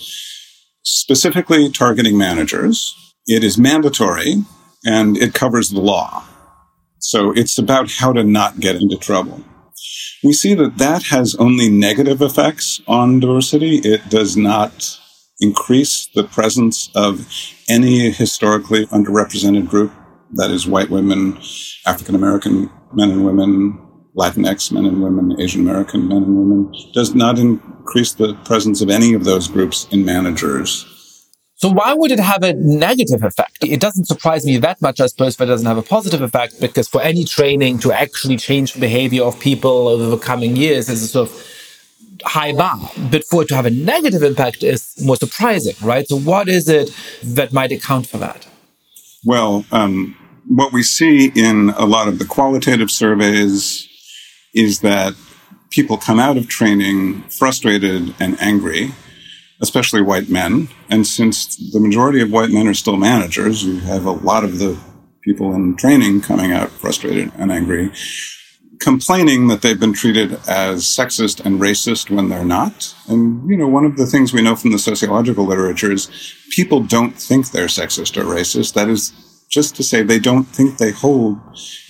specifically 0.83 1.71
targeting 1.71 2.17
managers. 2.17 2.95
It 3.27 3.45
is 3.45 3.59
mandatory 3.59 4.45
and 4.85 5.17
it 5.17 5.35
covers 5.35 5.71
the 5.71 5.81
law. 5.81 6.25
So 6.99 7.33
it's 7.33 7.59
about 7.59 7.91
how 7.91 8.13
to 8.13 8.25
not 8.25 8.61
get 8.61 8.77
into 8.77 8.97
trouble. 8.97 9.45
We 10.23 10.33
see 10.33 10.55
that 10.55 10.79
that 10.79 11.05
has 11.05 11.35
only 11.35 11.69
negative 11.69 12.23
effects 12.23 12.81
on 12.87 13.21
diversity. 13.21 13.77
It 13.77 14.09
does 14.09 14.37
not 14.37 14.99
increase 15.41 16.09
the 16.15 16.25
presence 16.25 16.91
of 16.95 17.29
any 17.69 18.11
historically 18.11 18.87
underrepresented 18.87 19.69
group 19.69 19.93
that 20.33 20.51
is 20.51 20.67
white 20.67 20.91
women, 20.91 21.39
African 21.87 22.15
American 22.15 22.71
men 22.93 23.11
and 23.11 23.25
women, 23.25 23.79
Latinx 24.17 24.71
men 24.73 24.85
and 24.85 25.03
women, 25.03 25.41
Asian 25.41 25.63
American 25.63 26.09
men 26.09 26.19
and 26.19 26.37
women, 26.37 26.73
does 26.93 27.15
not 27.15 27.39
increase 27.39 28.13
the 28.15 28.35
presence 28.45 28.81
of 28.81 28.91
any 28.91 29.15
of 29.15 29.25
those 29.25 29.49
groups 29.49 29.89
in 29.91 30.05
managers. 30.05 30.87
So 31.57 31.69
why 31.69 31.95
would 31.95 32.11
it 32.11 32.21
have 32.21 32.43
a 32.43 32.53
negative 32.55 33.23
effect? 33.23 33.59
It 33.63 33.81
doesn't 33.81 34.07
surprise 34.07 34.45
me 34.45 34.59
that 34.59 34.83
much, 34.83 35.01
I 35.01 35.07
suppose, 35.07 35.35
if 35.35 35.41
it 35.41 35.47
doesn't 35.47 35.67
have 35.67 35.79
a 35.79 35.83
positive 35.83 36.21
effect, 36.21 36.61
because 36.61 36.89
for 36.89 37.01
any 37.01 37.25
training 37.25 37.79
to 37.81 37.93
actually 37.93 38.37
change 38.37 38.75
the 38.75 38.81
behavior 38.81 39.23
of 39.23 39.39
people 39.41 39.89
over 39.89 40.07
the 40.07 40.19
coming 40.19 40.57
years 40.57 40.89
is 40.89 41.03
a 41.03 41.09
sort 41.09 41.31
of 41.31 41.51
high 42.25 42.53
bar. 42.53 42.91
But 43.11 43.25
for 43.25 43.43
it 43.43 43.49
to 43.49 43.57
have 43.57 43.67
a 43.67 43.71
negative 43.71 44.23
impact 44.23 44.63
is 44.63 44.95
more 45.03 45.17
surprising, 45.17 45.75
right? 45.83 46.07
So 46.09 46.19
what 46.19 46.49
is 46.49 46.69
it 46.69 46.95
that 47.23 47.53
might 47.53 47.73
account 47.73 48.07
for 48.07 48.19
that? 48.19 48.47
Well, 49.25 49.65
um, 49.73 50.17
what 50.47 50.73
we 50.73 50.83
see 50.83 51.33
in 51.35 51.71
a 51.71 51.87
lot 51.87 52.09
of 52.09 52.19
the 52.19 52.25
qualitative 52.25 52.91
surveys 52.91 53.89
is 54.53 54.81
that 54.81 55.15
people 55.71 55.97
come 55.97 56.21
out 56.21 56.37
of 56.37 56.49
training 56.49 57.23
frustrated 57.23 58.15
and 58.21 58.41
angry, 58.41 58.93
especially 59.61 60.03
white 60.03 60.29
men. 60.29 60.69
And 60.91 61.07
since 61.07 61.57
the 61.73 61.81
majority 61.81 62.21
of 62.21 62.31
white 62.31 62.51
men 62.51 62.69
are 62.69 62.75
still 62.75 62.97
managers, 62.97 63.65
you 63.65 63.81
have 63.81 64.05
a 64.05 64.13
lot 64.13 64.45
of 64.45 64.59
the 64.59 64.79
people 65.23 65.55
in 65.55 65.75
training 65.77 66.21
coming 66.21 66.53
out 66.53 66.71
frustrated 66.71 67.33
and 67.39 67.51
angry, 67.51 67.91
complaining 68.81 69.49
that 69.49 69.63
they've 69.63 69.79
been 69.79 69.93
treated 69.93 70.33
as 70.47 70.85
sexist 70.85 71.45
and 71.45 71.61
racist 71.61 72.11
when 72.11 72.29
they're 72.29 72.45
not. 72.45 72.95
And, 73.09 73.49
you 73.49 73.57
know, 73.57 73.69
one 73.69 73.85
of 73.85 73.97
the 73.97 74.07
things 74.07 74.33
we 74.33 74.43
know 74.43 74.57
from 74.57 74.73
the 74.73 74.79
sociological 74.79 75.45
literature 75.45 75.93
is 75.93 76.09
people 76.51 76.81
don't 76.81 77.15
think 77.15 77.51
they're 77.51 77.67
sexist 77.67 78.17
or 78.17 78.25
racist. 78.25 78.75
That 78.75 78.89
is 78.89 79.13
just 79.51 79.77
to 79.77 79.83
say 79.83 80.03
they 80.03 80.19
don't 80.19 80.45
think 80.45 80.79
they 80.79 80.91
hold 80.91 81.39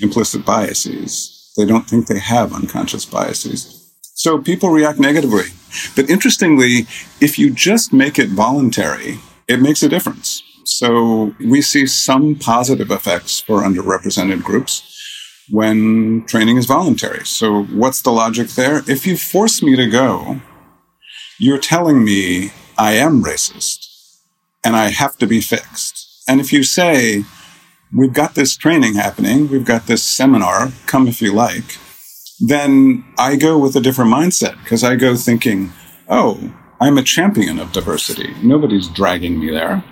implicit 0.00 0.44
biases. 0.44 1.52
They 1.56 1.64
don't 1.64 1.88
think 1.88 2.06
they 2.06 2.18
have 2.18 2.52
unconscious 2.52 3.04
biases. 3.04 3.92
So 4.14 4.40
people 4.40 4.70
react 4.70 4.98
negatively. 4.98 5.46
But 5.96 6.10
interestingly, 6.10 6.86
if 7.20 7.38
you 7.38 7.50
just 7.50 7.92
make 7.92 8.18
it 8.18 8.28
voluntary, 8.28 9.18
it 9.48 9.60
makes 9.60 9.82
a 9.82 9.88
difference. 9.88 10.42
So 10.64 11.34
we 11.38 11.60
see 11.60 11.86
some 11.86 12.36
positive 12.36 12.90
effects 12.90 13.40
for 13.40 13.60
underrepresented 13.62 14.42
groups 14.42 14.93
when 15.50 16.24
training 16.26 16.56
is 16.56 16.66
voluntary. 16.66 17.26
So 17.26 17.64
what's 17.64 18.02
the 18.02 18.12
logic 18.12 18.48
there? 18.48 18.82
If 18.88 19.06
you 19.06 19.16
force 19.16 19.62
me 19.62 19.76
to 19.76 19.88
go, 19.88 20.40
you're 21.38 21.58
telling 21.58 22.04
me 22.04 22.52
I 22.78 22.92
am 22.92 23.22
racist 23.22 23.86
and 24.62 24.74
I 24.74 24.90
have 24.90 25.16
to 25.18 25.26
be 25.26 25.40
fixed. 25.40 26.24
And 26.26 26.40
if 26.40 26.52
you 26.52 26.62
say, 26.62 27.24
we've 27.92 28.12
got 28.12 28.34
this 28.34 28.56
training 28.56 28.94
happening. 28.94 29.48
We've 29.48 29.64
got 29.64 29.86
this 29.86 30.02
seminar. 30.02 30.72
Come 30.86 31.06
if 31.06 31.20
you 31.22 31.32
like. 31.32 31.78
then 32.40 33.04
I 33.16 33.36
go 33.36 33.58
with 33.58 33.76
a 33.76 33.80
different 33.80 34.12
mindset 34.12 34.60
because 34.62 34.82
I 34.82 34.96
go 34.96 35.14
thinking, 35.14 35.72
oh, 36.08 36.52
I'm 36.80 36.98
a 36.98 37.02
champion 37.02 37.58
of 37.58 37.72
diversity. 37.72 38.34
Nobody's 38.42 38.88
dragging 38.88 39.38
me 39.38 39.50
there. 39.50 39.84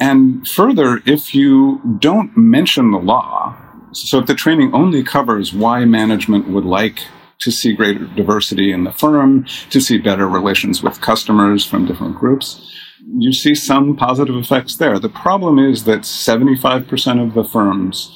And 0.00 0.46
further, 0.46 1.00
if 1.06 1.34
you 1.34 1.80
don't 1.98 2.36
mention 2.36 2.90
the 2.90 2.98
law, 2.98 3.56
so 3.92 4.18
if 4.18 4.26
the 4.26 4.34
training 4.34 4.74
only 4.74 5.02
covers 5.02 5.52
why 5.52 5.84
management 5.84 6.48
would 6.48 6.64
like 6.64 7.04
to 7.40 7.50
see 7.50 7.72
greater 7.72 8.06
diversity 8.06 8.72
in 8.72 8.84
the 8.84 8.92
firm, 8.92 9.44
to 9.70 9.80
see 9.80 9.98
better 9.98 10.28
relations 10.28 10.82
with 10.82 11.00
customers 11.00 11.64
from 11.64 11.86
different 11.86 12.16
groups, 12.16 12.74
you 13.16 13.32
see 13.32 13.54
some 13.54 13.96
positive 13.96 14.36
effects 14.36 14.76
there. 14.76 14.98
The 14.98 15.08
problem 15.08 15.58
is 15.58 15.84
that 15.84 16.00
75% 16.00 17.26
of 17.26 17.34
the 17.34 17.44
firms 17.44 18.14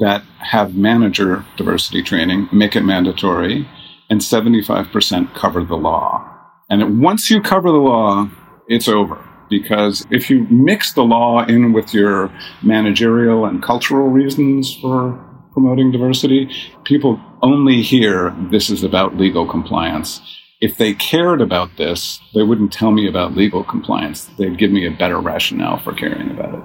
that 0.00 0.22
have 0.38 0.74
manager 0.74 1.44
diversity 1.56 2.02
training 2.02 2.48
make 2.52 2.74
it 2.76 2.82
mandatory, 2.82 3.68
and 4.08 4.20
75% 4.20 5.34
cover 5.34 5.64
the 5.64 5.76
law. 5.76 6.28
And 6.70 7.02
once 7.02 7.30
you 7.30 7.42
cover 7.42 7.70
the 7.70 7.78
law, 7.78 8.30
it's 8.68 8.88
over. 8.88 9.31
Because 9.48 10.06
if 10.10 10.30
you 10.30 10.46
mix 10.50 10.92
the 10.92 11.02
law 11.02 11.44
in 11.44 11.72
with 11.72 11.92
your 11.92 12.32
managerial 12.62 13.44
and 13.44 13.62
cultural 13.62 14.08
reasons 14.08 14.74
for 14.74 15.18
promoting 15.52 15.92
diversity, 15.92 16.50
people 16.84 17.20
only 17.42 17.82
hear 17.82 18.34
this 18.50 18.70
is 18.70 18.82
about 18.82 19.16
legal 19.16 19.46
compliance. 19.46 20.20
If 20.60 20.78
they 20.78 20.94
cared 20.94 21.40
about 21.40 21.76
this, 21.76 22.20
they 22.34 22.42
wouldn't 22.42 22.72
tell 22.72 22.92
me 22.92 23.08
about 23.08 23.34
legal 23.34 23.64
compliance. 23.64 24.30
They'd 24.38 24.58
give 24.58 24.70
me 24.70 24.86
a 24.86 24.90
better 24.90 25.20
rationale 25.20 25.78
for 25.78 25.92
caring 25.92 26.30
about 26.30 26.54
it. 26.54 26.64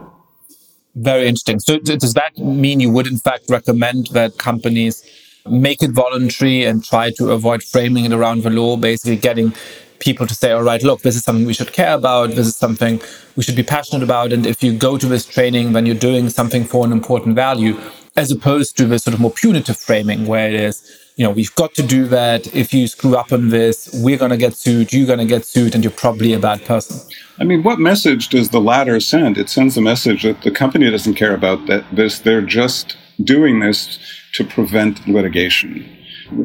Very 0.96 1.28
interesting. 1.28 1.60
So, 1.60 1.78
does 1.78 2.14
that 2.14 2.38
mean 2.38 2.80
you 2.80 2.90
would, 2.92 3.08
in 3.08 3.18
fact, 3.18 3.46
recommend 3.50 4.08
that 4.14 4.38
companies 4.38 5.04
make 5.50 5.82
it 5.82 5.92
voluntary 5.92 6.64
and 6.64 6.84
try 6.84 7.12
to 7.12 7.32
avoid 7.32 7.64
framing 7.64 8.06
it 8.06 8.14
around 8.14 8.44
the 8.44 8.50
law, 8.50 8.78
basically 8.78 9.16
getting 9.16 9.54
people 10.00 10.28
to 10.28 10.36
say, 10.36 10.52
all 10.52 10.64
right, 10.64 10.82
look, 10.84 11.02
this 11.02 11.16
is 11.16 11.24
something 11.24 11.46
we 11.46 11.54
should 11.54 11.74
care 11.74 11.94
about. 11.94 12.30
This 12.30 12.48
is 12.48 12.56
something 12.56 13.02
we 13.36 13.44
should 13.44 13.56
be 13.56 13.64
passionate 13.64 14.04
about. 14.04 14.34
And 14.34 14.46
if 14.46 14.64
you 14.64 14.78
go 14.78 14.98
to 14.98 15.06
this 15.06 15.26
training, 15.26 15.74
then 15.74 15.86
you're 15.86 15.96
doing 15.96 16.30
something 16.30 16.64
for 16.64 16.86
an 16.86 16.92
important 16.92 17.36
value, 17.36 17.80
as 18.16 18.32
opposed 18.32 18.78
to 18.78 18.86
the 18.86 19.00
sort 19.00 19.14
of 19.14 19.20
more 19.20 19.32
punitive 19.32 19.78
framing 19.78 20.26
where 20.26 20.48
it 20.48 20.56
is, 20.56 21.08
you 21.18 21.24
know, 21.24 21.32
we've 21.32 21.54
got 21.56 21.74
to 21.74 21.82
do 21.82 22.06
that. 22.08 22.54
If 22.56 22.74
you 22.76 22.88
screw 22.88 23.16
up 23.16 23.34
on 23.34 23.50
this, 23.50 23.90
we're 24.04 24.20
going 24.20 24.30
to 24.30 24.38
get 24.38 24.54
sued, 24.54 24.94
you're 24.94 25.08
going 25.08 25.18
to 25.18 25.26
get 25.26 25.46
sued, 25.46 25.74
and 25.74 25.84
you're 25.84 25.92
probably 25.92 26.34
a 26.34 26.40
bad 26.40 26.64
person. 26.66 26.96
I 27.40 27.44
mean, 27.44 27.64
what 27.64 27.80
message 27.80 28.30
does 28.30 28.50
the 28.50 28.62
latter 28.62 29.00
send? 29.00 29.38
It 29.38 29.50
sends 29.50 29.76
a 29.78 29.82
message 29.82 30.24
that 30.24 30.44
the 30.44 30.52
company 30.52 30.90
doesn't 30.92 31.16
care 31.16 31.34
about 31.34 31.66
that 31.66 31.84
this, 31.92 32.20
they're 32.20 32.44
just 32.44 32.98
doing 33.24 33.60
this 33.62 33.98
to 34.34 34.44
prevent 34.44 35.08
litigation. 35.08 35.90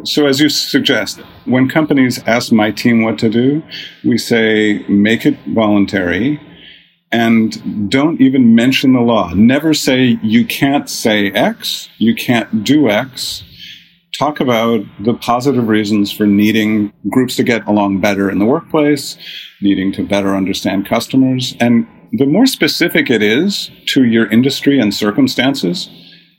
So, 0.04 0.26
as 0.26 0.40
you 0.40 0.48
suggest, 0.48 1.20
when 1.44 1.68
companies 1.68 2.22
ask 2.26 2.52
my 2.52 2.70
team 2.70 3.02
what 3.02 3.18
to 3.18 3.28
do, 3.28 3.62
we 4.04 4.18
say 4.18 4.84
make 4.88 5.26
it 5.26 5.38
voluntary 5.48 6.40
and 7.12 7.90
don't 7.90 8.20
even 8.20 8.54
mention 8.54 8.94
the 8.94 9.00
law. 9.00 9.32
Never 9.34 9.74
say 9.74 10.18
you 10.22 10.46
can't 10.46 10.88
say 10.88 11.30
X, 11.30 11.90
you 11.98 12.14
can't 12.14 12.64
do 12.64 12.88
X. 12.88 13.44
Talk 14.18 14.40
about 14.40 14.84
the 15.00 15.14
positive 15.14 15.68
reasons 15.68 16.10
for 16.10 16.26
needing 16.26 16.92
groups 17.08 17.36
to 17.36 17.42
get 17.42 17.66
along 17.66 18.00
better 18.00 18.30
in 18.30 18.38
the 18.38 18.46
workplace, 18.46 19.16
needing 19.60 19.92
to 19.92 20.04
better 20.04 20.34
understand 20.34 20.86
customers. 20.86 21.54
And 21.60 21.86
the 22.12 22.26
more 22.26 22.46
specific 22.46 23.10
it 23.10 23.22
is 23.22 23.70
to 23.86 24.04
your 24.04 24.26
industry 24.30 24.78
and 24.78 24.94
circumstances, 24.94 25.88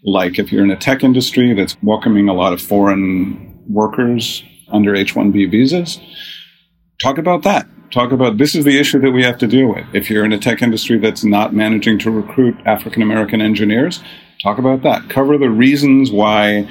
like 0.03 0.37
if 0.37 0.51
you're 0.51 0.63
in 0.63 0.71
a 0.71 0.77
tech 0.77 1.03
industry 1.03 1.53
that's 1.53 1.77
welcoming 1.81 2.27
a 2.27 2.33
lot 2.33 2.53
of 2.53 2.61
foreign 2.61 3.57
workers 3.67 4.43
under 4.69 4.95
H 4.95 5.15
1B 5.15 5.49
visas, 5.49 5.99
talk 7.01 7.17
about 7.17 7.43
that. 7.43 7.67
Talk 7.91 8.11
about 8.11 8.37
this 8.37 8.55
is 8.55 8.65
the 8.65 8.79
issue 8.79 8.99
that 9.01 9.11
we 9.11 9.23
have 9.23 9.37
to 9.37 9.47
deal 9.47 9.67
with. 9.67 9.85
If 9.93 10.09
you're 10.09 10.25
in 10.25 10.33
a 10.33 10.39
tech 10.39 10.61
industry 10.63 10.97
that's 10.97 11.23
not 11.23 11.53
managing 11.53 11.99
to 11.99 12.11
recruit 12.11 12.55
African 12.65 13.03
American 13.03 13.39
engineers, 13.39 14.03
talk 14.41 14.57
about 14.57 14.81
that. 14.81 15.09
Cover 15.09 15.37
the 15.37 15.49
reasons 15.49 16.11
why 16.11 16.67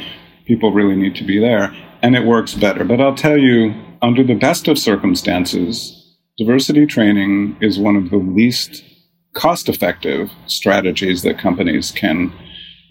people 0.46 0.72
really 0.72 0.96
need 0.96 1.14
to 1.16 1.24
be 1.24 1.38
there, 1.38 1.72
and 2.02 2.16
it 2.16 2.26
works 2.26 2.54
better. 2.54 2.84
But 2.84 3.00
I'll 3.00 3.14
tell 3.14 3.38
you, 3.38 3.72
under 4.02 4.24
the 4.24 4.34
best 4.34 4.66
of 4.66 4.78
circumstances, 4.78 6.16
diversity 6.38 6.86
training 6.86 7.56
is 7.60 7.78
one 7.78 7.94
of 7.94 8.10
the 8.10 8.16
least 8.16 8.82
cost 9.32 9.68
effective 9.68 10.30
strategies 10.46 11.22
that 11.22 11.38
companies 11.38 11.92
can 11.92 12.32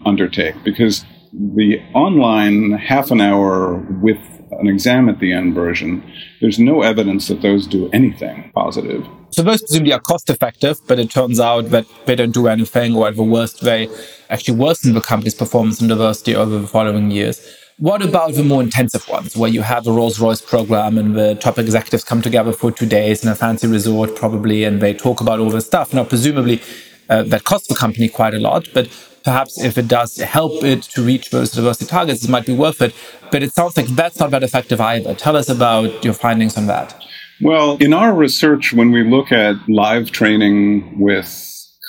undertake 0.04 0.54
because 0.64 1.04
the 1.32 1.80
online 1.94 2.72
half 2.72 3.10
an 3.10 3.20
hour 3.20 3.76
with 4.02 4.18
an 4.50 4.68
exam 4.68 5.08
at 5.08 5.18
the 5.18 5.32
end 5.32 5.54
version, 5.54 6.02
there's 6.40 6.58
no 6.58 6.82
evidence 6.82 7.28
that 7.28 7.42
those 7.42 7.66
do 7.66 7.88
anything 7.90 8.50
positive. 8.54 9.06
So 9.30 9.42
those 9.42 9.62
presumably 9.62 9.94
are 9.94 10.00
cost 10.00 10.28
effective, 10.28 10.78
but 10.86 10.98
it 10.98 11.10
turns 11.10 11.40
out 11.40 11.70
that 11.70 11.86
they 12.04 12.14
don't 12.14 12.32
do 12.32 12.48
anything, 12.48 12.94
or 12.94 13.08
at 13.08 13.16
the 13.16 13.22
worst, 13.22 13.62
they 13.62 13.88
actually 14.28 14.58
worsen 14.58 14.92
the 14.92 15.00
company's 15.00 15.34
performance 15.34 15.80
and 15.80 15.88
diversity 15.88 16.36
over 16.36 16.58
the 16.58 16.66
following 16.66 17.10
years. 17.10 17.40
What 17.78 18.02
about 18.02 18.34
the 18.34 18.44
more 18.44 18.62
intensive 18.62 19.08
ones, 19.08 19.34
where 19.34 19.50
you 19.50 19.62
have 19.62 19.86
a 19.86 19.92
Rolls 19.92 20.20
Royce 20.20 20.42
program 20.42 20.98
and 20.98 21.16
the 21.16 21.34
top 21.36 21.58
executives 21.58 22.04
come 22.04 22.20
together 22.20 22.52
for 22.52 22.70
two 22.70 22.86
days 22.86 23.24
in 23.24 23.30
a 23.30 23.34
fancy 23.34 23.66
resort, 23.66 24.14
probably, 24.14 24.64
and 24.64 24.82
they 24.82 24.92
talk 24.92 25.22
about 25.22 25.40
all 25.40 25.50
this 25.50 25.66
stuff? 25.66 25.94
Now, 25.94 26.04
presumably, 26.04 26.60
uh, 27.08 27.22
that 27.22 27.44
costs 27.44 27.68
the 27.68 27.74
company 27.74 28.08
quite 28.08 28.34
a 28.34 28.38
lot, 28.38 28.68
but 28.74 28.88
perhaps 29.24 29.62
if 29.62 29.78
it 29.78 29.88
does 29.88 30.16
help 30.16 30.62
it 30.64 30.82
to 30.82 31.02
reach 31.02 31.30
those 31.30 31.52
diversity 31.52 31.88
targets, 31.90 32.24
it 32.24 32.30
might 32.30 32.46
be 32.46 32.54
worth 32.54 32.82
it. 32.82 32.94
But 33.30 33.42
it 33.42 33.52
sounds 33.52 33.76
like 33.76 33.86
that's 33.86 34.18
not 34.18 34.30
that 34.30 34.42
effective 34.42 34.80
either. 34.80 35.14
Tell 35.14 35.36
us 35.36 35.48
about 35.48 36.04
your 36.04 36.14
findings 36.14 36.56
on 36.56 36.66
that. 36.66 37.02
Well, 37.40 37.76
in 37.78 37.92
our 37.92 38.14
research, 38.14 38.72
when 38.72 38.92
we 38.92 39.02
look 39.02 39.32
at 39.32 39.56
live 39.68 40.10
training 40.10 40.98
with 41.00 41.28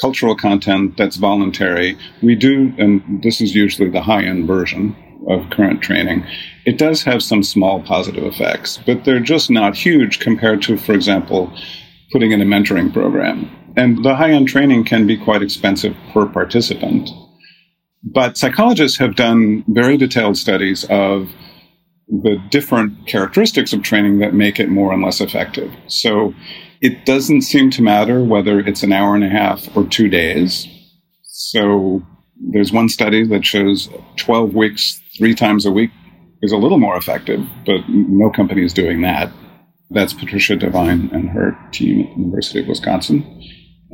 cultural 0.02 0.36
content 0.36 0.98
that's 0.98 1.18
voluntary, 1.18 1.98
we 2.22 2.36
do, 2.36 2.74
and 2.78 3.22
this 3.22 3.40
is 3.40 3.54
usually 3.54 3.90
the 3.90 4.02
high 4.02 4.24
end 4.24 4.48
version 4.48 4.96
of 5.30 5.50
current 5.52 5.82
training, 5.82 6.26
it 6.66 6.78
does 6.78 7.04
have 7.04 7.22
some 7.22 7.44
small 7.44 7.82
positive 7.84 8.24
effects, 8.24 8.80
but 8.86 9.06
they're 9.06 9.20
just 9.20 9.50
not 9.50 9.76
huge 9.76 10.20
compared 10.20 10.62
to, 10.64 10.78
for 10.78 10.94
example, 10.94 11.54
putting 12.12 12.32
in 12.32 12.42
a 12.42 12.46
mentoring 12.46 12.92
program. 12.92 13.50
And 13.76 14.04
the 14.04 14.16
high 14.16 14.32
end 14.32 14.48
training 14.48 14.86
can 14.86 15.08
be 15.08 15.18
quite 15.18 15.42
expensive 15.42 15.96
per 16.14 16.26
participant. 16.26 17.10
But 18.04 18.38
psychologists 18.38 18.98
have 18.98 19.16
done 19.16 19.64
very 19.68 19.98
detailed 19.98 20.38
studies 20.38 20.84
of 20.86 21.30
the 22.08 22.38
different 22.50 23.08
characteristics 23.08 23.74
of 23.74 23.82
training 23.82 24.20
that 24.20 24.34
make 24.34 24.60
it 24.60 24.70
more 24.70 24.94
and 24.94 25.02
less 25.02 25.22
effective. 25.22 25.72
So 25.88 26.34
it 26.82 27.06
doesn't 27.06 27.42
seem 27.44 27.72
to 27.72 27.82
matter 27.82 28.24
whether 28.24 28.60
it's 28.60 28.84
an 28.84 28.92
hour 28.92 29.16
and 29.16 29.24
a 29.24 29.30
half 29.30 29.76
or 29.76 29.88
two 29.88 30.10
days. 30.10 30.68
So 31.24 32.06
there's 32.52 32.74
one 32.74 32.90
study 32.90 33.26
that 33.28 33.46
shows 33.46 33.90
12 34.18 34.54
weeks, 34.54 35.02
three 35.18 35.34
times 35.34 35.66
a 35.66 35.72
week 35.72 35.92
is 36.42 36.52
a 36.52 36.58
little 36.58 36.78
more 36.78 36.98
effective, 36.98 37.40
but 37.66 37.88
no 37.88 38.30
company 38.30 38.66
is 38.66 38.74
doing 38.74 39.02
that. 39.02 39.32
That's 39.90 40.14
Patricia 40.14 40.58
Devine 40.58 41.10
and 41.14 41.30
her 41.30 41.58
team 41.72 42.02
at 42.02 42.16
the 42.16 42.22
University 42.22 42.60
of 42.60 42.68
Wisconsin. 42.68 43.24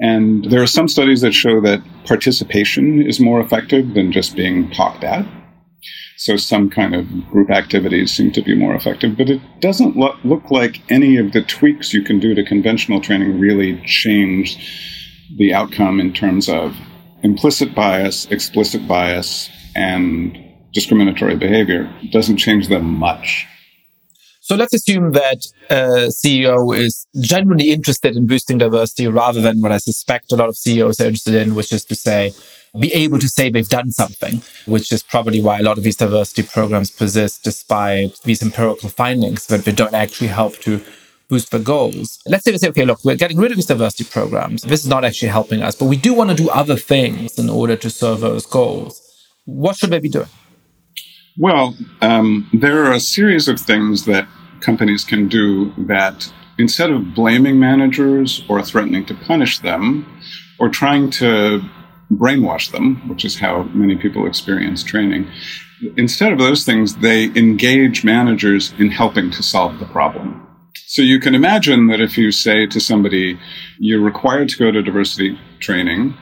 And 0.01 0.45
there 0.45 0.61
are 0.61 0.67
some 0.67 0.87
studies 0.87 1.21
that 1.21 1.33
show 1.33 1.59
that 1.61 1.81
participation 2.05 3.01
is 3.01 3.19
more 3.19 3.41
effective 3.41 3.93
than 3.93 4.11
just 4.11 4.35
being 4.35 4.71
talked 4.71 5.03
at. 5.03 5.25
So 6.17 6.35
some 6.35 6.69
kind 6.69 6.95
of 6.95 7.07
group 7.29 7.49
activities 7.49 8.11
seem 8.11 8.31
to 8.33 8.41
be 8.41 8.53
more 8.53 8.75
effective, 8.75 9.17
but 9.17 9.29
it 9.29 9.41
doesn't 9.61 9.95
lo- 9.95 10.17
look 10.23 10.51
like 10.51 10.81
any 10.91 11.17
of 11.17 11.31
the 11.31 11.41
tweaks 11.41 11.93
you 11.93 12.01
can 12.01 12.19
do 12.19 12.35
to 12.35 12.43
conventional 12.43 12.99
training 12.99 13.39
really 13.39 13.81
change 13.85 14.57
the 15.37 15.53
outcome 15.53 15.99
in 15.99 16.13
terms 16.13 16.49
of 16.49 16.75
implicit 17.23 17.73
bias, 17.73 18.25
explicit 18.31 18.85
bias, 18.87 19.49
and 19.75 20.37
discriminatory 20.73 21.35
behavior. 21.35 21.89
It 22.01 22.11
doesn't 22.11 22.37
change 22.37 22.67
them 22.67 22.85
much. 22.85 23.47
So 24.49 24.55
let's 24.55 24.73
assume 24.73 25.11
that 25.11 25.45
a 25.69 26.09
CEO 26.09 26.75
is 26.75 27.05
genuinely 27.21 27.69
interested 27.69 28.15
in 28.15 28.25
boosting 28.25 28.57
diversity 28.57 29.07
rather 29.07 29.41
than 29.41 29.61
what 29.61 29.71
I 29.71 29.77
suspect 29.77 30.31
a 30.31 30.35
lot 30.35 30.49
of 30.49 30.57
CEOs 30.57 30.99
are 30.99 31.05
interested 31.05 31.35
in, 31.35 31.53
which 31.53 31.71
is 31.71 31.85
to 31.85 31.93
say, 31.93 32.33
be 32.79 32.91
able 32.93 33.19
to 33.19 33.29
say 33.29 33.51
they've 33.51 33.69
done 33.69 33.91
something, 33.91 34.41
which 34.65 34.91
is 34.91 35.03
probably 35.03 35.39
why 35.39 35.59
a 35.59 35.61
lot 35.61 35.77
of 35.77 35.83
these 35.83 35.97
diversity 35.97 36.41
programs 36.41 36.89
persist 36.89 37.43
despite 37.43 38.19
these 38.23 38.41
empirical 38.41 38.89
findings 38.89 39.45
that 39.45 39.65
they 39.65 39.71
don't 39.71 39.93
actually 39.93 40.29
help 40.29 40.57
to 40.61 40.81
boost 41.27 41.51
the 41.51 41.59
goals. 41.59 42.17
Let's 42.25 42.43
say 42.43 42.49
they 42.49 42.57
say, 42.57 42.69
okay, 42.69 42.85
look, 42.85 43.05
we're 43.05 43.17
getting 43.17 43.37
rid 43.37 43.51
of 43.51 43.57
these 43.57 43.67
diversity 43.67 44.05
programs. 44.05 44.63
This 44.63 44.81
is 44.81 44.87
not 44.87 45.05
actually 45.05 45.29
helping 45.29 45.61
us, 45.61 45.75
but 45.75 45.85
we 45.85 45.95
do 45.95 46.15
want 46.15 46.31
to 46.31 46.35
do 46.35 46.49
other 46.49 46.75
things 46.75 47.37
in 47.37 47.51
order 47.51 47.75
to 47.75 47.89
serve 47.91 48.21
those 48.21 48.47
goals. 48.47 48.99
What 49.45 49.77
should 49.77 49.91
they 49.91 49.99
be 49.99 50.09
doing? 50.09 50.25
Well, 51.37 51.77
um, 52.01 52.49
there 52.51 52.83
are 52.83 52.93
a 52.93 52.99
series 52.99 53.47
of 53.47 53.59
things 53.59 54.05
that 54.05 54.27
companies 54.61 55.03
can 55.03 55.27
do 55.27 55.73
that 55.85 56.31
instead 56.57 56.91
of 56.91 57.13
blaming 57.13 57.59
managers 57.59 58.43
or 58.49 58.61
threatening 58.61 59.05
to 59.05 59.15
punish 59.15 59.59
them 59.59 60.05
or 60.59 60.69
trying 60.69 61.09
to 61.09 61.61
brainwash 62.11 62.71
them, 62.71 63.07
which 63.07 63.23
is 63.23 63.39
how 63.39 63.63
many 63.73 63.95
people 63.95 64.25
experience 64.25 64.83
training. 64.83 65.27
Instead 65.95 66.33
of 66.33 66.39
those 66.39 66.65
things, 66.65 66.95
they 66.97 67.25
engage 67.35 68.03
managers 68.03 68.73
in 68.77 68.91
helping 68.91 69.31
to 69.31 69.43
solve 69.43 69.79
the 69.79 69.85
problem. 69.85 70.45
So 70.87 71.01
you 71.01 71.19
can 71.19 71.35
imagine 71.35 71.87
that 71.87 72.01
if 72.01 72.17
you 72.17 72.31
say 72.31 72.65
to 72.65 72.79
somebody, 72.79 73.39
you're 73.77 74.01
required 74.01 74.49
to 74.49 74.57
go 74.57 74.71
to 74.71 74.81
diversity 74.81 75.39
training 75.59 76.17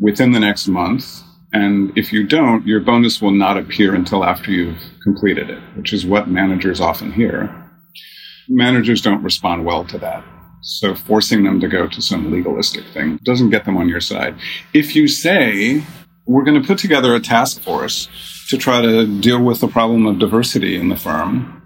within 0.00 0.32
the 0.32 0.40
next 0.40 0.68
month, 0.68 1.22
and 1.52 1.92
if 1.98 2.12
you 2.12 2.26
don't, 2.26 2.66
your 2.66 2.80
bonus 2.80 3.20
will 3.20 3.32
not 3.32 3.58
appear 3.58 3.94
until 3.94 4.24
after 4.24 4.50
you've 4.50 4.82
completed 5.02 5.50
it, 5.50 5.60
which 5.76 5.92
is 5.92 6.06
what 6.06 6.28
managers 6.28 6.80
often 6.80 7.12
hear. 7.12 7.61
Managers 8.48 9.00
don't 9.00 9.22
respond 9.22 9.64
well 9.64 9.84
to 9.84 9.98
that. 9.98 10.24
So 10.62 10.94
forcing 10.94 11.42
them 11.42 11.60
to 11.60 11.68
go 11.68 11.88
to 11.88 12.00
some 12.02 12.30
legalistic 12.30 12.84
thing 12.92 13.18
doesn't 13.24 13.50
get 13.50 13.64
them 13.64 13.76
on 13.76 13.88
your 13.88 14.00
side. 14.00 14.36
If 14.72 14.94
you 14.94 15.08
say, 15.08 15.84
we're 16.26 16.44
going 16.44 16.60
to 16.60 16.66
put 16.66 16.78
together 16.78 17.14
a 17.14 17.20
task 17.20 17.60
force 17.62 18.08
to 18.48 18.56
try 18.56 18.80
to 18.80 19.06
deal 19.20 19.42
with 19.42 19.60
the 19.60 19.68
problem 19.68 20.06
of 20.06 20.18
diversity 20.18 20.76
in 20.76 20.88
the 20.88 20.96
firm, 20.96 21.62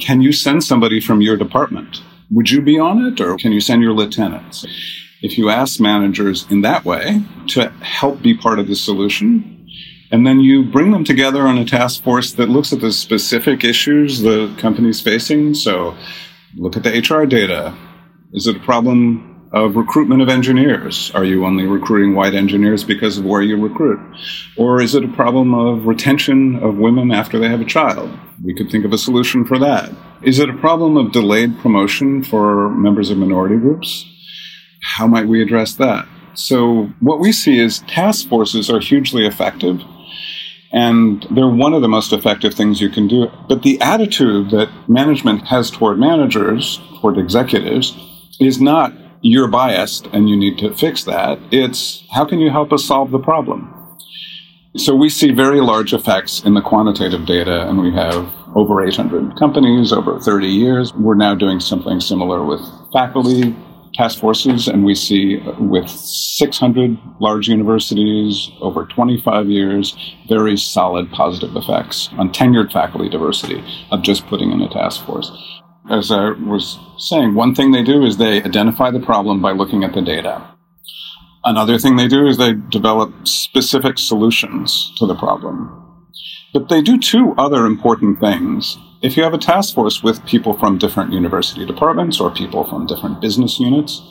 can 0.00 0.20
you 0.20 0.32
send 0.32 0.62
somebody 0.62 1.00
from 1.00 1.22
your 1.22 1.36
department? 1.36 2.02
Would 2.30 2.50
you 2.50 2.60
be 2.60 2.78
on 2.78 3.04
it 3.04 3.20
or 3.20 3.36
can 3.36 3.52
you 3.52 3.60
send 3.60 3.82
your 3.82 3.92
lieutenants? 3.92 4.64
If 5.22 5.38
you 5.38 5.48
ask 5.48 5.80
managers 5.80 6.46
in 6.50 6.60
that 6.60 6.84
way 6.84 7.22
to 7.48 7.70
help 7.80 8.22
be 8.22 8.36
part 8.36 8.58
of 8.58 8.68
the 8.68 8.76
solution, 8.76 9.55
and 10.10 10.26
then 10.26 10.40
you 10.40 10.64
bring 10.64 10.90
them 10.90 11.04
together 11.04 11.46
on 11.46 11.58
a 11.58 11.64
task 11.64 12.02
force 12.02 12.32
that 12.32 12.48
looks 12.48 12.72
at 12.72 12.80
the 12.80 12.92
specific 12.92 13.64
issues 13.64 14.20
the 14.20 14.54
company's 14.58 15.00
facing. 15.00 15.54
So 15.54 15.96
look 16.56 16.76
at 16.76 16.82
the 16.82 16.90
HR 16.90 17.26
data, 17.26 17.76
is 18.32 18.46
it 18.46 18.56
a 18.56 18.60
problem 18.60 19.32
of 19.52 19.76
recruitment 19.76 20.22
of 20.22 20.28
engineers? 20.28 21.10
Are 21.14 21.24
you 21.24 21.46
only 21.46 21.64
recruiting 21.64 22.14
white 22.14 22.34
engineers 22.34 22.84
because 22.84 23.18
of 23.18 23.24
where 23.24 23.42
you 23.42 23.56
recruit? 23.56 24.00
Or 24.56 24.80
is 24.80 24.94
it 24.94 25.04
a 25.04 25.08
problem 25.08 25.54
of 25.54 25.86
retention 25.86 26.56
of 26.56 26.76
women 26.76 27.10
after 27.10 27.38
they 27.38 27.48
have 27.48 27.60
a 27.60 27.64
child? 27.64 28.10
We 28.42 28.54
could 28.54 28.70
think 28.70 28.84
of 28.84 28.92
a 28.92 28.98
solution 28.98 29.44
for 29.44 29.58
that. 29.58 29.90
Is 30.22 30.38
it 30.38 30.50
a 30.50 30.54
problem 30.54 30.96
of 30.96 31.12
delayed 31.12 31.58
promotion 31.58 32.22
for 32.22 32.70
members 32.70 33.10
of 33.10 33.18
minority 33.18 33.56
groups? 33.56 34.04
How 34.82 35.06
might 35.06 35.26
we 35.26 35.42
address 35.42 35.74
that? 35.76 36.06
So, 36.34 36.92
what 37.00 37.18
we 37.18 37.32
see 37.32 37.58
is 37.58 37.78
task 37.80 38.28
forces 38.28 38.68
are 38.68 38.78
hugely 38.78 39.26
effective 39.26 39.82
and 40.76 41.26
they're 41.30 41.48
one 41.48 41.72
of 41.72 41.80
the 41.80 41.88
most 41.88 42.12
effective 42.12 42.52
things 42.52 42.82
you 42.82 42.90
can 42.90 43.08
do. 43.08 43.28
But 43.48 43.62
the 43.62 43.80
attitude 43.80 44.50
that 44.50 44.70
management 44.86 45.46
has 45.46 45.70
toward 45.70 45.98
managers, 45.98 46.78
toward 47.00 47.16
executives, 47.16 47.96
is 48.38 48.60
not 48.60 48.92
you're 49.22 49.48
biased 49.48 50.06
and 50.08 50.28
you 50.28 50.36
need 50.36 50.58
to 50.58 50.74
fix 50.74 51.04
that. 51.04 51.38
It's 51.50 52.04
how 52.10 52.26
can 52.26 52.40
you 52.40 52.50
help 52.50 52.74
us 52.74 52.84
solve 52.84 53.10
the 53.10 53.18
problem? 53.18 53.72
So 54.76 54.94
we 54.94 55.08
see 55.08 55.30
very 55.32 55.62
large 55.62 55.94
effects 55.94 56.44
in 56.44 56.52
the 56.52 56.60
quantitative 56.60 57.24
data, 57.24 57.66
and 57.66 57.80
we 57.80 57.90
have 57.92 58.30
over 58.54 58.86
800 58.86 59.38
companies 59.38 59.90
over 59.90 60.20
30 60.20 60.46
years. 60.46 60.92
We're 60.92 61.14
now 61.14 61.34
doing 61.34 61.60
something 61.60 62.00
similar 62.00 62.44
with 62.44 62.60
faculty 62.92 63.56
task 63.96 64.18
forces, 64.18 64.68
and 64.68 64.84
we 64.84 64.94
see 64.94 65.38
with 65.58 65.88
600 65.88 66.98
large 67.20 67.48
universities 67.48 68.50
over 68.60 68.84
25 68.86 69.48
years 69.48 69.96
very 70.28 70.56
solid 70.56 71.10
positive 71.10 71.56
effects 71.56 72.08
on 72.18 72.32
tenured 72.32 72.72
faculty 72.72 73.08
diversity 73.08 73.64
of 73.90 74.02
just 74.02 74.26
putting 74.26 74.52
in 74.52 74.60
a 74.60 74.68
task 74.68 75.04
force 75.04 75.30
as 75.90 76.10
I 76.10 76.30
was 76.30 76.78
saying, 76.98 77.34
one 77.34 77.54
thing 77.54 77.70
they 77.70 77.82
do 77.82 78.04
is 78.04 78.16
they 78.16 78.42
identify 78.42 78.90
the 78.90 79.00
problem 79.00 79.40
by 79.40 79.52
looking 79.52 79.84
at 79.84 79.94
the 79.94 80.02
data. 80.02 80.54
Another 81.44 81.78
thing 81.78 81.96
they 81.96 82.08
do 82.08 82.26
is 82.26 82.38
they 82.38 82.54
develop 82.54 83.12
specific 83.26 83.98
solutions 83.98 84.92
to 84.98 85.06
the 85.06 85.14
problem. 85.14 85.82
But 86.52 86.68
they 86.68 86.82
do 86.82 86.98
two 86.98 87.34
other 87.38 87.66
important 87.66 88.18
things. 88.18 88.78
If 89.02 89.16
you 89.16 89.22
have 89.22 89.34
a 89.34 89.38
task 89.38 89.74
force 89.74 90.02
with 90.02 90.24
people 90.26 90.58
from 90.58 90.78
different 90.78 91.12
university 91.12 91.66
departments 91.66 92.20
or 92.20 92.30
people 92.30 92.64
from 92.64 92.86
different 92.86 93.20
business 93.20 93.60
units, 93.60 94.02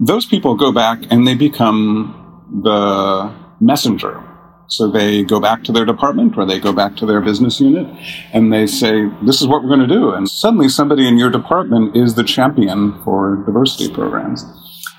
those 0.00 0.26
people 0.26 0.54
go 0.54 0.72
back 0.72 1.04
and 1.10 1.26
they 1.26 1.34
become 1.34 2.42
the 2.62 3.32
messenger 3.60 4.22
so 4.66 4.90
they 4.90 5.22
go 5.22 5.40
back 5.40 5.62
to 5.64 5.72
their 5.72 5.84
department 5.84 6.36
or 6.36 6.46
they 6.46 6.58
go 6.58 6.72
back 6.72 6.96
to 6.96 7.06
their 7.06 7.20
business 7.20 7.60
unit 7.60 7.86
and 8.32 8.52
they 8.52 8.66
say, 8.66 9.08
this 9.22 9.40
is 9.40 9.46
what 9.46 9.62
we're 9.62 9.68
going 9.68 9.86
to 9.86 9.94
do. 9.94 10.10
And 10.10 10.28
suddenly 10.28 10.68
somebody 10.68 11.06
in 11.06 11.18
your 11.18 11.30
department 11.30 11.96
is 11.96 12.14
the 12.14 12.24
champion 12.24 13.00
for 13.04 13.42
diversity 13.46 13.92
programs. 13.92 14.44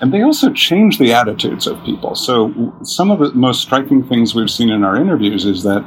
And 0.00 0.12
they 0.12 0.22
also 0.22 0.52
change 0.52 0.98
the 0.98 1.12
attitudes 1.12 1.66
of 1.66 1.82
people. 1.84 2.14
So 2.14 2.74
some 2.82 3.10
of 3.10 3.18
the 3.18 3.32
most 3.32 3.62
striking 3.62 4.06
things 4.06 4.34
we've 4.34 4.50
seen 4.50 4.70
in 4.70 4.84
our 4.84 4.96
interviews 4.96 5.44
is 5.44 5.62
that 5.64 5.84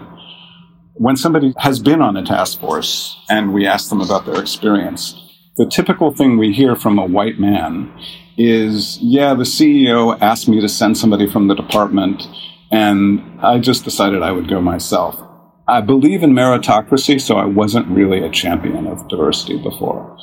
when 1.00 1.16
somebody 1.16 1.54
has 1.60 1.80
been 1.80 2.02
on 2.02 2.18
a 2.18 2.26
task 2.26 2.60
force 2.60 3.24
and 3.30 3.54
we 3.54 3.66
ask 3.66 3.88
them 3.88 4.02
about 4.02 4.26
their 4.26 4.40
experience, 4.40 5.16
the 5.56 5.66
typical 5.66 6.14
thing 6.14 6.38
we 6.38 6.52
hear 6.52 6.76
from 6.76 7.00
a 7.00 7.06
white 7.06 7.40
man 7.40 7.90
is, 8.38 8.98
yeah, 9.00 9.34
the 9.34 9.46
CEO 9.46 10.20
asked 10.20 10.50
me 10.50 10.60
to 10.60 10.68
send 10.68 10.98
somebody 10.98 11.26
from 11.26 11.48
the 11.48 11.56
department 11.56 12.28
and 12.70 13.22
I 13.40 13.60
just 13.60 13.86
decided 13.86 14.22
I 14.22 14.34
would 14.34 14.50
go 14.50 14.60
myself. 14.60 15.18
I 15.70 15.80
believe 15.80 16.22
in 16.22 16.34
meritocracy, 16.34 17.22
so 17.22 17.38
I 17.38 17.46
wasn't 17.46 17.88
really 17.88 18.22
a 18.22 18.30
champion 18.30 18.86
of 18.86 19.08
diversity 19.08 19.58
before. 19.58 20.18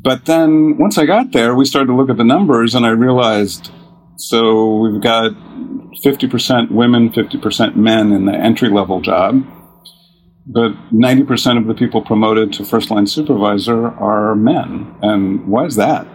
But 0.00 0.26
then 0.26 0.78
once 0.78 0.98
I 0.98 1.06
got 1.06 1.30
there, 1.30 1.54
we 1.54 1.64
started 1.64 1.86
to 1.86 1.94
look 1.96 2.10
at 2.10 2.16
the 2.16 2.24
numbers 2.24 2.74
and 2.74 2.84
I 2.84 2.90
realized 2.90 3.70
so 4.16 4.78
we've 4.78 5.00
got 5.00 5.30
50% 6.04 6.72
women, 6.72 7.12
50% 7.12 7.76
men 7.76 8.10
in 8.10 8.26
the 8.26 8.34
entry 8.34 8.68
level 8.68 9.00
job, 9.00 9.44
but 10.48 10.72
90% 10.90 11.58
of 11.58 11.66
the 11.66 11.74
people 11.74 12.02
promoted 12.02 12.52
to 12.54 12.64
first 12.64 12.90
line 12.90 13.06
supervisor 13.06 13.88
are 13.88 14.34
men. 14.34 14.94
And 15.02 15.46
why 15.46 15.66
is 15.66 15.76
that? 15.76 16.06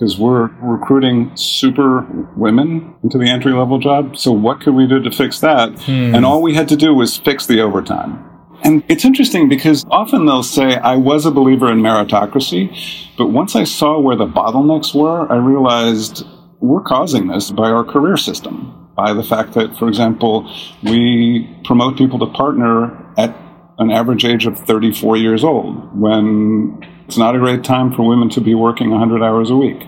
because 0.00 0.18
we're 0.18 0.46
recruiting 0.62 1.30
super 1.36 2.06
women 2.34 2.94
into 3.02 3.18
the 3.18 3.28
entry 3.28 3.52
level 3.52 3.78
job. 3.78 4.16
So 4.16 4.32
what 4.32 4.60
could 4.60 4.74
we 4.74 4.86
do 4.86 5.00
to 5.02 5.10
fix 5.10 5.40
that? 5.40 5.78
Hmm. 5.80 6.14
And 6.14 6.24
all 6.24 6.40
we 6.40 6.54
had 6.54 6.68
to 6.68 6.76
do 6.76 6.94
was 6.94 7.18
fix 7.18 7.46
the 7.46 7.60
overtime. 7.60 8.26
And 8.62 8.82
it's 8.88 9.04
interesting 9.04 9.48
because 9.48 9.84
often 9.90 10.26
they'll 10.26 10.42
say, 10.42 10.76
I 10.76 10.96
was 10.96 11.26
a 11.26 11.30
believer 11.30 11.70
in 11.70 11.80
meritocracy, 11.80 12.74
but 13.16 13.28
once 13.28 13.56
I 13.56 13.64
saw 13.64 13.98
where 13.98 14.16
the 14.16 14.26
bottlenecks 14.26 14.94
were, 14.94 15.30
I 15.30 15.36
realized 15.36 16.26
we're 16.60 16.82
causing 16.82 17.28
this 17.28 17.50
by 17.50 17.70
our 17.70 17.84
career 17.84 18.18
system, 18.18 18.88
by 18.96 19.14
the 19.14 19.22
fact 19.22 19.54
that, 19.54 19.78
for 19.78 19.88
example, 19.88 20.50
we 20.82 21.48
promote 21.64 21.96
people 21.96 22.18
to 22.18 22.26
partner 22.26 23.12
at 23.16 23.34
an 23.80 23.90
average 23.90 24.24
age 24.24 24.46
of 24.46 24.58
34 24.58 25.16
years 25.16 25.42
old 25.42 25.98
when 25.98 26.86
it's 27.06 27.16
not 27.16 27.34
a 27.34 27.38
great 27.38 27.64
time 27.64 27.92
for 27.92 28.06
women 28.06 28.28
to 28.28 28.40
be 28.40 28.54
working 28.54 28.90
100 28.90 29.22
hours 29.22 29.50
a 29.50 29.56
week. 29.56 29.82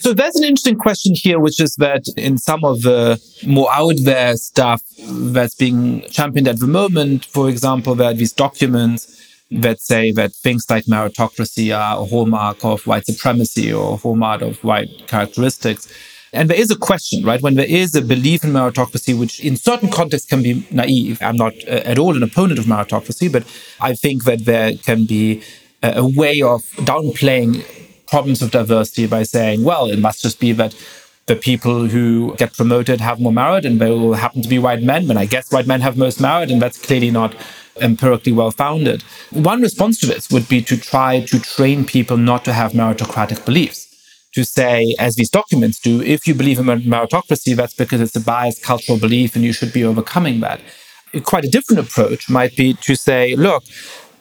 So 0.00 0.14
there's 0.14 0.36
an 0.36 0.44
interesting 0.44 0.78
question 0.78 1.12
here, 1.14 1.38
which 1.38 1.60
is 1.60 1.74
that 1.76 2.04
in 2.16 2.38
some 2.38 2.64
of 2.64 2.82
the 2.82 3.20
more 3.46 3.68
out 3.70 3.96
there 4.00 4.36
stuff 4.36 4.82
that's 5.06 5.54
being 5.54 6.02
championed 6.10 6.48
at 6.48 6.60
the 6.60 6.66
moment, 6.66 7.26
for 7.26 7.48
example, 7.50 7.94
there 7.94 8.10
are 8.10 8.14
these 8.14 8.32
documents 8.32 9.14
that 9.50 9.80
say 9.80 10.12
that 10.12 10.32
things 10.32 10.64
like 10.70 10.84
meritocracy 10.84 11.76
are 11.76 12.00
a 12.02 12.06
hallmark 12.06 12.64
of 12.64 12.86
white 12.86 13.04
supremacy 13.06 13.72
or 13.72 13.94
a 13.94 13.96
hallmark 13.96 14.40
of 14.40 14.62
white 14.64 14.88
characteristics. 15.06 15.92
And 16.32 16.50
there 16.50 16.60
is 16.60 16.70
a 16.70 16.76
question, 16.76 17.24
right? 17.24 17.40
When 17.40 17.54
there 17.54 17.66
is 17.66 17.94
a 17.94 18.02
belief 18.02 18.44
in 18.44 18.50
meritocracy, 18.50 19.18
which 19.18 19.40
in 19.40 19.56
certain 19.56 19.90
contexts 19.90 20.28
can 20.28 20.42
be 20.42 20.66
naive. 20.70 21.22
I'm 21.22 21.36
not 21.36 21.54
uh, 21.66 21.82
at 21.84 21.98
all 21.98 22.16
an 22.16 22.22
opponent 22.22 22.58
of 22.58 22.66
meritocracy, 22.66 23.32
but 23.32 23.44
I 23.80 23.94
think 23.94 24.24
that 24.24 24.44
there 24.44 24.74
can 24.74 25.06
be 25.06 25.42
a, 25.82 25.98
a 25.98 26.06
way 26.06 26.42
of 26.42 26.62
downplaying 26.76 27.64
problems 28.06 28.42
of 28.42 28.50
diversity 28.50 29.06
by 29.06 29.22
saying, 29.22 29.64
well, 29.64 29.86
it 29.86 29.98
must 29.98 30.22
just 30.22 30.40
be 30.40 30.52
that 30.52 30.74
the 31.26 31.36
people 31.36 31.86
who 31.86 32.34
get 32.36 32.54
promoted 32.54 33.00
have 33.00 33.20
more 33.20 33.32
merit 33.32 33.64
and 33.64 33.80
they 33.80 33.90
will 33.90 34.14
happen 34.14 34.42
to 34.42 34.48
be 34.48 34.58
white 34.58 34.82
men. 34.82 35.06
But 35.06 35.16
I 35.16 35.26
guess 35.26 35.52
white 35.52 35.66
men 35.66 35.82
have 35.82 35.96
most 35.96 36.20
merit, 36.20 36.50
and 36.50 36.60
that's 36.60 36.78
clearly 36.78 37.10
not 37.10 37.34
empirically 37.80 38.32
well 38.32 38.50
founded. 38.50 39.02
One 39.30 39.62
response 39.62 40.00
to 40.00 40.06
this 40.06 40.30
would 40.30 40.48
be 40.48 40.62
to 40.62 40.76
try 40.76 41.20
to 41.20 41.38
train 41.38 41.84
people 41.84 42.16
not 42.16 42.44
to 42.46 42.52
have 42.52 42.72
meritocratic 42.72 43.44
beliefs. 43.44 43.87
To 44.34 44.44
say, 44.44 44.94
as 44.98 45.16
these 45.16 45.30
documents 45.30 45.80
do, 45.80 46.02
if 46.02 46.26
you 46.28 46.34
believe 46.34 46.58
in 46.58 46.66
meritocracy, 46.66 47.56
that's 47.56 47.74
because 47.74 48.00
it's 48.00 48.14
a 48.14 48.20
biased 48.20 48.62
cultural 48.62 48.98
belief 48.98 49.34
and 49.34 49.44
you 49.44 49.52
should 49.52 49.72
be 49.72 49.82
overcoming 49.84 50.40
that. 50.40 50.60
Quite 51.24 51.46
a 51.46 51.50
different 51.50 51.80
approach 51.80 52.28
might 52.28 52.54
be 52.54 52.74
to 52.74 52.94
say, 52.94 53.34
look, 53.34 53.64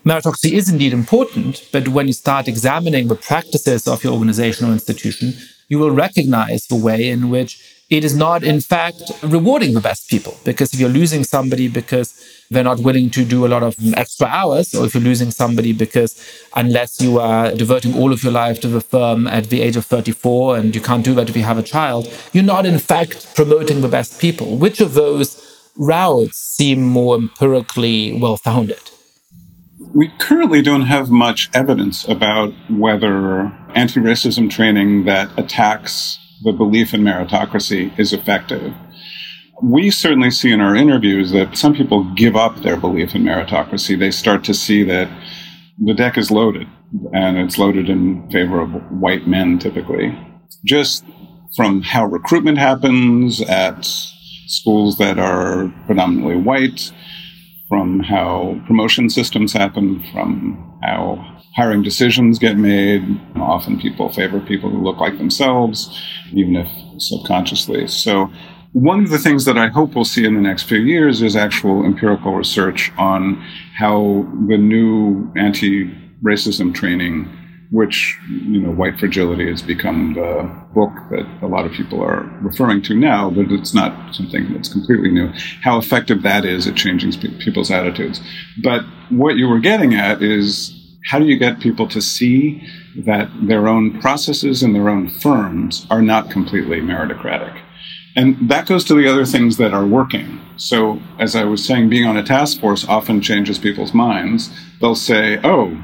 meritocracy 0.06 0.54
is 0.54 0.70
indeed 0.70 0.94
important, 0.94 1.68
but 1.74 1.90
when 1.90 2.08
you 2.08 2.14
start 2.14 2.48
examining 2.48 3.10
the 3.10 3.16
practices 3.16 3.86
of 3.88 4.04
your 4.04 4.14
organization 4.14 4.68
or 4.68 4.72
institution, 4.72 5.34
you 5.68 5.78
will 5.78 5.92
recognize 5.92 6.66
the 6.68 6.76
way 6.76 7.10
in 7.10 7.30
which 7.30 7.67
it 7.90 8.04
is 8.04 8.16
not, 8.16 8.44
in 8.44 8.60
fact, 8.60 9.02
rewarding 9.24 9.74
the 9.74 9.80
best 9.80 10.10
people. 10.10 10.38
Because 10.44 10.74
if 10.74 10.80
you're 10.80 10.90
losing 10.90 11.24
somebody 11.24 11.70
because 11.70 12.14
they're 12.50 12.64
not 12.64 12.80
willing 12.80 13.10
to 13.12 13.24
do 13.24 13.46
a 13.46 13.48
lot 13.48 13.64
of 13.64 13.76
extra 13.96 14.28
hours, 14.28 14.76
or 14.76 14.86
if 14.86 14.94
you're 14.94 15.04
losing 15.04 15.32
somebody 15.32 15.72
because 15.72 16.22
unless 16.56 17.00
you 17.00 17.20
are 17.20 17.54
devoting 17.54 17.94
all 17.96 18.12
of 18.12 18.24
your 18.24 18.34
life 18.34 18.60
to 18.62 18.68
the 18.68 18.82
firm 18.82 19.26
at 19.28 19.46
the 19.46 19.62
age 19.62 19.78
of 19.78 19.86
34 19.86 20.58
and 20.58 20.76
you 20.76 20.82
can't 20.82 21.06
do 21.06 21.14
that 21.16 21.30
if 21.30 21.38
you 21.38 21.44
have 21.44 21.58
a 21.58 21.64
child, 21.64 22.12
you're 22.34 22.44
not, 22.44 22.66
in 22.66 22.78
fact, 22.78 23.34
promoting 23.36 23.80
the 23.80 23.88
best 23.88 24.20
people. 24.20 24.58
Which 24.58 24.82
of 24.82 24.94
those 24.94 25.42
routes 25.78 26.38
seem 26.38 26.82
more 26.82 27.16
empirically 27.16 28.20
well 28.20 28.36
founded? 28.36 28.82
We 29.94 30.10
currently 30.20 30.62
don't 30.62 30.88
have 30.88 31.10
much 31.10 31.50
evidence 31.54 32.06
about 32.06 32.54
whether 32.70 33.54
anti 33.76 34.02
racism 34.02 34.50
training 34.50 35.06
that 35.06 35.30
attacks 35.40 36.20
the 36.44 36.52
belief 36.52 36.94
in 36.94 37.02
meritocracy 37.02 37.98
is 38.00 38.14
effective. 38.14 38.74
We 39.64 39.90
certainly 39.90 40.30
see 40.30 40.52
in 40.52 40.62
our 40.62 40.76
interviews 40.76 41.32
that 41.32 41.58
some 41.58 41.74
people 41.74 42.04
give 42.14 42.36
up 42.36 42.58
their 42.58 42.78
belief 42.78 43.16
in 43.16 43.24
meritocracy. 43.24 43.98
They 43.98 44.12
start 44.12 44.44
to 44.46 44.54
see 44.54 44.84
that 44.84 45.10
the 45.80 45.94
deck 45.94 46.18
is 46.18 46.32
loaded, 46.32 46.68
and 47.14 47.38
it's 47.38 47.58
loaded 47.58 47.90
in 47.90 48.30
favor 48.30 48.62
of 48.62 48.70
white 48.92 49.28
men 49.28 49.58
typically. 49.58 50.18
Just 50.64 51.04
from 51.56 51.82
how 51.82 52.06
recruitment 52.06 52.58
happens 52.58 53.42
at 53.42 53.84
schools 54.48 54.98
that 54.98 55.18
are 55.18 55.74
predominantly 55.86 56.36
white, 56.36 56.92
from 57.68 58.00
how 58.00 58.62
promotion 58.66 59.10
systems 59.10 59.54
happen, 59.54 60.04
from 60.14 60.80
how 60.84 61.37
hiring 61.58 61.82
decisions 61.82 62.38
get 62.38 62.56
made. 62.56 63.04
Often 63.36 63.80
people 63.80 64.10
favor 64.14 64.40
people 64.40 64.70
who 64.70 64.82
look 64.82 65.00
like 65.00 65.18
themselves, 65.18 66.00
even 66.32 66.56
if 66.56 66.70
subconsciously. 67.02 67.88
So, 67.88 68.32
one 68.74 69.04
of 69.04 69.10
the 69.10 69.18
things 69.18 69.46
that 69.46 69.58
I 69.58 69.70
hope 69.70 69.96
we'll 69.96 70.06
see 70.06 70.24
in 70.24 70.36
the 70.36 70.42
next 70.42 70.64
few 70.64 70.80
years 70.80 71.22
is 71.24 71.36
actual 71.36 71.84
empirical 71.84 72.36
research 72.36 72.92
on 72.98 73.44
how 73.76 74.28
the 74.48 74.58
new 74.58 75.34
anti 75.36 75.86
racism 76.24 76.74
training 76.74 77.34
which 77.70 78.18
you 78.30 78.62
know 78.62 78.72
white 78.72 78.98
fragility 78.98 79.50
has 79.50 79.62
become 79.62 80.14
the 80.14 80.50
book 80.74 80.92
that 81.10 81.28
a 81.42 81.48
lot 81.48 81.66
of 81.66 81.72
people 81.74 82.02
are 82.02 82.24
referring 82.42 82.82
to 82.82 82.96
now 82.96 83.30
but 83.30 83.52
it's 83.52 83.74
not 83.74 84.16
something 84.16 84.52
that's 84.54 84.72
completely 84.72 85.12
new 85.12 85.28
how 85.62 85.78
effective 85.78 86.24
that 86.24 86.46
is 86.46 86.66
at 86.66 86.76
changing 86.76 87.12
people's 87.40 87.70
attitudes 87.70 88.22
but 88.64 88.84
what 89.10 89.36
you 89.36 89.48
were 89.48 89.60
getting 89.60 89.94
at 89.94 90.22
is 90.22 90.77
how 91.06 91.20
do 91.20 91.26
you 91.26 91.38
get 91.38 91.60
people 91.60 91.88
to 91.88 92.02
see 92.02 92.68
that 93.06 93.30
their 93.42 93.68
own 93.68 94.00
processes 94.02 94.64
and 94.64 94.76
their 94.76 94.90
own 94.90 95.10
firms 95.10 95.88
are 95.90 96.02
not 96.02 96.30
completely 96.30 96.82
meritocratic? 96.82 97.62
And 98.16 98.50
that 98.50 98.68
goes 98.68 98.84
to 98.86 98.96
the 98.96 99.08
other 99.08 99.26
things 99.26 99.58
that 99.58 99.74
are 99.74 99.86
working. 99.86 100.42
So 100.58 101.00
as 101.20 101.36
i 101.36 101.44
was 101.44 101.64
saying 101.64 101.90
being 101.90 102.08
on 102.08 102.18
a 102.18 102.24
task 102.24 102.60
force 102.60 102.88
often 102.88 103.22
changes 103.22 103.60
people's 103.60 103.94
minds. 103.94 104.52
They'll 104.82 104.96
say 104.96 105.40
oh 105.44 105.78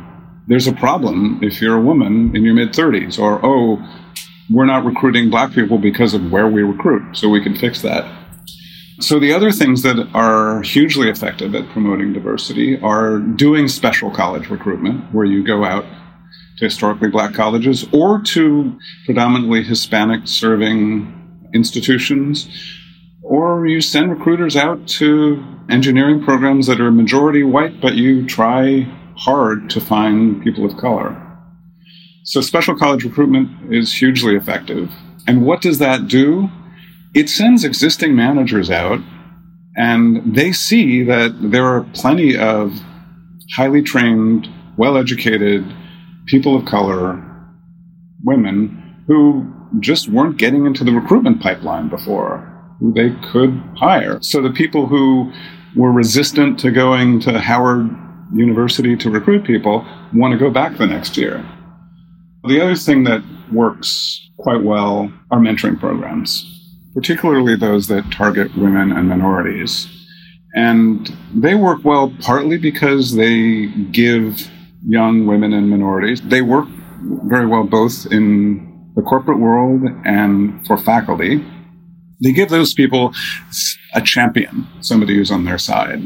there's 0.47 0.67
a 0.67 0.73
problem 0.73 1.39
if 1.41 1.61
you're 1.61 1.77
a 1.77 1.81
woman 1.81 2.35
in 2.35 2.43
your 2.43 2.53
mid 2.53 2.73
30s, 2.73 3.17
or, 3.17 3.39
oh, 3.45 3.81
we're 4.49 4.65
not 4.65 4.83
recruiting 4.83 5.29
black 5.29 5.53
people 5.53 5.77
because 5.77 6.13
of 6.13 6.31
where 6.31 6.47
we 6.47 6.63
recruit, 6.63 7.15
so 7.15 7.29
we 7.29 7.41
can 7.41 7.55
fix 7.55 7.81
that. 7.81 8.22
So, 9.03 9.19
the 9.19 9.33
other 9.33 9.51
things 9.51 9.81
that 9.81 9.97
are 10.13 10.61
hugely 10.61 11.09
effective 11.09 11.53
at 11.55 11.67
promoting 11.71 12.13
diversity 12.13 12.79
are 12.79 13.19
doing 13.19 13.67
special 13.67 14.09
college 14.09 14.47
recruitment, 14.47 15.13
where 15.13 15.25
you 15.25 15.43
go 15.43 15.65
out 15.65 15.83
to 16.57 16.63
historically 16.63 17.09
black 17.09 17.33
colleges 17.33 17.85
or 17.91 18.21
to 18.21 18.79
predominantly 19.03 19.61
Hispanic 19.61 20.25
serving 20.29 21.49
institutions, 21.53 22.47
or 23.21 23.67
you 23.67 23.81
send 23.81 24.09
recruiters 24.09 24.55
out 24.55 24.87
to 24.99 25.43
engineering 25.69 26.23
programs 26.23 26.67
that 26.67 26.79
are 26.79 26.89
majority 26.89 27.43
white, 27.43 27.81
but 27.81 27.95
you 27.95 28.25
try 28.25 28.83
hard 29.17 29.69
to 29.71 29.81
find 29.81 30.41
people 30.41 30.63
of 30.63 30.77
color. 30.77 31.21
So 32.23 32.39
special 32.39 32.77
college 32.77 33.03
recruitment 33.03 33.49
is 33.69 33.91
hugely 33.91 34.37
effective. 34.37 34.93
And 35.27 35.45
what 35.45 35.59
does 35.59 35.79
that 35.79 36.07
do? 36.07 36.49
It 37.13 37.29
sends 37.29 37.63
existing 37.63 38.15
managers 38.15 38.71
out 38.71 38.99
and 39.75 40.35
they 40.35 40.51
see 40.51 41.03
that 41.03 41.35
there 41.41 41.65
are 41.65 41.83
plenty 41.93 42.37
of 42.37 42.73
highly 43.55 43.81
trained, 43.81 44.47
well 44.77 44.97
educated 44.97 45.65
people 46.25 46.55
of 46.55 46.65
color, 46.65 47.23
women, 48.23 49.03
who 49.07 49.51
just 49.79 50.09
weren't 50.09 50.37
getting 50.37 50.65
into 50.65 50.83
the 50.83 50.91
recruitment 50.91 51.41
pipeline 51.41 51.89
before, 51.89 52.37
who 52.79 52.93
they 52.93 53.11
could 53.31 53.61
hire. 53.75 54.19
So 54.21 54.41
the 54.41 54.51
people 54.51 54.87
who 54.87 55.31
were 55.75 55.91
resistant 55.91 56.59
to 56.59 56.71
going 56.71 57.19
to 57.21 57.39
Howard 57.39 57.89
university 58.33 58.95
to 58.97 59.09
recruit 59.09 59.45
people 59.45 59.85
want 60.13 60.31
to 60.31 60.37
go 60.37 60.49
back 60.49 60.77
the 60.77 60.87
next 60.87 61.17
year. 61.17 61.45
The 62.47 62.61
other 62.61 62.75
thing 62.75 63.03
that 63.05 63.23
works 63.51 64.29
quite 64.37 64.63
well 64.63 65.11
are 65.31 65.39
mentoring 65.39 65.79
programs, 65.79 66.52
particularly 66.93 67.55
those 67.55 67.87
that 67.87 68.11
target 68.11 68.55
women 68.55 68.91
and 68.91 69.09
minorities. 69.09 69.87
And 70.55 71.11
they 71.33 71.55
work 71.55 71.83
well 71.83 72.13
partly 72.21 72.57
because 72.57 73.15
they 73.15 73.67
give 73.91 74.49
young 74.85 75.25
women 75.25 75.53
and 75.53 75.69
minorities, 75.69 76.21
they 76.21 76.41
work 76.41 76.67
very 77.25 77.47
well 77.47 77.63
both 77.63 78.05
in 78.11 78.91
the 78.95 79.01
corporate 79.01 79.39
world 79.39 79.81
and 80.05 80.65
for 80.67 80.77
faculty. 80.77 81.43
They 82.21 82.31
give 82.31 82.49
those 82.49 82.73
people 82.73 83.13
a 83.93 84.01
champion, 84.01 84.67
somebody 84.81 85.15
who's 85.15 85.31
on 85.31 85.45
their 85.45 85.57
side. 85.57 86.01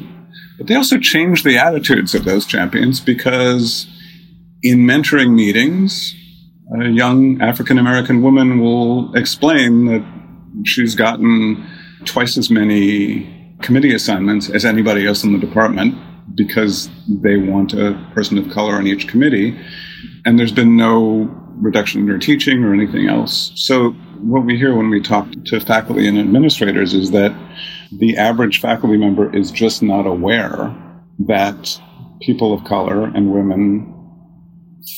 But 0.58 0.67
they 0.67 0.76
also 0.76 0.97
change 0.97 1.43
the 1.43 1.58
attitudes 1.58 2.15
of 2.15 2.23
those 2.23 2.45
champions 2.45 3.00
because 3.00 3.88
in 4.63 4.80
mentoring 4.80 5.36
meetings, 5.36 6.15
a 6.80 6.88
young 6.88 7.41
African 7.41 7.78
American 7.78 8.21
woman 8.21 8.60
will 8.60 9.13
explain 9.15 9.86
that 9.86 10.04
she's 10.63 10.96
gotten 10.96 11.65
twice 12.06 12.38
as 12.38 12.50
many 12.50 13.56
committee 13.62 13.93
assignments 13.93 14.50
as 14.50 14.65
anybody 14.65 15.06
else 15.08 15.24
in 15.24 15.34
the 15.34 15.39
department 15.39 15.96
because 16.36 16.89
they 17.08 17.38
want 17.38 17.74
a 17.74 17.93
person 18.13 18.38
of 18.38 18.50
color 18.50 18.76
on 18.76 18.86
each 18.88 19.08
committee. 19.08 19.58
And 20.26 20.38
there's 20.38 20.52
been 20.52 20.76
no 20.76 21.30
reduction 21.56 22.02
in 22.02 22.08
her 22.08 22.17
teaching 22.17 22.63
or 22.63 22.74
anything 22.74 23.08
else. 23.08 23.52
So, 23.56 23.91
what 24.20 24.46
we 24.46 24.58
hear 24.58 24.76
when 24.76 24.89
we 24.89 25.02
talk 25.02 25.28
to 25.46 25.60
faculty 25.60 26.08
and 26.08 26.17
administrators 26.17 26.93
is 26.93 27.12
that 27.12 27.36
the 27.91 28.17
average 28.17 28.60
faculty 28.60 28.98
member 28.98 29.34
is 29.36 29.52
just 29.52 29.84
not 29.84 30.08
aware 30.08 30.76
that 31.20 31.80
people 32.22 32.54
of 32.54 32.63
color 32.63 33.06
and 33.06 33.32
women 33.32 33.93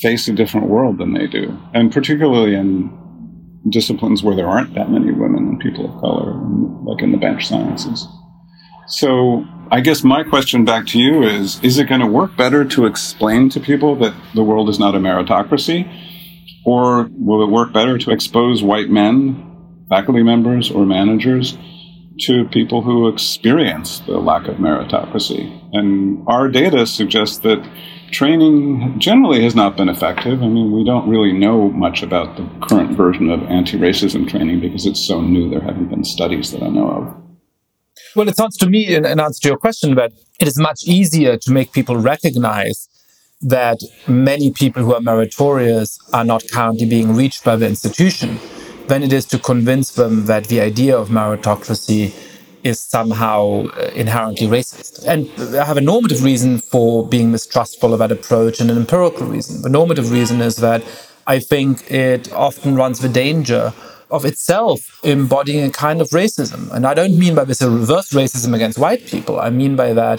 face 0.00 0.28
a 0.28 0.32
different 0.32 0.68
world 0.68 0.98
than 0.98 1.12
they 1.12 1.26
do. 1.26 1.56
And 1.74 1.92
particularly 1.92 2.54
in 2.54 2.90
disciplines 3.68 4.22
where 4.22 4.34
there 4.34 4.48
aren't 4.48 4.74
that 4.74 4.90
many 4.90 5.12
women 5.12 5.48
and 5.48 5.60
people 5.60 5.84
of 5.86 6.00
color, 6.00 6.32
like 6.84 7.02
in 7.02 7.12
the 7.12 7.18
bench 7.18 7.46
sciences. 7.46 8.06
So 8.86 9.44
I 9.70 9.80
guess 9.80 10.02
my 10.02 10.24
question 10.24 10.64
back 10.64 10.86
to 10.88 10.98
you 10.98 11.22
is 11.22 11.62
Is 11.62 11.78
it 11.78 11.88
going 11.88 12.00
to 12.00 12.06
work 12.06 12.36
better 12.36 12.64
to 12.64 12.86
explain 12.86 13.48
to 13.50 13.60
people 13.60 13.96
that 13.96 14.14
the 14.34 14.42
world 14.42 14.68
is 14.68 14.78
not 14.78 14.94
a 14.94 14.98
meritocracy? 14.98 15.88
Or 16.64 17.08
will 17.12 17.42
it 17.42 17.50
work 17.50 17.72
better 17.72 17.96
to 17.98 18.10
expose 18.10 18.62
white 18.62 18.90
men, 18.90 19.86
faculty 19.88 20.22
members, 20.22 20.70
or 20.70 20.84
managers 20.84 21.56
to 22.20 22.44
people 22.46 22.82
who 22.82 23.08
experience 23.08 24.00
the 24.00 24.18
lack 24.18 24.46
of 24.48 24.56
meritocracy. 24.56 25.58
And 25.72 26.24
our 26.26 26.48
data 26.48 26.86
suggests 26.86 27.38
that 27.38 27.66
training 28.10 28.98
generally 28.98 29.42
has 29.42 29.54
not 29.54 29.76
been 29.76 29.88
effective. 29.88 30.42
I 30.42 30.48
mean, 30.48 30.72
we 30.72 30.84
don't 30.84 31.08
really 31.08 31.32
know 31.32 31.70
much 31.70 32.02
about 32.02 32.36
the 32.36 32.48
current 32.66 32.96
version 32.96 33.30
of 33.30 33.42
anti 33.44 33.78
racism 33.78 34.28
training 34.28 34.60
because 34.60 34.86
it's 34.86 35.00
so 35.00 35.20
new. 35.20 35.48
There 35.48 35.60
haven't 35.60 35.88
been 35.88 36.04
studies 36.04 36.50
that 36.52 36.62
I 36.62 36.68
know 36.68 36.90
of. 36.90 37.16
Well, 38.16 38.28
it 38.28 38.36
sounds 38.36 38.56
to 38.58 38.68
me, 38.68 38.94
in, 38.94 39.04
in 39.04 39.20
answer 39.20 39.40
to 39.42 39.48
your 39.48 39.58
question, 39.58 39.94
that 39.94 40.12
it 40.40 40.48
is 40.48 40.58
much 40.58 40.84
easier 40.84 41.36
to 41.36 41.52
make 41.52 41.72
people 41.72 41.96
recognize 41.96 42.88
that 43.42 43.78
many 44.06 44.52
people 44.52 44.82
who 44.82 44.94
are 44.94 45.00
meritorious 45.00 45.98
are 46.12 46.24
not 46.24 46.42
currently 46.52 46.86
being 46.86 47.14
reached 47.14 47.44
by 47.44 47.56
the 47.56 47.66
institution 47.66 48.38
than 48.90 49.02
it 49.02 49.12
is 49.12 49.24
to 49.26 49.38
convince 49.38 49.88
them 50.00 50.26
that 50.26 50.42
the 50.52 50.60
idea 50.60 50.94
of 51.02 51.08
meritocracy 51.08 52.02
is 52.62 52.78
somehow 52.78 53.66
uh, 53.68 53.90
inherently 53.94 54.46
racist. 54.46 54.92
And 55.06 55.20
I 55.56 55.64
have 55.64 55.78
a 55.78 55.86
normative 55.92 56.22
reason 56.30 56.58
for 56.58 57.06
being 57.06 57.30
mistrustful 57.30 57.92
of 57.92 57.98
that 58.00 58.12
approach 58.12 58.60
and 58.60 58.70
an 58.70 58.76
empirical 58.76 59.26
reason. 59.26 59.62
The 59.62 59.74
normative 59.80 60.10
reason 60.10 60.40
is 60.48 60.56
that 60.56 60.82
I 61.26 61.38
think 61.38 61.90
it 61.90 62.32
often 62.32 62.74
runs 62.74 62.98
the 62.98 63.08
danger 63.08 63.72
of 64.10 64.24
itself 64.24 65.00
embodying 65.04 65.62
a 65.64 65.70
kind 65.70 66.00
of 66.00 66.08
racism. 66.10 66.70
And 66.74 66.84
I 66.84 66.94
don't 66.94 67.16
mean 67.16 67.34
by 67.34 67.44
this 67.44 67.62
a 67.62 67.70
reverse 67.70 68.10
racism 68.10 68.54
against 68.54 68.76
white 68.78 69.06
people. 69.06 69.38
I 69.38 69.50
mean 69.50 69.76
by 69.76 69.92
that 69.92 70.18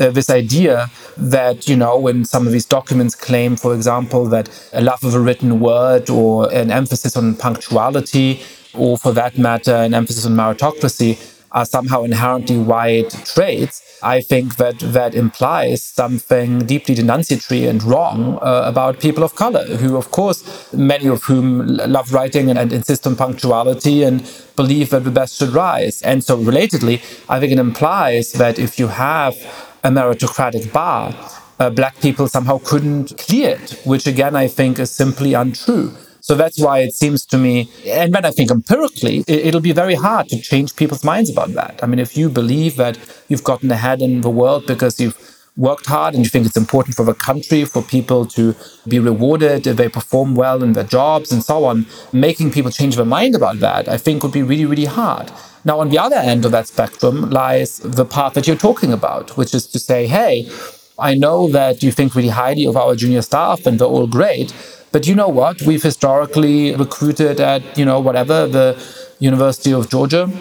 uh, 0.00 0.10
this 0.10 0.30
idea 0.30 0.90
that, 1.16 1.68
you 1.68 1.76
know, 1.76 1.98
when 1.98 2.24
some 2.24 2.46
of 2.46 2.52
these 2.52 2.66
documents 2.66 3.14
claim, 3.14 3.56
for 3.56 3.74
example, 3.74 4.26
that 4.26 4.48
a 4.72 4.80
love 4.80 5.02
of 5.04 5.14
a 5.14 5.20
written 5.20 5.60
word 5.60 6.08
or 6.10 6.52
an 6.52 6.70
emphasis 6.70 7.16
on 7.16 7.34
punctuality, 7.34 8.42
or 8.74 8.96
for 8.96 9.12
that 9.12 9.38
matter, 9.38 9.74
an 9.74 9.94
emphasis 9.94 10.26
on 10.26 10.32
meritocracy, 10.32 11.18
are 11.52 11.64
somehow 11.64 12.02
inherently 12.02 12.58
white 12.58 13.10
traits, 13.24 13.82
I 14.02 14.20
think 14.20 14.56
that 14.56 14.78
that 14.78 15.14
implies 15.14 15.82
something 15.82 16.66
deeply 16.66 16.94
denunciatory 16.94 17.68
and 17.68 17.82
wrong 17.82 18.38
uh, 18.40 18.62
about 18.66 19.00
people 19.00 19.24
of 19.24 19.34
color, 19.34 19.64
who, 19.64 19.96
of 19.96 20.10
course, 20.10 20.72
many 20.72 21.08
of 21.08 21.24
whom 21.24 21.66
love 21.66 22.12
writing 22.12 22.48
and, 22.48 22.58
and, 22.58 22.72
insist 22.72 23.06
on 23.06 23.16
punctuality 23.16 24.02
and 24.04 24.30
believe 24.56 24.90
that 24.90 25.04
the 25.04 25.10
best 25.10 25.38
should 25.38 25.50
rise. 25.50 26.02
And 26.02 26.22
so, 26.22 26.38
relatedly, 26.38 27.00
I 27.28 27.40
think 27.40 27.52
it 27.52 27.58
implies 27.58 28.32
that 28.32 28.58
if 28.58 28.78
you 28.78 28.88
have 28.88 29.36
a 29.84 29.90
meritocratic 29.90 30.72
bar, 30.72 31.14
uh, 31.58 31.70
black 31.70 31.98
people 32.00 32.28
somehow 32.28 32.58
couldn't 32.64 33.16
clear 33.18 33.50
it, 33.50 33.80
which 33.84 34.06
again 34.06 34.36
I 34.36 34.48
think 34.48 34.78
is 34.78 34.90
simply 34.90 35.34
untrue. 35.34 35.92
So 36.20 36.34
that's 36.34 36.58
why 36.58 36.80
it 36.80 36.92
seems 36.92 37.24
to 37.26 37.38
me, 37.38 37.70
and 37.86 38.12
when 38.12 38.24
I 38.24 38.30
think 38.30 38.50
empirically, 38.50 39.24
it'll 39.26 39.62
be 39.62 39.72
very 39.72 39.94
hard 39.94 40.28
to 40.28 40.40
change 40.40 40.76
people's 40.76 41.02
minds 41.02 41.30
about 41.30 41.54
that. 41.54 41.80
I 41.82 41.86
mean, 41.86 41.98
if 41.98 42.18
you 42.18 42.28
believe 42.28 42.76
that 42.76 42.98
you've 43.28 43.44
gotten 43.44 43.70
ahead 43.70 44.02
in 44.02 44.20
the 44.20 44.28
world 44.28 44.66
because 44.66 45.00
you've 45.00 45.16
worked 45.56 45.86
hard 45.86 46.14
and 46.14 46.24
you 46.24 46.30
think 46.30 46.46
it's 46.46 46.56
important 46.56 46.94
for 46.94 47.04
the 47.04 47.14
country 47.14 47.64
for 47.64 47.82
people 47.82 48.24
to 48.24 48.54
be 48.86 48.98
rewarded 48.98 49.66
if 49.66 49.76
they 49.76 49.88
perform 49.88 50.34
well 50.34 50.62
in 50.62 50.72
their 50.74 50.84
jobs 50.84 51.32
and 51.32 51.42
so 51.42 51.64
on, 51.64 51.86
making 52.12 52.52
people 52.52 52.70
change 52.70 52.96
their 52.96 53.04
mind 53.04 53.34
about 53.34 53.58
that, 53.58 53.88
I 53.88 53.98
think 53.98 54.22
would 54.22 54.32
be 54.32 54.42
really, 54.42 54.66
really 54.66 54.84
hard. 54.84 55.32
Now, 55.68 55.80
on 55.80 55.90
the 55.90 55.98
other 55.98 56.16
end 56.16 56.46
of 56.46 56.52
that 56.52 56.66
spectrum 56.66 57.28
lies 57.28 57.80
the 57.80 58.06
path 58.06 58.32
that 58.32 58.46
you're 58.46 58.56
talking 58.68 58.90
about, 58.90 59.36
which 59.36 59.54
is 59.54 59.66
to 59.66 59.78
say, 59.78 60.06
hey, 60.06 60.50
I 60.98 61.12
know 61.14 61.50
that 61.50 61.82
you 61.82 61.90
think 61.92 62.14
really 62.14 62.30
highly 62.30 62.64
of 62.64 62.74
our 62.74 62.96
junior 62.96 63.20
staff 63.20 63.66
and 63.66 63.78
they're 63.78 63.94
all 63.96 64.06
great, 64.06 64.54
but 64.92 65.06
you 65.06 65.14
know 65.14 65.28
what? 65.28 65.60
We've 65.60 65.82
historically 65.82 66.74
recruited 66.74 67.38
at, 67.38 67.76
you 67.76 67.84
know, 67.84 68.00
whatever, 68.00 68.46
the 68.46 68.82
University 69.18 69.70
of 69.74 69.90
Georgia, 69.90 70.32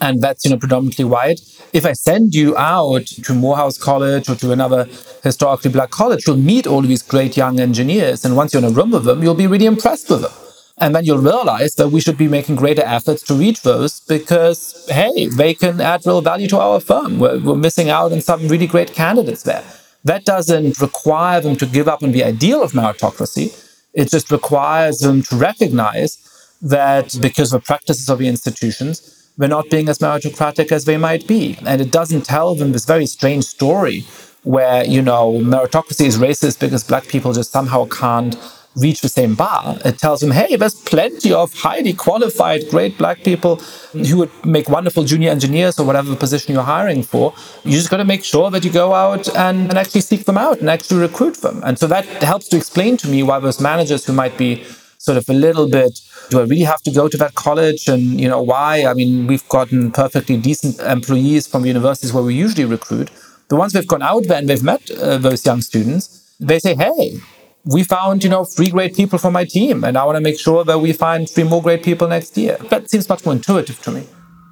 and 0.00 0.20
that's, 0.20 0.44
you 0.44 0.50
know, 0.50 0.58
predominantly 0.58 1.04
white. 1.04 1.40
If 1.72 1.86
I 1.86 1.92
send 1.92 2.34
you 2.34 2.56
out 2.56 3.06
to 3.06 3.32
Morehouse 3.32 3.78
College 3.78 4.28
or 4.28 4.34
to 4.34 4.50
another 4.50 4.88
historically 5.22 5.70
black 5.70 5.90
college, 5.90 6.26
you'll 6.26 6.38
meet 6.52 6.66
all 6.66 6.82
these 6.82 7.02
great 7.02 7.36
young 7.36 7.60
engineers. 7.60 8.24
And 8.24 8.34
once 8.34 8.52
you're 8.52 8.64
in 8.64 8.68
a 8.68 8.74
room 8.74 8.90
with 8.90 9.04
them, 9.04 9.22
you'll 9.22 9.36
be 9.36 9.46
really 9.46 9.66
impressed 9.66 10.10
with 10.10 10.22
them. 10.22 10.32
And 10.80 10.94
then 10.94 11.04
you'll 11.04 11.18
realize 11.18 11.74
that 11.74 11.88
we 11.88 12.00
should 12.00 12.16
be 12.16 12.26
making 12.26 12.56
greater 12.56 12.82
efforts 12.82 13.22
to 13.24 13.34
reach 13.34 13.60
those 13.62 14.00
because, 14.00 14.86
hey, 14.90 15.26
they 15.26 15.52
can 15.52 15.78
add 15.80 16.06
real 16.06 16.22
value 16.22 16.48
to 16.48 16.58
our 16.58 16.80
firm. 16.80 17.18
We're, 17.18 17.38
we're 17.38 17.54
missing 17.54 17.90
out 17.90 18.12
on 18.12 18.22
some 18.22 18.48
really 18.48 18.66
great 18.66 18.94
candidates 18.94 19.42
there. 19.42 19.62
That 20.04 20.24
doesn't 20.24 20.80
require 20.80 21.42
them 21.42 21.56
to 21.56 21.66
give 21.66 21.86
up 21.86 22.02
on 22.02 22.12
the 22.12 22.24
ideal 22.24 22.62
of 22.62 22.72
meritocracy. 22.72 23.54
It 23.92 24.08
just 24.08 24.30
requires 24.30 25.00
them 25.00 25.20
to 25.24 25.36
recognize 25.36 26.16
that 26.62 27.14
because 27.20 27.52
of 27.52 27.60
the 27.60 27.66
practices 27.66 28.08
of 28.08 28.18
the 28.18 28.28
institutions, 28.28 29.30
they're 29.36 29.48
not 29.48 29.68
being 29.68 29.88
as 29.90 29.98
meritocratic 29.98 30.72
as 30.72 30.86
they 30.86 30.96
might 30.96 31.26
be. 31.26 31.58
And 31.66 31.82
it 31.82 31.90
doesn't 31.90 32.24
tell 32.24 32.54
them 32.54 32.72
this 32.72 32.86
very 32.86 33.06
strange 33.06 33.44
story 33.44 34.06
where, 34.44 34.84
you 34.86 35.02
know, 35.02 35.32
meritocracy 35.40 36.06
is 36.06 36.16
racist 36.18 36.60
because 36.60 36.84
black 36.84 37.06
people 37.08 37.34
just 37.34 37.52
somehow 37.52 37.86
can't 37.86 38.36
reach 38.76 39.00
the 39.00 39.08
same 39.08 39.34
bar. 39.34 39.76
It 39.84 39.98
tells 39.98 40.20
them, 40.20 40.30
hey, 40.30 40.56
there's 40.56 40.74
plenty 40.74 41.32
of 41.32 41.52
highly 41.52 41.92
qualified, 41.92 42.68
great 42.70 42.96
black 42.96 43.22
people 43.24 43.56
who 43.92 44.18
would 44.18 44.46
make 44.46 44.68
wonderful 44.68 45.04
junior 45.04 45.30
engineers 45.30 45.78
or 45.78 45.86
whatever 45.86 46.14
position 46.14 46.54
you're 46.54 46.62
hiring 46.62 47.02
for. 47.02 47.34
You 47.64 47.72
just 47.72 47.90
got 47.90 47.96
to 47.96 48.04
make 48.04 48.24
sure 48.24 48.50
that 48.50 48.64
you 48.64 48.70
go 48.70 48.94
out 48.94 49.28
and, 49.36 49.68
and 49.68 49.78
actually 49.78 50.02
seek 50.02 50.24
them 50.24 50.38
out 50.38 50.60
and 50.60 50.70
actually 50.70 51.00
recruit 51.00 51.38
them. 51.38 51.60
And 51.64 51.78
so 51.78 51.86
that 51.88 52.04
helps 52.22 52.48
to 52.48 52.56
explain 52.56 52.96
to 52.98 53.08
me 53.08 53.22
why 53.22 53.40
those 53.40 53.60
managers 53.60 54.04
who 54.04 54.12
might 54.12 54.38
be 54.38 54.64
sort 54.98 55.16
of 55.16 55.28
a 55.28 55.32
little 55.32 55.68
bit 55.68 55.98
do 56.28 56.38
I 56.40 56.42
really 56.42 56.62
have 56.62 56.82
to 56.82 56.90
go 56.90 57.08
to 57.08 57.16
that 57.16 57.34
college 57.34 57.88
and 57.88 58.20
you 58.20 58.28
know 58.28 58.42
why 58.42 58.84
I 58.84 58.92
mean 58.92 59.26
we've 59.26 59.48
gotten 59.48 59.90
perfectly 59.90 60.36
decent 60.36 60.78
employees 60.80 61.46
from 61.46 61.64
universities 61.64 62.12
where 62.12 62.22
we 62.22 62.34
usually 62.34 62.66
recruit 62.66 63.10
the 63.48 63.56
ones 63.56 63.72
who've 63.72 63.86
gone 63.86 64.02
out 64.02 64.24
there 64.28 64.38
and 64.38 64.46
they've 64.46 64.62
met 64.62 64.90
uh, 64.90 65.16
those 65.16 65.44
young 65.46 65.62
students 65.62 66.34
they 66.38 66.58
say 66.58 66.74
hey 66.74 67.18
we 67.64 67.82
found, 67.82 68.24
you 68.24 68.30
know, 68.30 68.44
three 68.44 68.68
great 68.68 68.94
people 68.94 69.18
for 69.18 69.30
my 69.30 69.44
team, 69.44 69.84
and 69.84 69.96
I 69.96 70.04
want 70.04 70.16
to 70.16 70.22
make 70.22 70.38
sure 70.38 70.64
that 70.64 70.78
we 70.78 70.92
find 70.92 71.28
three 71.28 71.44
more 71.44 71.62
great 71.62 71.82
people 71.82 72.08
next 72.08 72.36
year. 72.36 72.56
That 72.70 72.90
seems 72.90 73.08
much 73.08 73.24
more 73.24 73.34
intuitive 73.34 73.80
to 73.82 73.90
me. 73.90 74.06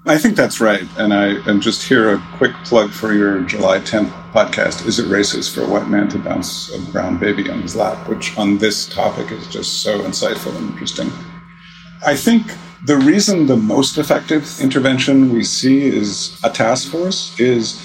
I 0.07 0.17
think 0.17 0.37
that's 0.37 0.61
right. 0.61 0.85
And 0.97 1.13
I 1.13 1.27
and 1.49 1.61
just 1.61 1.87
here 1.87 2.15
a 2.15 2.23
quick 2.37 2.53
plug 2.65 2.91
for 2.91 3.13
your 3.13 3.41
July 3.43 3.79
10th 3.81 4.11
podcast. 4.33 4.87
Is 4.87 4.99
it 4.99 5.07
racist 5.07 5.55
for 5.55 5.63
a 5.63 5.69
white 5.69 5.89
man 5.89 6.09
to 6.09 6.19
bounce 6.19 6.73
a 6.75 6.81
brown 6.93 7.19
baby 7.19 7.51
on 7.51 7.61
his 7.61 7.77
lap? 7.77 8.09
Which 8.09 8.37
on 8.39 8.57
this 8.57 8.87
topic 8.87 9.31
is 9.33 9.47
just 9.49 9.83
so 9.83 10.01
insightful 10.01 10.57
and 10.57 10.71
interesting. 10.71 11.11
I 12.07 12.15
think 12.15 12.43
the 12.87 12.97
reason 12.97 13.47
the 13.47 13.57
most 13.57 13.99
effective 13.99 14.49
intervention 14.61 15.33
we 15.33 15.45
see 15.45 15.85
is 15.85 16.39
a 16.45 16.49
task 16.49 16.91
force 16.91 17.39
is 17.39 17.85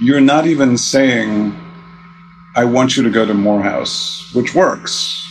you're 0.00 0.20
not 0.20 0.46
even 0.46 0.76
saying 0.76 1.58
I 2.56 2.64
want 2.64 2.96
you 2.96 3.02
to 3.02 3.10
go 3.10 3.26
to 3.26 3.34
Morehouse, 3.34 4.32
which 4.32 4.54
works. 4.54 5.26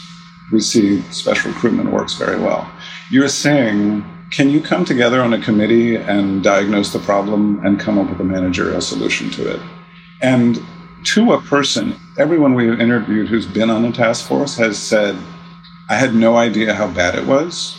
We 0.51 0.59
see 0.59 1.01
special 1.03 1.51
recruitment 1.51 1.89
works 1.89 2.15
very 2.15 2.37
well. 2.37 2.69
You're 3.09 3.29
saying, 3.29 4.03
can 4.29 4.49
you 4.49 4.61
come 4.61 4.83
together 4.83 5.21
on 5.21 5.31
a 5.31 5.41
committee 5.41 5.95
and 5.95 6.43
diagnose 6.43 6.91
the 6.91 6.99
problem 6.99 7.65
and 7.65 7.79
come 7.79 7.97
up 7.97 8.09
with 8.09 8.19
a 8.19 8.25
managerial 8.25 8.81
solution 8.81 9.29
to 9.31 9.53
it? 9.53 9.61
And 10.21 10.61
to 11.05 11.31
a 11.31 11.41
person, 11.41 11.95
everyone 12.17 12.55
we've 12.55 12.81
interviewed 12.81 13.29
who's 13.29 13.45
been 13.45 13.69
on 13.69 13.85
a 13.85 13.91
task 13.93 14.27
force 14.27 14.57
has 14.57 14.77
said, 14.77 15.17
I 15.89 15.95
had 15.95 16.13
no 16.15 16.35
idea 16.35 16.73
how 16.73 16.87
bad 16.87 17.15
it 17.15 17.25
was. 17.25 17.77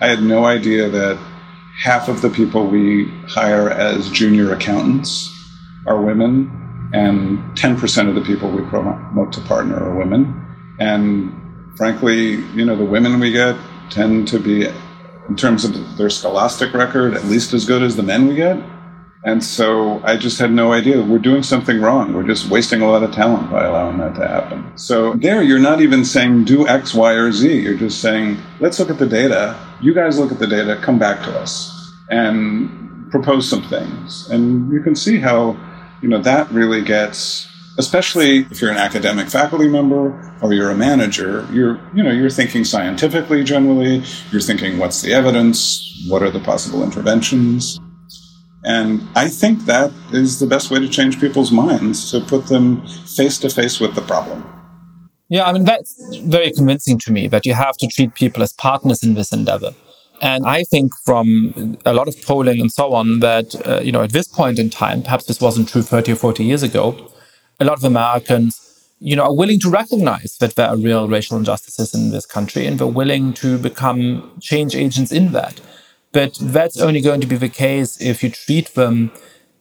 I 0.00 0.06
had 0.06 0.22
no 0.22 0.44
idea 0.44 0.88
that 0.88 1.18
half 1.82 2.08
of 2.08 2.22
the 2.22 2.30
people 2.30 2.68
we 2.68 3.06
hire 3.26 3.70
as 3.70 4.08
junior 4.10 4.52
accountants 4.52 5.32
are 5.84 6.00
women 6.00 6.63
and 6.94 7.38
10% 7.56 8.08
of 8.08 8.14
the 8.14 8.20
people 8.20 8.48
we 8.48 8.62
promote 8.62 9.32
to 9.32 9.40
partner 9.42 9.76
are 9.76 9.96
women. 9.96 10.40
And 10.78 11.76
frankly, 11.76 12.36
you 12.54 12.64
know, 12.64 12.76
the 12.76 12.84
women 12.84 13.18
we 13.18 13.32
get 13.32 13.56
tend 13.90 14.28
to 14.28 14.38
be, 14.38 14.66
in 15.28 15.36
terms 15.36 15.64
of 15.64 15.96
their 15.96 16.08
scholastic 16.08 16.72
record, 16.72 17.14
at 17.14 17.24
least 17.24 17.52
as 17.52 17.66
good 17.66 17.82
as 17.82 17.96
the 17.96 18.04
men 18.04 18.28
we 18.28 18.36
get. 18.36 18.62
And 19.24 19.42
so 19.42 20.04
I 20.04 20.16
just 20.16 20.38
had 20.38 20.52
no 20.52 20.72
idea. 20.72 21.02
We're 21.02 21.18
doing 21.18 21.42
something 21.42 21.80
wrong. 21.80 22.12
We're 22.12 22.28
just 22.28 22.48
wasting 22.48 22.80
a 22.82 22.88
lot 22.88 23.02
of 23.02 23.10
talent 23.10 23.50
by 23.50 23.64
allowing 23.64 23.98
that 23.98 24.14
to 24.14 24.28
happen. 24.28 24.70
So 24.76 25.14
there, 25.14 25.42
you're 25.42 25.58
not 25.58 25.80
even 25.80 26.04
saying 26.04 26.44
do 26.44 26.68
X, 26.68 26.94
Y, 26.94 27.12
or 27.12 27.32
Z. 27.32 27.60
You're 27.60 27.76
just 27.76 28.02
saying, 28.02 28.38
let's 28.60 28.78
look 28.78 28.90
at 28.90 28.98
the 28.98 29.06
data. 29.06 29.58
You 29.80 29.94
guys 29.94 30.18
look 30.18 30.30
at 30.30 30.38
the 30.38 30.46
data, 30.46 30.78
come 30.80 30.98
back 30.98 31.24
to 31.24 31.40
us 31.40 31.72
and 32.10 33.10
propose 33.10 33.48
some 33.48 33.62
things. 33.62 34.30
And 34.30 34.70
you 34.70 34.80
can 34.82 34.94
see 34.94 35.18
how 35.18 35.56
you 36.04 36.10
know, 36.10 36.20
that 36.20 36.50
really 36.50 36.82
gets, 36.82 37.48
especially 37.78 38.40
if 38.50 38.60
you're 38.60 38.70
an 38.70 38.76
academic 38.76 39.30
faculty 39.30 39.66
member 39.66 40.36
or 40.42 40.52
you're 40.52 40.68
a 40.68 40.74
manager, 40.74 41.48
you're, 41.50 41.80
you 41.94 42.02
know, 42.02 42.10
you're 42.10 42.28
thinking 42.28 42.62
scientifically 42.62 43.42
generally, 43.42 44.04
you're 44.30 44.42
thinking 44.42 44.76
what's 44.76 45.00
the 45.00 45.14
evidence, 45.14 46.04
what 46.06 46.22
are 46.22 46.28
the 46.28 46.40
possible 46.40 46.84
interventions. 46.84 47.80
And 48.64 49.00
I 49.16 49.28
think 49.28 49.64
that 49.64 49.92
is 50.12 50.40
the 50.40 50.46
best 50.46 50.70
way 50.70 50.78
to 50.78 50.88
change 50.90 51.18
people's 51.18 51.50
minds, 51.50 52.10
to 52.10 52.20
put 52.20 52.48
them 52.48 52.86
face 53.16 53.38
to 53.38 53.48
face 53.48 53.80
with 53.80 53.94
the 53.94 54.02
problem. 54.02 54.44
Yeah, 55.30 55.44
I 55.44 55.54
mean, 55.54 55.64
that's 55.64 55.96
very 56.24 56.50
convincing 56.50 56.98
to 56.98 57.12
me 57.12 57.28
that 57.28 57.46
you 57.46 57.54
have 57.54 57.78
to 57.78 57.86
treat 57.86 58.14
people 58.14 58.42
as 58.42 58.52
partners 58.52 59.02
in 59.02 59.14
this 59.14 59.32
endeavor. 59.32 59.72
And 60.22 60.46
I 60.46 60.62
think 60.64 60.92
from 61.04 61.76
a 61.84 61.92
lot 61.92 62.08
of 62.08 62.20
polling 62.22 62.60
and 62.60 62.70
so 62.70 62.94
on 62.94 63.20
that, 63.20 63.54
uh, 63.66 63.80
you 63.80 63.92
know, 63.92 64.02
at 64.02 64.12
this 64.12 64.28
point 64.28 64.58
in 64.58 64.70
time, 64.70 65.02
perhaps 65.02 65.26
this 65.26 65.40
wasn't 65.40 65.68
true 65.68 65.82
30 65.82 66.12
or 66.12 66.16
40 66.16 66.44
years 66.44 66.62
ago, 66.62 67.10
a 67.60 67.64
lot 67.64 67.78
of 67.78 67.84
Americans, 67.84 68.60
you 69.00 69.16
know, 69.16 69.24
are 69.24 69.34
willing 69.34 69.60
to 69.60 69.70
recognize 69.70 70.36
that 70.38 70.54
there 70.54 70.68
are 70.68 70.76
real 70.76 71.08
racial 71.08 71.36
injustices 71.36 71.94
in 71.94 72.10
this 72.10 72.26
country 72.26 72.66
and 72.66 72.78
they're 72.78 72.86
willing 72.86 73.32
to 73.34 73.58
become 73.58 74.32
change 74.40 74.74
agents 74.74 75.12
in 75.12 75.32
that. 75.32 75.60
But 76.12 76.38
that's 76.40 76.80
only 76.80 77.00
going 77.00 77.20
to 77.20 77.26
be 77.26 77.36
the 77.36 77.48
case 77.48 78.00
if 78.00 78.22
you 78.22 78.30
treat 78.30 78.68
them 78.74 79.10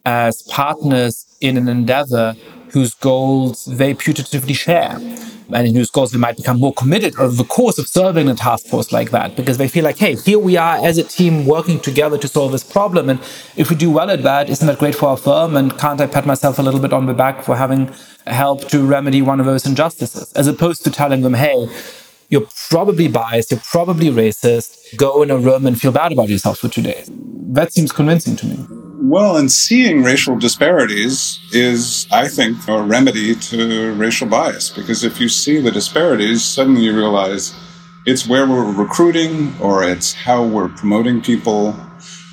as 0.05 0.43
partners 0.43 1.25
in 1.41 1.57
an 1.57 1.67
endeavor 1.67 2.35
whose 2.73 2.93
goals 2.95 3.65
they 3.65 3.93
putatively 3.93 4.55
share 4.55 4.99
and 5.53 5.67
in 5.67 5.75
whose 5.75 5.91
goals 5.91 6.11
they 6.11 6.17
might 6.17 6.37
become 6.37 6.59
more 6.59 6.73
committed 6.73 7.15
over 7.19 7.35
the 7.35 7.43
course 7.43 7.77
of 7.77 7.87
serving 7.87 8.27
a 8.29 8.35
task 8.35 8.65
force 8.65 8.91
like 8.91 9.11
that 9.11 9.35
because 9.35 9.57
they 9.57 9.67
feel 9.67 9.83
like, 9.83 9.97
hey, 9.97 10.15
here 10.15 10.39
we 10.39 10.57
are 10.57 10.83
as 10.83 10.97
a 10.97 11.03
team 11.03 11.45
working 11.45 11.79
together 11.79 12.17
to 12.17 12.27
solve 12.27 12.51
this 12.51 12.63
problem. 12.63 13.09
And 13.09 13.19
if 13.55 13.69
we 13.69 13.75
do 13.75 13.91
well 13.91 14.09
at 14.09 14.23
that, 14.23 14.49
isn't 14.49 14.65
that 14.65 14.79
great 14.79 14.95
for 14.95 15.09
our 15.09 15.17
firm? 15.17 15.55
And 15.55 15.77
can't 15.77 16.01
I 16.01 16.07
pat 16.07 16.25
myself 16.25 16.59
a 16.59 16.63
little 16.63 16.79
bit 16.79 16.93
on 16.93 17.05
the 17.05 17.13
back 17.13 17.43
for 17.43 17.55
having 17.55 17.93
helped 18.25 18.69
to 18.71 18.85
remedy 18.85 19.21
one 19.21 19.39
of 19.39 19.45
those 19.45 19.65
injustices? 19.65 20.31
As 20.33 20.47
opposed 20.47 20.83
to 20.85 20.91
telling 20.91 21.21
them, 21.21 21.35
hey, 21.35 21.67
you're 22.33 22.47
probably 22.67 23.07
biased, 23.07 23.51
you're 23.51 23.59
probably 23.59 24.07
racist, 24.07 24.97
go 24.97 25.21
in 25.21 25.29
a 25.29 25.37
room 25.37 25.67
and 25.67 25.79
feel 25.79 25.91
bad 25.91 26.11
about 26.11 26.29
yourself 26.29 26.57
for 26.57 26.67
two 26.67 26.81
days. 26.81 27.07
That 27.11 27.71
seems 27.71 27.91
convincing 27.91 28.35
to 28.37 28.47
me. 28.47 28.65
Well, 29.03 29.37
and 29.37 29.51
seeing 29.51 30.01
racial 30.01 30.35
disparities 30.39 31.39
is, 31.51 32.07
I 32.11 32.27
think, 32.27 32.67
a 32.67 32.81
remedy 32.81 33.35
to 33.35 33.93
racial 33.93 34.27
bias 34.27 34.71
because 34.71 35.03
if 35.03 35.21
you 35.21 35.29
see 35.29 35.59
the 35.59 35.69
disparities, 35.69 36.43
suddenly 36.43 36.81
you 36.81 36.95
realize 36.95 37.53
it's 38.07 38.27
where 38.27 38.47
we're 38.47 38.71
recruiting 38.73 39.53
or 39.61 39.83
it's 39.83 40.13
how 40.13 40.43
we're 40.43 40.69
promoting 40.69 41.21
people 41.21 41.75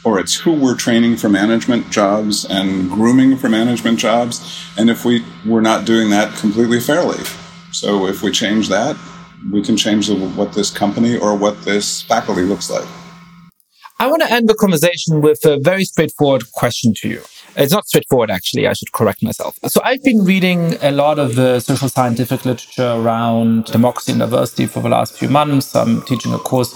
or 0.03 0.18
it's 0.18 0.34
who 0.34 0.53
we're 0.53 0.76
training 0.76 1.18
for 1.18 1.28
management 1.28 1.90
jobs 1.90 2.46
and 2.46 2.90
grooming 2.90 3.36
for 3.36 3.51
management 3.51 3.98
jobs. 3.98 4.64
And 4.78 4.88
if 4.88 5.05
we, 5.05 5.22
we're 5.44 5.61
not 5.61 5.84
doing 5.84 6.09
that 6.09 6.34
completely 6.38 6.80
fairly. 6.80 7.22
So 7.70 8.07
if 8.07 8.22
we 8.22 8.30
change 8.30 8.70
that, 8.70 8.96
we 9.53 9.62
can 9.62 9.76
change 9.76 10.09
the, 10.09 10.14
what 10.14 10.53
this 10.53 10.70
company 10.70 11.16
or 11.16 11.34
what 11.34 11.62
this 11.64 12.03
faculty 12.03 12.43
looks 12.43 12.70
like. 12.70 12.86
I 13.99 14.07
want 14.07 14.22
to 14.22 14.32
end 14.32 14.49
the 14.49 14.55
conversation 14.55 15.20
with 15.20 15.45
a 15.45 15.59
very 15.59 15.84
straightforward 15.84 16.51
question 16.53 16.95
to 17.01 17.09
you. 17.09 17.22
It's 17.57 17.72
not 17.72 17.86
straightforward, 17.86 18.30
actually. 18.30 18.66
I 18.66 18.72
should 18.72 18.93
correct 18.93 19.22
myself. 19.22 19.59
So 19.66 19.82
I've 19.84 20.03
been 20.03 20.24
reading 20.24 20.76
a 20.80 20.91
lot 20.91 21.18
of 21.18 21.34
the 21.34 21.61
social 21.61 21.91
scientific 21.91 22.47
literature 22.47 22.93
around 22.97 23.66
democracy 23.66 24.12
and 24.12 24.20
diversity 24.20 24.66
for 24.66 24.80
the 24.80 24.88
last 24.88 25.18
few 25.18 25.28
months. 25.28 25.76
I'm 25.76 26.01
teaching 26.03 26.32
a 26.32 26.38
course 26.38 26.74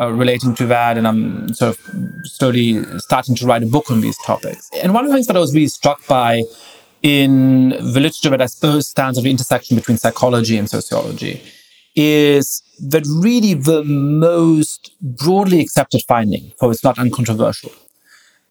uh, 0.00 0.10
relating 0.10 0.56
to 0.56 0.66
that, 0.66 0.98
and 0.98 1.06
I'm 1.06 1.54
sort 1.54 1.78
of 1.78 1.80
slowly 2.24 2.82
starting 2.98 3.36
to 3.36 3.46
write 3.46 3.62
a 3.62 3.66
book 3.66 3.88
on 3.90 4.00
these 4.00 4.18
topics. 4.24 4.68
And 4.82 4.92
one 4.92 5.04
of 5.04 5.10
the 5.10 5.14
things 5.14 5.28
that 5.28 5.36
I 5.36 5.40
was 5.40 5.54
really 5.54 5.68
struck 5.68 6.04
by 6.08 6.42
in 7.02 7.68
the 7.68 8.00
literature 8.00 8.30
that 8.30 8.42
I 8.42 8.46
suppose 8.46 8.88
stands 8.88 9.18
at 9.18 9.22
the 9.22 9.30
intersection 9.30 9.76
between 9.76 9.98
psychology 9.98 10.56
and 10.56 10.68
sociology 10.68 11.42
is 11.96 12.62
that 12.78 13.04
really 13.06 13.54
the 13.54 13.82
most 13.84 14.92
broadly 15.00 15.60
accepted 15.60 16.02
finding, 16.06 16.52
for 16.60 16.70
it's 16.70 16.84
not 16.84 16.98
uncontroversial, 16.98 17.72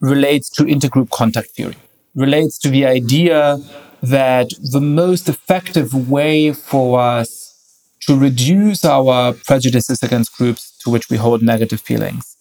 relates 0.01 0.49
to 0.49 0.63
intergroup 0.63 1.11
contact 1.11 1.51
theory, 1.51 1.77
relates 2.15 2.57
to 2.57 2.69
the 2.69 2.85
idea 2.85 3.59
that 4.01 4.49
the 4.71 4.81
most 4.81 5.29
effective 5.29 6.09
way 6.09 6.51
for 6.51 6.99
us 6.99 7.45
to 8.01 8.17
reduce 8.17 8.83
our 8.83 9.33
prejudices 9.33 10.03
against 10.03 10.35
groups 10.37 10.77
to 10.79 10.89
which 10.89 11.09
we 11.09 11.17
hold 11.17 11.41
negative 11.41 11.81
feelings 11.81 12.35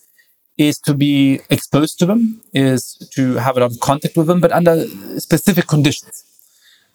is 0.56 0.78
to 0.78 0.94
be 0.94 1.40
exposed 1.50 1.98
to 1.98 2.06
them, 2.06 2.40
is 2.52 2.96
to 3.14 3.34
have 3.34 3.56
a 3.56 3.60
lot 3.60 3.72
of 3.72 3.80
contact 3.80 4.16
with 4.16 4.26
them, 4.26 4.40
but 4.40 4.52
under 4.52 4.86
specific 5.18 5.66
conditions. 5.66 6.23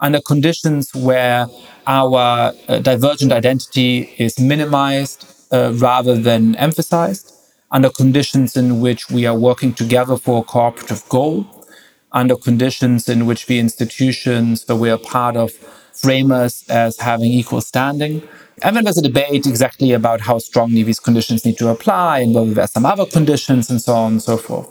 Under 0.01 0.21
conditions 0.21 0.93
where 0.95 1.47
our 1.85 2.53
uh, 2.67 2.79
divergent 2.79 3.31
identity 3.31 4.13
is 4.17 4.39
minimized 4.39 5.25
uh, 5.51 5.73
rather 5.75 6.15
than 6.15 6.55
emphasized, 6.55 7.33
under 7.71 7.89
conditions 7.89 8.55
in 8.55 8.79
which 8.79 9.09
we 9.09 9.25
are 9.25 9.37
working 9.37 9.73
together 9.73 10.15
for 10.15 10.39
a 10.39 10.43
cooperative 10.43 11.03
goal, 11.09 11.45
under 12.11 12.35
conditions 12.35 13.09
in 13.09 13.25
which 13.25 13.45
the 13.45 13.59
institutions 13.59 14.65
that 14.65 14.77
we 14.77 14.89
are 14.89 14.97
part 14.97 15.35
of 15.35 15.51
frame 15.93 16.31
us 16.31 16.67
as 16.69 16.97
having 16.99 17.31
equal 17.31 17.61
standing, 17.61 18.21
and 18.63 18.75
then 18.75 18.83
there's 18.85 18.97
a 18.97 19.01
debate 19.01 19.45
exactly 19.45 19.91
about 19.91 20.21
how 20.21 20.37
strongly 20.37 20.83
these 20.83 20.99
conditions 20.99 21.45
need 21.45 21.57
to 21.57 21.69
apply 21.69 22.19
and 22.19 22.33
whether 22.33 22.53
there 22.53 22.63
are 22.63 22.67
some 22.67 22.85
other 22.85 23.05
conditions 23.05 23.69
and 23.69 23.81
so 23.81 23.93
on 23.93 24.13
and 24.13 24.21
so 24.21 24.37
forth. 24.37 24.67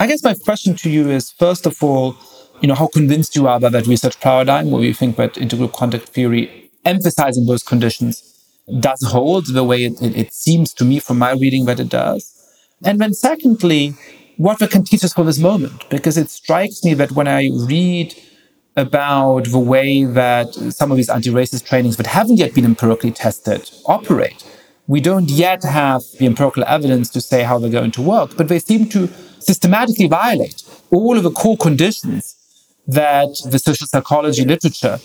I 0.00 0.06
guess 0.06 0.22
my 0.22 0.34
question 0.34 0.74
to 0.76 0.90
you 0.90 1.10
is, 1.10 1.30
first 1.30 1.66
of 1.66 1.82
all, 1.82 2.16
you 2.60 2.68
know, 2.68 2.74
how 2.74 2.88
convinced 2.88 3.36
you 3.36 3.46
are 3.46 3.60
by 3.60 3.68
that 3.68 3.86
research 3.86 4.18
paradigm 4.20 4.70
where 4.70 4.82
you 4.82 4.94
think 4.94 5.16
that 5.16 5.34
intergroup 5.34 5.72
contact 5.72 6.08
theory 6.08 6.70
emphasizing 6.84 7.46
those 7.46 7.62
conditions 7.62 8.22
does 8.80 9.02
hold 9.02 9.46
the 9.46 9.64
way 9.64 9.84
it, 9.84 10.00
it, 10.02 10.16
it 10.16 10.32
seems 10.32 10.74
to 10.74 10.84
me 10.84 10.98
from 10.98 11.18
my 11.18 11.32
reading 11.32 11.64
that 11.64 11.80
it 11.80 11.88
does. 11.88 12.34
And 12.84 13.00
then 13.00 13.14
secondly, 13.14 13.94
what 14.36 14.58
that 14.58 14.70
can 14.70 14.84
teach 14.84 15.02
us 15.04 15.12
for 15.12 15.24
this 15.24 15.38
moment, 15.38 15.88
because 15.90 16.16
it 16.16 16.30
strikes 16.30 16.84
me 16.84 16.94
that 16.94 17.12
when 17.12 17.26
I 17.26 17.50
read 17.52 18.14
about 18.78 19.44
the 19.46 19.58
way 19.58 20.04
that 20.04 20.54
some 20.54 20.90
of 20.90 20.96
these 20.96 21.10
anti-racist 21.10 21.66
trainings 21.66 21.96
that 21.96 22.06
haven't 22.06 22.36
yet 22.36 22.54
been 22.54 22.64
empirically 22.64 23.10
tested 23.10 23.70
operate. 23.86 24.44
We 24.86 25.00
don't 25.00 25.28
yet 25.28 25.64
have 25.64 26.02
the 26.18 26.26
empirical 26.26 26.64
evidence 26.64 27.10
to 27.10 27.20
say 27.20 27.42
how 27.42 27.58
they're 27.58 27.70
going 27.70 27.90
to 27.92 28.02
work, 28.02 28.36
but 28.36 28.48
they 28.48 28.60
seem 28.60 28.88
to 28.90 29.08
systematically 29.40 30.06
violate 30.06 30.62
all 30.90 31.16
of 31.16 31.24
the 31.24 31.30
core 31.30 31.56
conditions 31.56 32.36
that 32.88 33.28
the 33.44 33.58
social 33.58 33.86
psychology 33.86 34.44
literature 34.44 34.98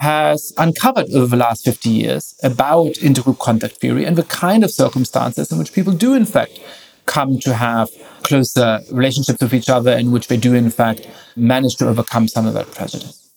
has 0.00 0.52
uncovered 0.56 1.10
over 1.10 1.26
the 1.26 1.36
last 1.36 1.64
50 1.64 1.88
years 1.88 2.38
about 2.42 2.94
intergroup 2.94 3.38
contact 3.38 3.76
theory 3.76 4.04
and 4.04 4.16
the 4.16 4.22
kind 4.24 4.64
of 4.64 4.70
circumstances 4.70 5.50
in 5.50 5.58
which 5.58 5.72
people 5.72 5.92
do, 5.92 6.14
in 6.14 6.24
fact, 6.24 6.60
come 7.06 7.38
to 7.40 7.54
have 7.54 7.90
closer 8.22 8.80
relationships 8.90 9.40
with 9.40 9.52
each 9.52 9.68
other 9.68 9.92
in 9.92 10.10
which 10.10 10.28
they 10.28 10.36
do, 10.36 10.54
in 10.54 10.70
fact, 10.70 11.08
manage 11.36 11.76
to 11.76 11.88
overcome 11.88 12.28
some 12.28 12.46
of 12.46 12.54
that 12.54 12.70
prejudice. 12.72 13.30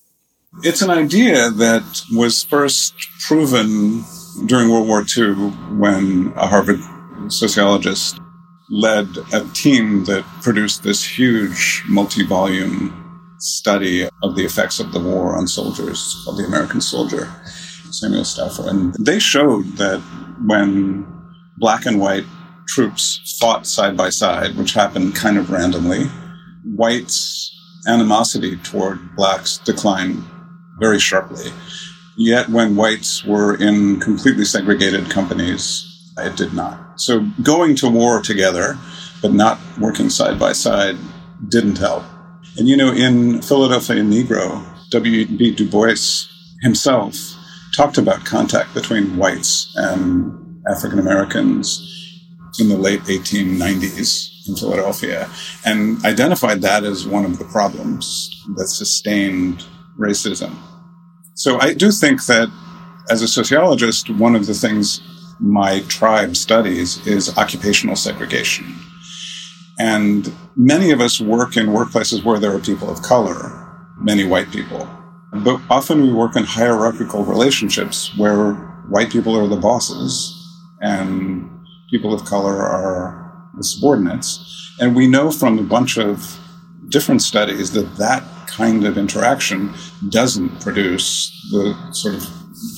It's 0.63 0.81
an 0.81 0.89
idea 0.89 1.49
that 1.49 2.01
was 2.13 2.43
first 2.43 2.93
proven 3.27 4.03
during 4.45 4.69
World 4.69 4.87
War 4.87 5.05
II 5.15 5.33
when 5.77 6.33
a 6.35 6.47
Harvard 6.47 6.79
sociologist 7.29 8.19
led 8.69 9.07
a 9.33 9.43
team 9.53 10.05
that 10.05 10.23
produced 10.41 10.83
this 10.83 11.03
huge 11.03 11.83
multi 11.87 12.25
volume 12.25 13.06
study 13.39 14.07
of 14.23 14.35
the 14.35 14.45
effects 14.45 14.79
of 14.79 14.91
the 14.91 14.99
war 14.99 15.35
on 15.35 15.47
soldiers, 15.47 16.21
called 16.23 16.37
The 16.37 16.45
American 16.45 16.81
Soldier, 16.81 17.31
Samuel 17.91 18.23
Stouffer. 18.23 18.67
And 18.67 18.93
they 18.95 19.19
showed 19.19 19.65
that 19.77 19.99
when 20.45 21.05
black 21.57 21.85
and 21.85 21.99
white 21.99 22.25
troops 22.67 23.37
fought 23.39 23.65
side 23.65 23.95
by 23.95 24.09
side, 24.09 24.55
which 24.55 24.73
happened 24.73 25.15
kind 25.15 25.37
of 25.37 25.51
randomly, 25.51 26.05
whites' 26.63 27.51
animosity 27.87 28.57
toward 28.57 29.15
blacks 29.15 29.57
declined 29.59 30.23
very 30.79 30.99
sharply. 30.99 31.51
Yet 32.17 32.49
when 32.49 32.75
whites 32.75 33.23
were 33.23 33.55
in 33.55 33.99
completely 33.99 34.43
segregated 34.45 35.09
companies, 35.09 35.85
it 36.17 36.35
did 36.35 36.53
not. 36.53 36.99
So 36.99 37.21
going 37.43 37.75
to 37.77 37.89
war 37.89 38.21
together, 38.21 38.77
but 39.21 39.33
not 39.33 39.59
working 39.79 40.09
side 40.09 40.39
by 40.39 40.53
side, 40.53 40.97
didn't 41.47 41.77
help. 41.77 42.03
And 42.57 42.67
you 42.67 42.75
know, 42.75 42.91
in 42.91 43.41
Philadelphia 43.41 44.01
Negro, 44.01 44.63
W.B. 44.89 45.55
Du 45.55 45.69
Bois 45.69 46.27
himself 46.61 47.15
talked 47.75 47.97
about 47.97 48.25
contact 48.25 48.73
between 48.73 49.15
whites 49.15 49.71
and 49.75 50.63
African 50.67 50.97
Americans 50.97 51.83
in 52.59 52.69
the 52.69 52.77
late 52.77 53.01
1890s 53.01 54.49
in 54.49 54.55
Philadelphia 54.55 55.29
and 55.65 56.03
identified 56.03 56.61
that 56.61 56.83
as 56.83 57.05
one 57.05 57.25
of 57.25 57.37
the 57.37 57.45
problems 57.45 58.43
that 58.55 58.67
sustained 58.67 59.63
racism. 59.99 60.55
So 61.35 61.59
I 61.59 61.73
do 61.73 61.91
think 61.91 62.25
that 62.25 62.49
as 63.09 63.21
a 63.21 63.27
sociologist, 63.27 64.09
one 64.09 64.35
of 64.35 64.47
the 64.47 64.53
things 64.53 65.01
my 65.39 65.81
tribe 65.81 66.35
studies 66.35 67.05
is 67.05 67.37
occupational 67.37 67.95
segregation. 67.95 68.75
And 69.79 70.33
many 70.55 70.91
of 70.91 71.01
us 71.01 71.21
work 71.21 71.55
in 71.55 71.67
workplaces 71.67 72.23
where 72.23 72.39
there 72.39 72.53
are 72.55 72.59
people 72.59 72.89
of 72.89 73.01
color, 73.01 73.85
many 73.97 74.25
white 74.25 74.51
people. 74.51 74.89
But 75.33 75.61
often 75.69 76.01
we 76.01 76.11
work 76.11 76.35
in 76.35 76.43
hierarchical 76.43 77.23
relationships 77.23 78.17
where 78.17 78.53
white 78.89 79.11
people 79.11 79.37
are 79.37 79.47
the 79.47 79.57
bosses 79.57 80.33
and 80.81 81.49
people 81.89 82.13
of 82.13 82.25
color 82.25 82.55
are 82.55 83.49
the 83.55 83.63
subordinates. 83.63 84.75
And 84.79 84.95
we 84.95 85.07
know 85.07 85.31
from 85.31 85.59
a 85.59 85.63
bunch 85.63 85.97
of 85.97 86.39
different 86.89 87.21
studies 87.21 87.71
that 87.73 87.97
that 87.97 88.23
kind 88.47 88.85
of 88.85 88.97
interaction 88.97 89.73
doesn't 90.09 90.61
produce 90.61 91.31
the 91.51 91.75
sort 91.91 92.15
of 92.15 92.25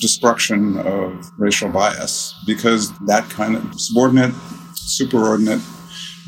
destruction 0.00 0.78
of 0.78 1.30
racial 1.38 1.68
bias 1.68 2.34
because 2.46 2.92
that 3.06 3.28
kind 3.30 3.56
of 3.56 3.80
subordinate, 3.80 4.32
superordinate 4.74 5.62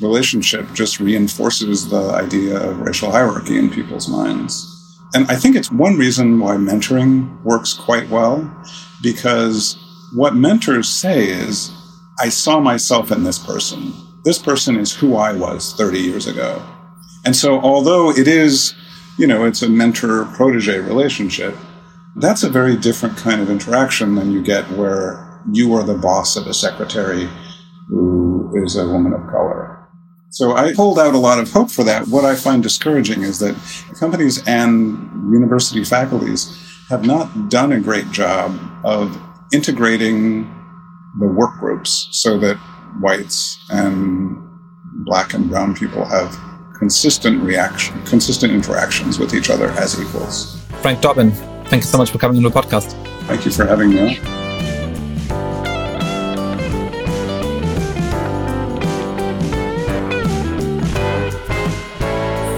relationship 0.03 0.67
just 0.73 1.01
reinforces 1.01 1.89
the 1.89 2.11
idea 2.13 2.59
of 2.59 2.81
racial 2.81 3.11
hierarchy 3.11 3.59
in 3.59 3.71
people's 3.71 4.09
minds. 4.09 4.69
And 5.15 5.31
I 5.31 5.37
think 5.37 5.57
it's 5.57 5.71
one 5.71 5.97
reason 5.97 6.41
why 6.41 6.57
mentoring 6.57 7.43
works 7.43 7.75
quite 7.75 8.09
well 8.09 8.51
because 9.03 9.77
what 10.15 10.35
mentors 10.35 10.89
say 10.89 11.29
is 11.29 11.71
I 12.19 12.29
saw 12.29 12.61
myself 12.61 13.11
in 13.11 13.25
this 13.25 13.39
person. 13.39 13.93
This 14.25 14.39
person 14.39 14.77
is 14.77 14.95
who 14.95 15.17
I 15.17 15.33
was 15.33 15.75
30 15.75 15.99
years 15.99 16.27
ago. 16.27 16.63
And 17.25 17.35
so, 17.35 17.61
although 17.61 18.11
it 18.11 18.29
is, 18.29 18.75
you 19.19 19.27
know, 19.27 19.45
it's 19.45 19.63
a 19.63 19.69
mentor 19.69 20.27
protege 20.27 20.79
relationship, 20.79 21.57
that's 22.17 22.43
a 22.43 22.51
very 22.51 22.77
different 22.77 23.17
kind 23.17 23.41
of 23.41 23.51
interaction 23.51 24.15
than 24.15 24.33
you 24.33 24.43
get 24.43 24.71
where 24.73 25.41
you 25.51 25.73
are 25.75 25.83
the 25.83 25.95
boss 25.95 26.37
of 26.37 26.47
a 26.47 26.55
secretary 26.55 27.29
who 27.89 28.53
is 28.65 28.77
a 28.77 28.87
woman 28.87 29.13
of 29.13 29.27
color. 29.31 29.82
So 30.33 30.57
I 30.57 30.73
hold 30.73 30.99
out 30.99 31.13
a 31.13 31.19
lot 31.19 31.39
of 31.39 31.53
hope 31.53 31.71
for 31.71 31.85
that. 31.85 32.09
What 32.09 32.25
I 32.25 32.35
find 32.35 32.63
discouraging 32.63 33.21
is 33.21 33.39
that 33.41 33.55
companies 34.01 34.43
and 34.49 35.31
university 35.31 35.85
faculties 35.85 36.59
have 36.89 37.05
not 37.05 37.51
done 37.51 37.73
a 37.73 37.79
great 37.79 38.11
job 38.11 38.59
of 38.83 39.21
integrating 39.53 40.51
the 41.19 41.27
work 41.27 41.59
groups 41.61 42.09
so 42.13 42.39
that 42.39 42.57
whites 42.99 43.63
and 43.69 44.39
black 45.05 45.35
and 45.35 45.51
brown 45.51 45.75
people 45.75 46.07
have 46.07 46.35
consistent 46.79 47.43
reaction, 47.43 48.03
consistent 48.07 48.55
interactions 48.55 49.19
with 49.19 49.35
each 49.35 49.51
other 49.51 49.69
as 49.73 50.01
equals. 50.01 50.59
Frank 50.81 51.03
Dobbin, 51.03 51.33
thank 51.67 51.83
you 51.83 51.89
so 51.91 51.99
much 51.99 52.11
for 52.11 52.17
coming 52.17 52.39
on 52.39 52.43
the 52.43 52.51
podcast. 52.51 52.91
Thank 53.27 53.45
you 53.45 53.51
for 53.51 53.67
having 53.67 53.91
me 53.91 54.19